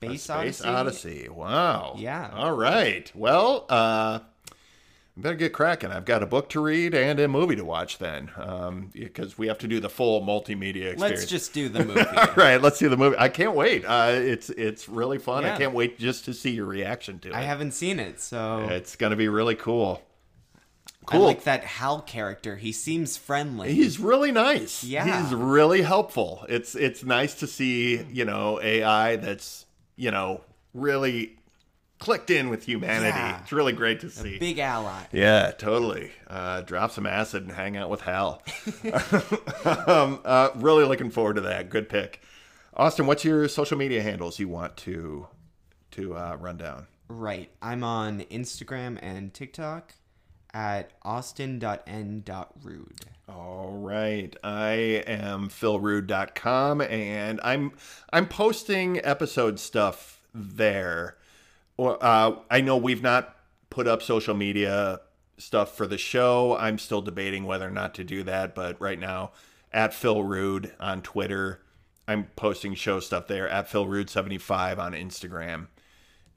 Space, 0.00 0.22
Space 0.22 0.60
Odyssey. 0.62 0.68
Odyssey. 0.68 1.28
Wow. 1.28 1.94
Yeah. 1.98 2.30
All 2.32 2.52
right. 2.52 3.10
Well, 3.14 3.66
uh, 3.68 4.20
I 4.50 5.20
better 5.20 5.34
get 5.34 5.52
cracking. 5.52 5.90
I've 5.90 6.04
got 6.04 6.22
a 6.22 6.26
book 6.26 6.48
to 6.50 6.60
read 6.60 6.94
and 6.94 7.18
a 7.18 7.26
movie 7.26 7.56
to 7.56 7.64
watch 7.64 7.98
then, 7.98 8.30
um, 8.36 8.90
because 8.92 9.36
we 9.36 9.48
have 9.48 9.58
to 9.58 9.66
do 9.66 9.80
the 9.80 9.88
full 9.88 10.22
multimedia 10.22 10.92
experience. 10.92 11.00
Let's 11.00 11.26
just 11.26 11.52
do 11.52 11.68
the 11.68 11.84
movie. 11.84 12.00
All 12.16 12.34
right, 12.36 12.62
let's 12.62 12.78
see 12.78 12.86
the 12.86 12.96
movie. 12.96 13.16
I 13.18 13.28
can't 13.28 13.56
wait. 13.56 13.84
Uh, 13.84 14.10
it's 14.12 14.50
it's 14.50 14.88
really 14.88 15.18
fun. 15.18 15.44
I 15.44 15.58
can't 15.58 15.74
wait 15.74 15.98
just 15.98 16.24
to 16.26 16.32
see 16.34 16.50
your 16.50 16.66
reaction 16.66 17.18
to 17.20 17.30
it. 17.30 17.34
I 17.34 17.42
haven't 17.42 17.72
seen 17.72 17.98
it, 17.98 18.20
so 18.20 18.68
It's 18.70 18.94
going 18.94 19.10
to 19.10 19.16
be 19.16 19.28
really 19.28 19.56
cool. 19.56 20.00
Cool. 21.06 21.22
I 21.22 21.26
like 21.26 21.44
that 21.44 21.64
Hal 21.64 22.02
character. 22.02 22.56
He 22.56 22.70
seems 22.70 23.16
friendly. 23.16 23.72
He's 23.72 23.98
really 23.98 24.30
nice. 24.30 24.84
Yeah. 24.84 25.22
He's 25.22 25.34
really 25.34 25.80
helpful. 25.82 26.44
It's 26.50 26.74
it's 26.76 27.02
nice 27.02 27.34
to 27.36 27.46
see, 27.46 28.04
you 28.12 28.26
know, 28.26 28.60
AI 28.60 29.16
that's, 29.16 29.64
you 29.98 30.10
know, 30.10 30.42
really 30.72 31.36
clicked 31.98 32.30
in 32.30 32.48
with 32.48 32.64
humanity. 32.64 33.18
Yeah. 33.18 33.40
It's 33.42 33.52
really 33.52 33.72
great 33.72 34.00
to 34.00 34.10
see. 34.10 34.38
Big 34.38 34.58
ally. 34.58 35.02
yeah, 35.12 35.50
totally. 35.50 36.12
Uh, 36.26 36.62
drop 36.62 36.92
some 36.92 37.06
acid 37.06 37.42
and 37.42 37.52
hang 37.52 37.76
out 37.76 37.90
with 37.90 38.02
Hal. 38.02 38.42
um, 39.64 40.20
uh, 40.24 40.50
really 40.54 40.84
looking 40.84 41.10
forward 41.10 41.34
to 41.34 41.42
that. 41.42 41.68
Good 41.68 41.88
pick. 41.88 42.22
Austin, 42.74 43.06
what's 43.06 43.24
your 43.24 43.48
social 43.48 43.76
media 43.76 44.02
handles 44.02 44.38
you 44.38 44.48
want 44.48 44.76
to 44.78 45.26
to 45.90 46.16
uh, 46.16 46.36
run 46.40 46.56
down? 46.56 46.86
Right. 47.08 47.50
I'm 47.60 47.82
on 47.82 48.20
Instagram 48.30 48.98
and 49.02 49.34
TikTok 49.34 49.94
at 50.58 50.90
austin.n.rude. 51.02 52.24
All 53.28 53.78
right. 53.78 54.36
I 54.42 54.72
am 55.06 55.48
philrude.com 55.48 56.80
and 56.80 57.40
I'm 57.44 57.72
I'm 58.12 58.26
posting 58.26 58.98
episode 59.04 59.60
stuff 59.60 60.20
there. 60.34 61.16
Uh, 61.78 62.32
I 62.50 62.60
know 62.60 62.76
we've 62.76 63.02
not 63.02 63.36
put 63.70 63.86
up 63.86 64.02
social 64.02 64.34
media 64.34 65.00
stuff 65.36 65.76
for 65.76 65.86
the 65.86 65.96
show. 65.96 66.56
I'm 66.56 66.78
still 66.78 67.02
debating 67.02 67.44
whether 67.44 67.68
or 67.68 67.70
not 67.70 67.94
to 67.94 68.02
do 68.02 68.24
that, 68.24 68.56
but 68.56 68.80
right 68.80 68.98
now 68.98 69.30
at 69.72 69.94
Phil 69.94 70.24
Rude 70.24 70.74
on 70.80 71.02
Twitter, 71.02 71.60
I'm 72.08 72.24
posting 72.34 72.74
show 72.74 72.98
stuff 72.98 73.28
there 73.28 73.48
at 73.48 73.70
Phil 73.70 73.86
Rude 73.86 74.10
75 74.10 74.80
on 74.80 74.92
Instagram. 74.92 75.68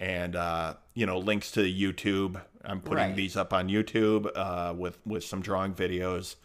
And 0.01 0.35
uh, 0.35 0.73
you 0.95 1.05
know, 1.05 1.19
links 1.19 1.51
to 1.51 1.61
YouTube. 1.61 2.41
I'm 2.65 2.81
putting 2.81 2.97
Right. 2.97 3.15
these 3.15 3.37
up 3.37 3.53
on 3.53 3.69
YouTube 3.69 4.29
uh, 4.35 4.73
with 4.75 4.97
with 5.05 5.23
some 5.23 5.41
drawing 5.41 5.73
videos 5.75 6.35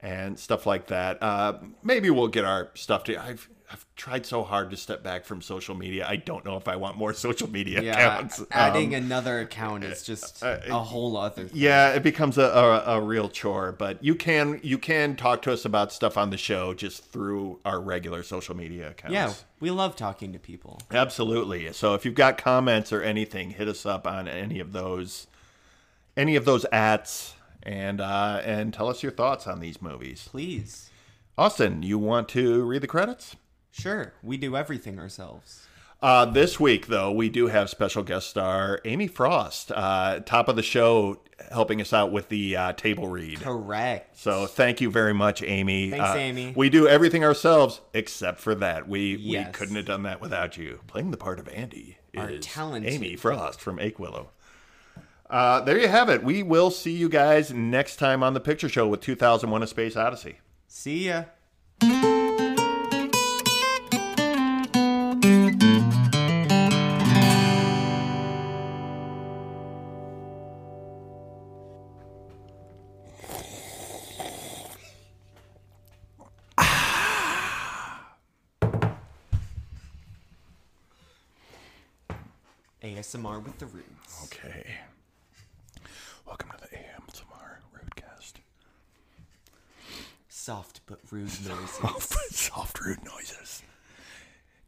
and 0.00 0.38
stuff 0.38 0.64
like 0.66 0.86
that. 0.86 1.22
Uh, 1.22 1.58
maybe 1.82 2.08
we'll 2.08 2.28
get 2.28 2.44
our 2.46 2.70
stuff 2.74 3.04
to. 3.04 3.16
I've 3.22 3.48
I've 3.70 3.84
tried 3.96 4.24
so 4.24 4.44
hard 4.44 4.70
to 4.70 4.76
step 4.78 5.02
back 5.02 5.26
from 5.26 5.42
social 5.42 5.74
media. 5.74 6.06
I 6.08 6.16
don't 6.16 6.42
know 6.44 6.56
if 6.56 6.68
I 6.68 6.76
want 6.76 6.96
more 6.96 7.12
social 7.26 7.50
media 7.50 7.82
Yeah. 7.82 7.92
accounts. 8.16 8.42
Adding 8.50 8.94
Um, 8.94 9.02
another 9.04 9.40
account 9.40 9.84
is 9.84 10.02
just 10.02 10.42
a 10.42 10.74
whole 10.78 11.16
other 11.18 11.44
thing. 11.44 11.50
yeah, 11.60 11.90
it 11.90 12.02
becomes 12.02 12.38
a, 12.38 12.44
a, 12.44 12.96
a 12.96 13.00
real 13.02 13.28
chore. 13.28 13.72
But 13.72 14.02
you 14.02 14.14
can 14.14 14.58
you 14.62 14.78
can 14.78 15.16
talk 15.16 15.42
to 15.42 15.52
us 15.52 15.64
about 15.66 15.92
stuff 15.92 16.16
on 16.16 16.30
the 16.30 16.38
show 16.38 16.72
just 16.72 17.04
through 17.12 17.58
our 17.64 17.78
regular 17.80 18.22
social 18.22 18.56
media 18.56 18.90
accounts. 18.90 19.12
Yeah, 19.12 19.34
we 19.60 19.70
love 19.70 19.96
talking 19.96 20.32
to 20.32 20.38
people. 20.38 20.80
Absolutely. 20.90 21.70
So 21.74 21.92
if 21.94 22.04
you've 22.06 22.14
got 22.14 22.38
comments 22.38 22.92
or 22.92 23.02
anything, 23.02 23.50
hit 23.50 23.68
us 23.68 23.84
up 23.84 24.06
on 24.06 24.28
any 24.28 24.60
of 24.60 24.72
those 24.72 25.26
any 26.16 26.36
of 26.36 26.44
those 26.46 26.64
ats 26.72 27.34
and 27.62 28.00
uh, 28.00 28.40
and 28.44 28.72
tell 28.72 28.88
us 28.88 29.02
your 29.02 29.12
thoughts 29.12 29.46
on 29.46 29.60
these 29.60 29.82
movies. 29.82 30.26
Please. 30.30 30.88
Austin, 31.36 31.82
you 31.84 31.98
want 31.98 32.28
to 32.30 32.64
read 32.64 32.80
the 32.80 32.86
credits? 32.88 33.36
Sure, 33.70 34.12
we 34.22 34.36
do 34.36 34.56
everything 34.56 34.98
ourselves. 34.98 35.64
Uh, 36.00 36.24
this 36.24 36.60
week, 36.60 36.86
though, 36.86 37.10
we 37.10 37.28
do 37.28 37.48
have 37.48 37.68
special 37.68 38.04
guest 38.04 38.30
star 38.30 38.80
Amy 38.84 39.08
Frost, 39.08 39.72
uh, 39.72 40.20
top 40.20 40.46
of 40.48 40.54
the 40.54 40.62
show, 40.62 41.20
helping 41.50 41.80
us 41.80 41.92
out 41.92 42.12
with 42.12 42.28
the 42.28 42.56
uh, 42.56 42.72
table 42.74 43.08
read. 43.08 43.40
Correct. 43.40 44.16
So 44.16 44.46
thank 44.46 44.80
you 44.80 44.92
very 44.92 45.12
much, 45.12 45.42
Amy. 45.42 45.90
Thanks, 45.90 46.04
Uh, 46.10 46.14
Amy. 46.16 46.52
We 46.56 46.70
do 46.70 46.86
everything 46.86 47.24
ourselves 47.24 47.80
except 47.94 48.38
for 48.38 48.54
that. 48.56 48.88
We 48.88 49.16
we 49.16 49.44
couldn't 49.52 49.74
have 49.74 49.86
done 49.86 50.04
that 50.04 50.20
without 50.20 50.56
you. 50.56 50.80
Playing 50.86 51.10
the 51.10 51.16
part 51.16 51.40
of 51.40 51.48
Andy 51.48 51.98
Our 52.16 52.30
is 52.30 52.44
talented- 52.46 52.92
Amy 52.92 53.16
Frost 53.16 53.60
from 53.60 53.80
Ake 53.80 53.98
Willow. 53.98 54.30
Uh, 55.28 55.60
there 55.62 55.78
you 55.80 55.88
have 55.88 56.08
it. 56.08 56.22
We 56.22 56.42
will 56.44 56.70
see 56.70 56.92
you 56.92 57.08
guys 57.08 57.52
next 57.52 57.96
time 57.96 58.22
on 58.22 58.34
the 58.34 58.40
Picture 58.40 58.68
Show 58.68 58.86
with 58.86 59.00
2001: 59.00 59.64
A 59.64 59.66
Space 59.66 59.96
Odyssey. 59.96 60.38
See 60.68 61.08
ya. 61.08 61.24
ASMR 83.08 83.42
with 83.42 83.58
the 83.58 83.64
roots. 83.66 84.24
Okay. 84.24 84.66
Welcome 86.26 86.50
to 86.50 86.58
the 86.60 86.76
AMSMR 86.76 87.56
Roadcast. 87.74 88.34
Soft 90.28 90.82
but 90.86 90.98
rude 91.10 91.22
noises. 91.48 91.70
soft, 91.70 92.12
Soft 92.34 92.80
rude 92.84 93.02
noises. 93.06 93.62